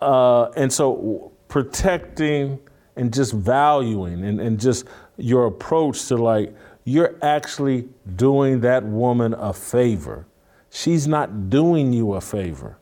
[0.00, 2.58] Uh, and so protecting
[2.96, 4.86] and just valuing and, and just
[5.16, 6.54] your approach to like,
[6.84, 10.26] you're actually doing that woman a favor.
[10.70, 12.78] She's not doing you a favor.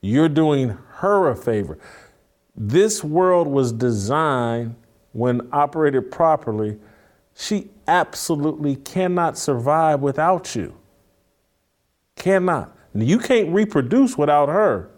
[0.00, 1.78] You're doing her a favor.
[2.54, 4.74] This world was designed
[5.18, 6.78] when operated properly,
[7.34, 10.74] she absolutely cannot survive without you.
[12.14, 12.76] Cannot.
[12.94, 14.90] You can't reproduce without her.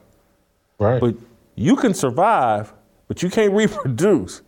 [0.78, 1.00] Right.
[1.00, 1.16] But
[1.54, 2.72] you can survive,
[3.08, 4.42] but you can't reproduce.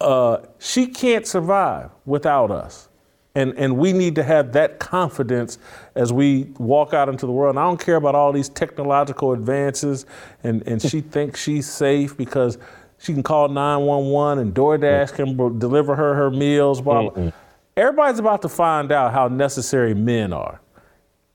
[0.00, 2.88] Uh, she can't survive without us.
[3.34, 5.58] And, and we need to have that confidence
[5.94, 7.56] as we walk out into the world.
[7.56, 10.04] And I don't care about all these technological advances,
[10.44, 12.58] and, and she thinks she's safe because
[13.02, 15.16] she can call 911 and DoorDash mm.
[15.16, 16.80] can deliver her her meals.
[16.80, 17.32] Blah, blah.
[17.76, 20.60] Everybody's about to find out how necessary men are.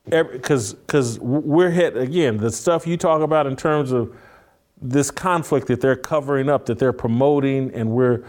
[0.05, 4.15] Because because we're hit again, the stuff you talk about in terms of
[4.81, 8.23] this conflict that they're covering up, that they're promoting, and we're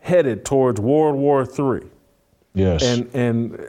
[0.00, 1.88] headed towards World War III.
[2.52, 2.82] Yes.
[2.82, 3.66] And and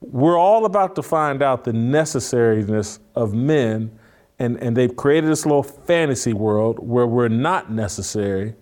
[0.00, 3.90] we're all about to find out the necessariness of men
[4.38, 8.54] and, and they've created this little fantasy world where we're not necessary.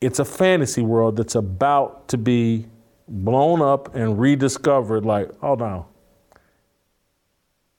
[0.00, 2.66] It's a fantasy world that's about to be
[3.08, 5.04] blown up and rediscovered.
[5.04, 5.84] Like, hold on,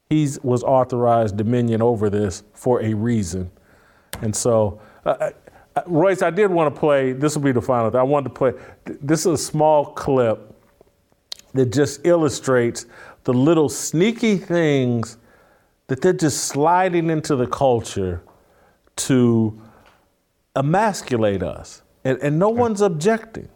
[0.09, 3.51] he was authorized dominion over this for a reason,
[4.21, 4.79] and so.
[5.05, 5.31] Uh,
[5.75, 7.11] uh, Royce, I did want to play.
[7.11, 7.91] This will be the final.
[7.91, 7.99] Thing.
[7.99, 8.53] I wanted to play.
[8.85, 10.55] This is a small clip
[11.53, 12.85] that just illustrates
[13.25, 15.17] the little sneaky things
[15.87, 18.21] that they're just sliding into the culture
[18.95, 19.61] to
[20.55, 23.49] emasculate us, and, and no one's objecting.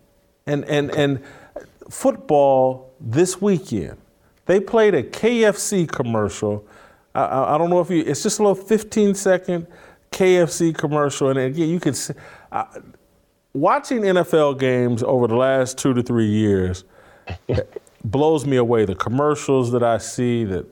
[0.45, 1.23] And and and
[1.89, 3.97] football this weekend,
[4.45, 6.65] they played a KFC commercial.
[7.13, 8.03] I, I, don't know if you.
[8.05, 9.67] It's just a little 15 second
[10.11, 12.13] KFC commercial, and again, you can see.
[12.51, 12.65] Uh,
[13.53, 16.83] watching NFL games over the last two to three years
[18.03, 18.85] blows me away.
[18.85, 20.65] The commercials that I see that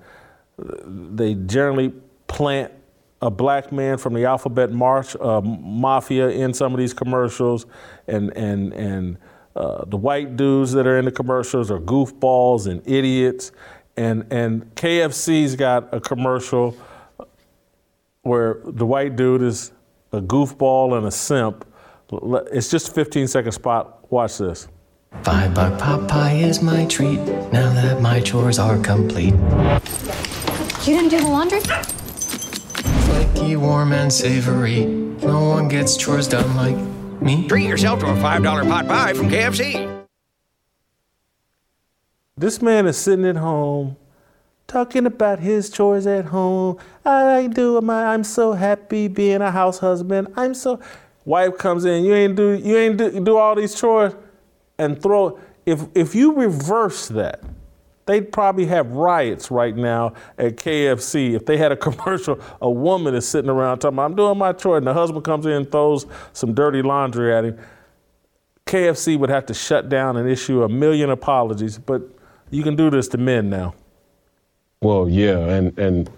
[0.58, 1.94] they generally
[2.28, 2.72] plant
[3.22, 7.66] a black man from the alphabet march uh, mafia in some of these commercials,
[8.08, 9.18] and and and
[9.56, 13.52] uh, the white dudes that are in the commercials are goofballs and idiots,
[13.96, 16.76] and and KFC's got a commercial
[18.22, 19.72] where the white dude is
[20.12, 21.66] a goofball and a simp.
[22.52, 24.12] It's just a 15 second spot.
[24.12, 24.68] Watch this.
[25.24, 27.20] Five buck pot pie is my treat
[27.52, 29.34] now that my chores are complete.
[30.88, 31.60] You didn't do the laundry?
[31.60, 34.86] Flaky, warm, and savory.
[34.86, 36.78] No one gets chores done like
[37.22, 37.46] me.
[37.50, 40.06] Treat yourself to a $5 pot pie from KFC.
[42.38, 43.98] This man is sitting at home
[44.68, 46.78] talking about his chores at home.
[47.04, 50.30] I do my I'm so happy being a house husband.
[50.38, 50.80] I'm so
[51.26, 54.14] wife comes in, you ain't do you ain't do, do all these chores
[54.78, 57.44] and throw if if you reverse that
[58.08, 62.40] They'd probably have riots right now at KFC if they had a commercial.
[62.62, 65.52] A woman is sitting around talking, I'm doing my chore, and the husband comes in
[65.52, 67.60] and throws some dirty laundry at him.
[68.66, 72.02] KFC would have to shut down and issue a million apologies, but
[72.50, 73.76] you can do this to men now.
[74.82, 76.10] Well, yeah, and and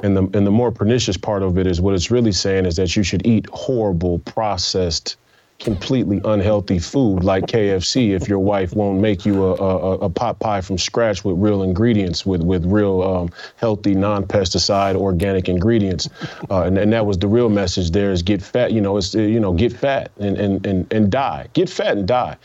[0.00, 2.76] and the and the more pernicious part of it is what it's really saying is
[2.76, 5.16] that you should eat horrible processed
[5.58, 10.38] completely unhealthy food like KFC if your wife won't make you a, a, a pot
[10.38, 16.08] pie from scratch with real ingredients, with, with real um, healthy, non pesticide, organic ingredients.
[16.48, 19.14] Uh, and, and that was the real message there is get fat, you know, it's,
[19.14, 21.48] you know, get fat and, and, and, and die.
[21.54, 22.36] Get fat and die.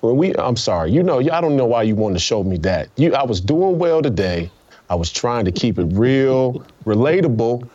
[0.00, 2.56] When we, I'm sorry, you know, I don't know why you wanted to show me
[2.58, 2.88] that.
[2.96, 4.50] You, I was doing well today.
[4.88, 7.68] I was trying to keep it real, relatable.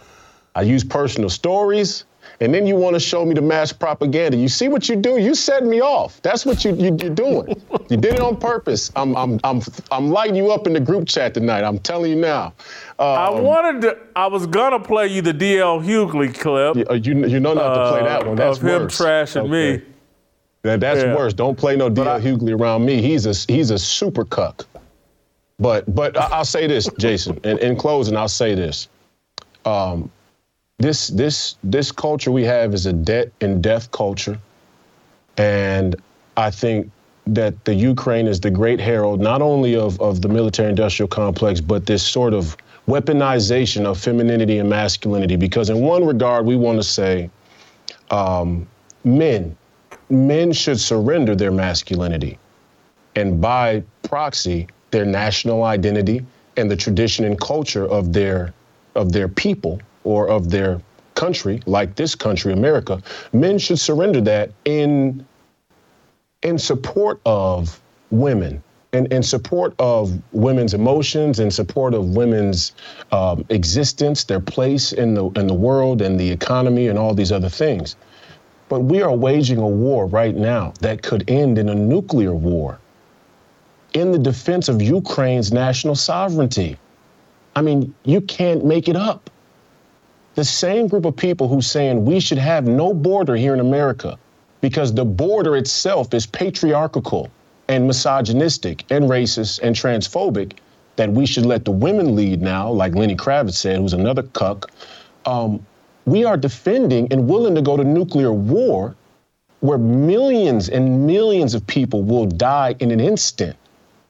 [0.55, 2.03] I used personal stories
[2.39, 4.37] and then you want to show me the mass propaganda.
[4.37, 5.17] You see what you do?
[5.17, 6.21] You set me off.
[6.21, 7.61] That's what you, you, are doing.
[7.89, 8.91] you did it on purpose.
[8.95, 9.61] I'm, I'm, I'm,
[9.91, 11.63] I'm lighting you up in the group chat tonight.
[11.63, 12.53] I'm telling you now.
[12.99, 13.97] Um, I wanted to.
[14.15, 16.75] I was gonna play you the DL Hughley clip.
[16.75, 18.35] You, you, you know not to play that one.
[18.35, 18.97] That's of him worse.
[18.97, 19.77] trashing okay.
[19.77, 19.83] me.
[20.63, 21.15] That, that's Yeah.
[21.15, 21.33] worse.
[21.33, 23.01] Don't play no DL Hughley around me.
[23.01, 24.65] He's a he's a super cuck.
[25.59, 27.39] But but I- I'll say this, Jason.
[27.43, 28.87] In, in closing, I'll say this.
[29.65, 30.11] Um,
[30.79, 34.37] this this this culture we have is a debt and death culture,
[35.37, 35.95] and
[36.35, 36.91] I think
[37.25, 41.85] that the Ukraine is the great herald not only of of the military-industrial complex, but
[41.87, 42.55] this sort of
[42.87, 45.35] weaponization of femininity and masculinity.
[45.35, 47.29] Because in one regard, we want to say,
[48.11, 48.67] um,
[49.03, 49.57] men
[50.09, 52.37] men should surrender their masculinity
[53.15, 56.23] and by proxy their national identity
[56.55, 58.53] and the tradition and culture of their
[58.95, 60.81] of their people or of their
[61.15, 63.01] country like this country america
[63.33, 65.25] men should surrender that in
[66.43, 67.81] in support of
[68.11, 68.63] women
[68.93, 72.71] in, in support of women's emotions in support of women's
[73.11, 77.31] um, existence their place in the in the world and the economy and all these
[77.31, 77.95] other things
[78.69, 82.79] but we are waging a war right now that could end in a nuclear war
[83.93, 86.77] in the defense of Ukraine's national sovereignty.
[87.55, 89.29] I mean, you can't make it up.
[90.37, 94.19] The same group of people who's saying we should have no border here in America
[94.61, 97.31] because the border itself is patriarchal
[97.67, 100.59] and misogynistic and racist and transphobic
[100.95, 104.69] that we should let the women lead now, like Lenny Kravitz said, who's another cuck.
[105.25, 105.65] Um,
[106.05, 108.95] we are defending and willing to go to nuclear war
[109.61, 113.55] where millions and millions of people will die in an instant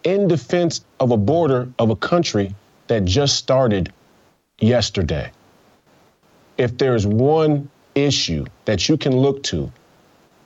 [0.03, 2.53] in defense of a border of a country
[2.87, 3.93] that just started
[4.59, 5.31] yesterday.
[6.57, 9.71] If there's one issue that you can look to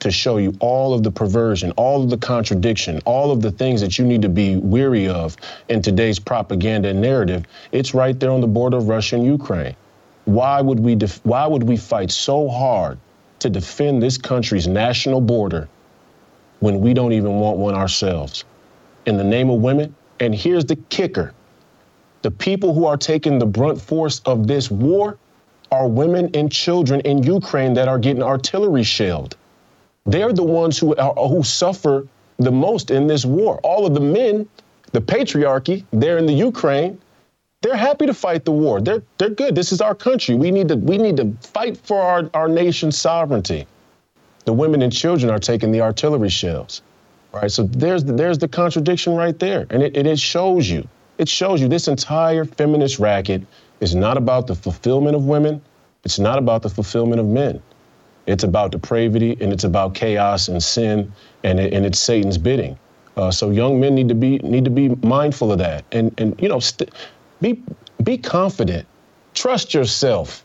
[0.00, 3.80] to show you all of the perversion, all of the contradiction, all of the things
[3.80, 5.36] that you need to be weary of
[5.68, 9.76] in today's propaganda and narrative, it's right there on the border of Russia and Ukraine.
[10.24, 12.98] Why would we def- why would we fight so hard
[13.40, 15.68] to defend this country's national border
[16.60, 18.44] when we don't even want one ourselves?
[19.06, 19.94] in the name of women.
[20.20, 21.32] And here's the kicker
[22.22, 25.18] the people who are taking the brunt force of this war
[25.72, 29.36] are women and children in Ukraine that are getting artillery shelled.
[30.04, 33.58] They're the ones who, are, who suffer the most in this war.
[33.62, 34.46] All of the men,
[34.92, 37.00] the patriarchy, they're in the Ukraine.
[37.62, 38.80] They're happy to fight the war.
[38.80, 39.54] They're, they're good.
[39.54, 40.34] This is our country.
[40.34, 43.66] We need to, we need to fight for our, our nation's sovereignty.
[44.44, 46.82] The women and children are taking the artillery shells,
[47.32, 47.50] right?
[47.50, 49.66] So there's the, there's the contradiction right there.
[49.70, 50.86] And it, it shows you,
[51.16, 53.42] it shows you this entire feminist racket
[53.82, 55.60] is not about the fulfillment of women.
[56.04, 57.60] It's not about the fulfillment of men.
[58.26, 62.78] It's about depravity and it's about chaos and sin and, it, and it's Satan's bidding.
[63.16, 66.40] Uh, so young men need to be need to be mindful of that and and
[66.40, 66.90] you know st-
[67.42, 67.60] be
[68.02, 68.86] be confident.
[69.34, 70.44] Trust yourself.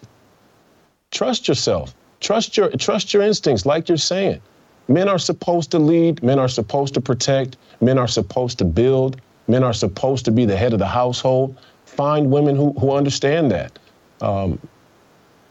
[1.12, 1.96] Trust yourself.
[2.20, 4.42] Trust your trust your instincts, like you're saying.
[4.88, 6.24] Men are supposed to lead.
[6.24, 7.56] Men are supposed to protect.
[7.80, 9.22] Men are supposed to build.
[9.48, 11.56] Men are supposed to be the head of the household.
[11.98, 13.78] Find women who, who understand that.
[14.22, 14.60] Um,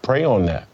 [0.03, 0.69] pray on that.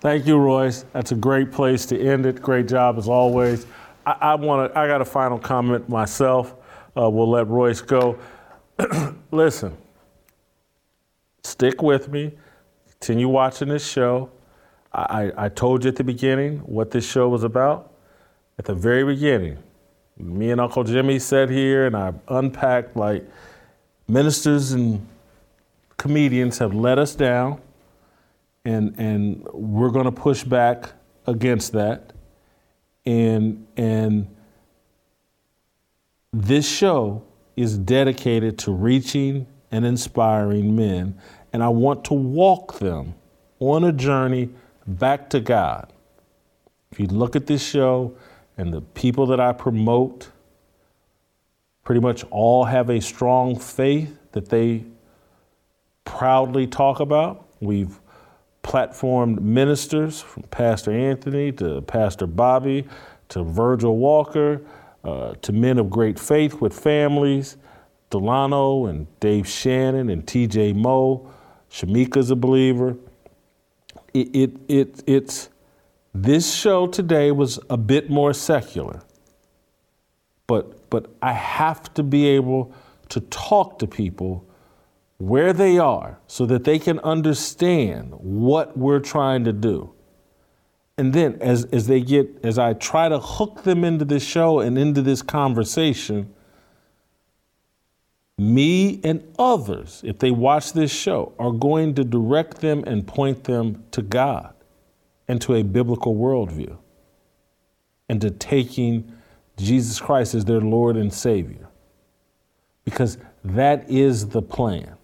[0.00, 0.84] Thank you, Royce.
[0.92, 2.42] That's a great place to end it.
[2.42, 3.66] Great job as always.
[4.04, 4.78] I, I want to.
[4.78, 6.56] I got a final comment myself.
[6.96, 8.18] Uh, we'll let Royce go.
[9.30, 9.76] Listen,
[11.44, 12.32] stick with me.
[12.90, 14.30] Continue watching this show.
[14.92, 17.94] I, I told you at the beginning what this show was about.
[18.58, 19.58] At the very beginning,
[20.16, 23.28] me and Uncle Jimmy sat here and I unpacked like
[24.08, 25.06] ministers and
[25.96, 27.60] comedians have let us down
[28.64, 30.92] and and we're going to push back
[31.26, 32.12] against that.
[33.04, 34.28] And and
[36.32, 37.24] this show
[37.56, 41.18] is dedicated to reaching and inspiring men,
[41.52, 43.14] and I want to walk them
[43.58, 44.50] on a journey
[44.86, 45.92] back to God.
[46.90, 48.14] If you look at this show
[48.62, 50.30] and the people that I promote,
[51.82, 54.84] pretty much all have a strong faith that they
[56.04, 57.48] proudly talk about.
[57.58, 57.98] We've
[58.62, 62.86] platformed ministers from Pastor Anthony to Pastor Bobby
[63.30, 64.60] to Virgil Walker
[65.02, 67.56] uh, to men of great faith with families,
[68.10, 71.28] Delano and Dave Shannon and TJ Moe.
[71.68, 72.94] Shamika's a believer.
[74.14, 75.48] It, it, it, it's,
[76.14, 79.02] this show today was a bit more secular,
[80.46, 82.74] but, but I have to be able
[83.08, 84.46] to talk to people
[85.16, 89.94] where they are so that they can understand what we're trying to do.
[90.98, 94.60] And then as, as they get, as I try to hook them into this show
[94.60, 96.34] and into this conversation,
[98.36, 103.44] me and others, if they watch this show, are going to direct them and point
[103.44, 104.51] them to God
[105.32, 106.76] and to a biblical worldview
[108.10, 109.10] and to taking
[109.56, 111.70] Jesus Christ as their Lord and Savior.
[112.84, 114.94] Because that is the plan.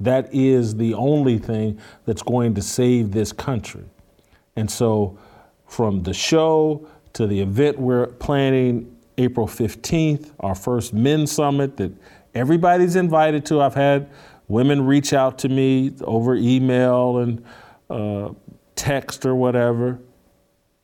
[0.00, 3.84] That is the only thing that's going to save this country.
[4.56, 5.16] And so,
[5.68, 11.92] from the show to the event we're planning April 15th, our first men's summit that
[12.34, 13.60] everybody's invited to.
[13.60, 14.10] I've had
[14.48, 17.44] women reach out to me over email and
[17.88, 18.30] uh,
[18.78, 19.98] text or whatever.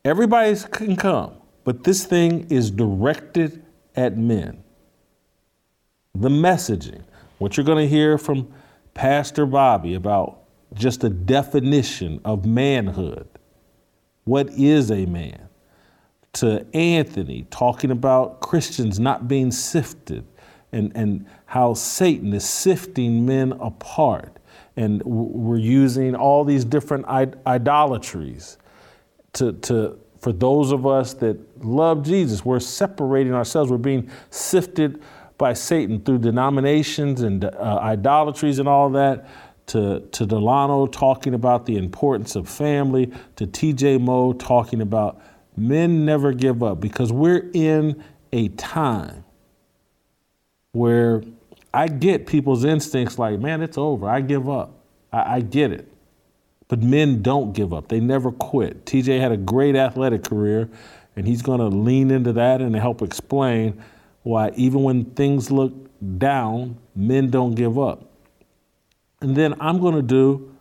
[0.04, 3.64] Everybody can come, but this thing is directed
[3.96, 4.62] at men.
[6.14, 7.02] The messaging,
[7.38, 8.52] what you're going to hear from
[8.92, 10.42] Pastor Bobby about
[10.74, 13.28] just a definition of manhood.
[14.24, 15.48] What is a man?
[16.34, 20.26] To Anthony talking about Christians not being sifted
[20.72, 24.38] and, and how Satan is sifting men apart.
[24.76, 28.58] And we're using all these different idolatries
[29.34, 32.44] to, to, for those of us that love Jesus.
[32.44, 35.02] We're separating ourselves, we're being sifted
[35.38, 39.26] by Satan through denominations and uh, idolatries and all that,
[39.66, 45.20] to, to Delano talking about the importance of family, to TJ Moe talking about
[45.56, 48.02] men never give up because we're in
[48.32, 49.24] a time
[50.72, 51.22] where
[51.74, 54.08] I get people's instincts like, man, it's over.
[54.08, 54.78] I give up.
[55.12, 55.92] I, I get it.
[56.68, 57.88] But men don't give up.
[57.88, 58.86] They never quit.
[58.86, 60.70] TJ had a great athletic career,
[61.16, 63.82] and he's going to lean into that and help explain
[64.22, 65.72] why even when things look
[66.18, 68.08] down, men don't give up.
[69.20, 70.54] And then I'm going to do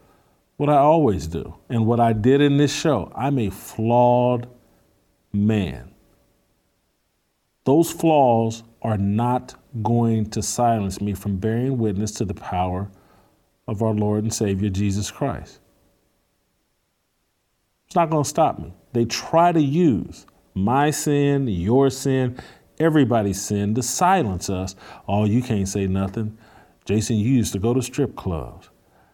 [0.57, 3.11] what I always do and what I did in this show.
[3.15, 4.47] I'm a flawed
[5.31, 5.93] man.
[7.65, 12.89] Those flaws are not going to silence me from bearing witness to the power
[13.67, 15.59] of our Lord and Savior Jesus Christ.
[17.87, 18.73] It's not going to stop me.
[18.93, 22.37] They try to use my sin, your sin,
[22.79, 24.75] everybody's sin to silence us.
[25.07, 26.37] Oh, you can't say nothing.
[26.85, 28.69] Jason, you used to go to strip clubs.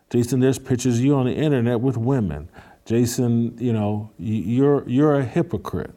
[0.10, 2.50] Jason, there's pictures of you on the internet with women.
[2.86, 5.94] Jason, you know, you're, you're a hypocrite.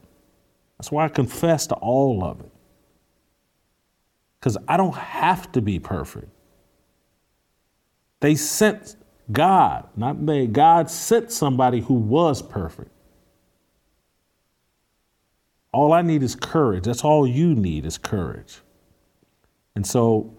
[0.78, 2.51] That's why I confess to all of it.
[4.43, 6.27] Because I don't have to be perfect.
[8.19, 8.97] They sent
[9.31, 12.90] God, not they, God sent somebody who was perfect.
[15.73, 16.82] All I need is courage.
[16.86, 18.59] That's all you need is courage.
[19.77, 20.36] And so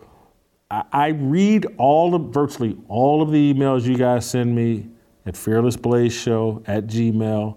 [0.69, 4.89] I, I read all of virtually all of the emails you guys send me
[5.25, 7.55] at Fearless Blaze Show at Gmail.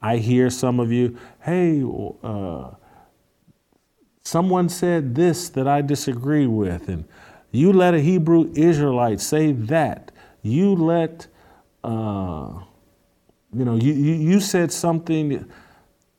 [0.00, 1.82] I hear some of you, hey,
[2.22, 2.70] uh,
[4.28, 7.04] someone said this that I disagree with, and
[7.50, 10.12] you let a Hebrew Israelite say that.
[10.42, 11.26] You let,
[11.82, 12.60] uh,
[13.54, 15.50] you know, you, you, you said something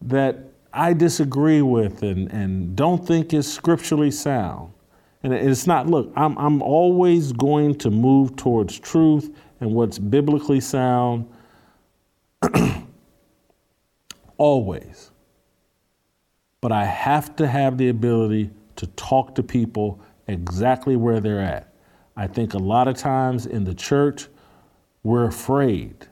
[0.02, 0.40] that
[0.74, 4.74] I disagree with and, and don't think is scripturally sound.
[5.22, 10.62] And it's not, look, I'm, I'm always going to move towards truth and what's biblically
[10.62, 11.30] sound.
[14.38, 15.09] always.
[16.62, 21.74] But I have to have the ability to talk to people exactly where they're at.
[22.16, 24.28] I think a lot of times in the church,
[25.04, 26.08] we're afraid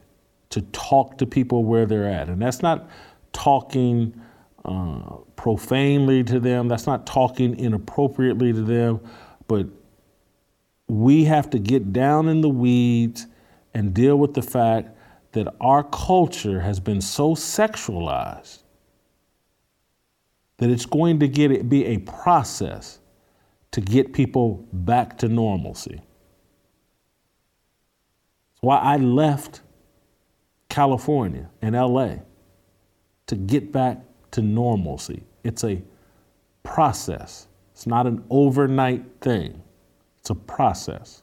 [0.49, 2.29] to talk to people where they're at.
[2.29, 2.89] And that's not
[3.33, 4.19] talking
[4.63, 8.99] uh, profanely to them, that's not talking inappropriately to them,
[9.47, 9.67] but
[10.87, 13.27] we have to get down in the weeds
[13.73, 14.89] and deal with the fact
[15.33, 18.63] that our culture has been so sexualized
[20.57, 22.99] that it's going to get it be a process
[23.71, 26.01] to get people back to normalcy.
[28.51, 29.61] That's why I left
[30.69, 32.15] California and LA
[33.27, 33.99] to get back
[34.31, 35.23] to normalcy.
[35.43, 35.81] It's a
[36.63, 37.47] process.
[37.73, 39.61] It's not an overnight thing.
[40.19, 41.21] It's a process.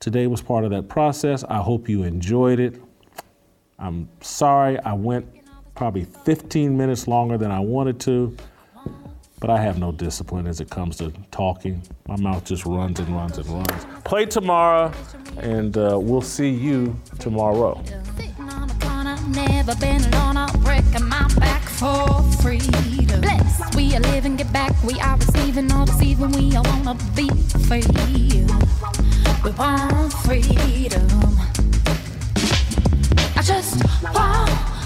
[0.00, 1.44] Today was part of that process.
[1.44, 2.80] I hope you enjoyed it.
[3.78, 5.37] I'm sorry I went
[5.78, 8.36] probably 15 minutes longer than I wanted to,
[9.38, 11.80] but I have no discipline as it comes to talking.
[12.08, 13.86] My mouth just runs and runs and runs.
[14.04, 14.92] Play tomorrow,
[15.36, 17.80] and uh, we'll see you tomorrow.
[23.76, 24.72] We are living, get back.
[24.82, 26.32] We are receiving, all deceiving.
[26.32, 27.28] We all wanna be
[27.68, 27.84] free.
[29.44, 31.06] We want freedom.
[33.36, 33.80] I just
[34.12, 34.77] want.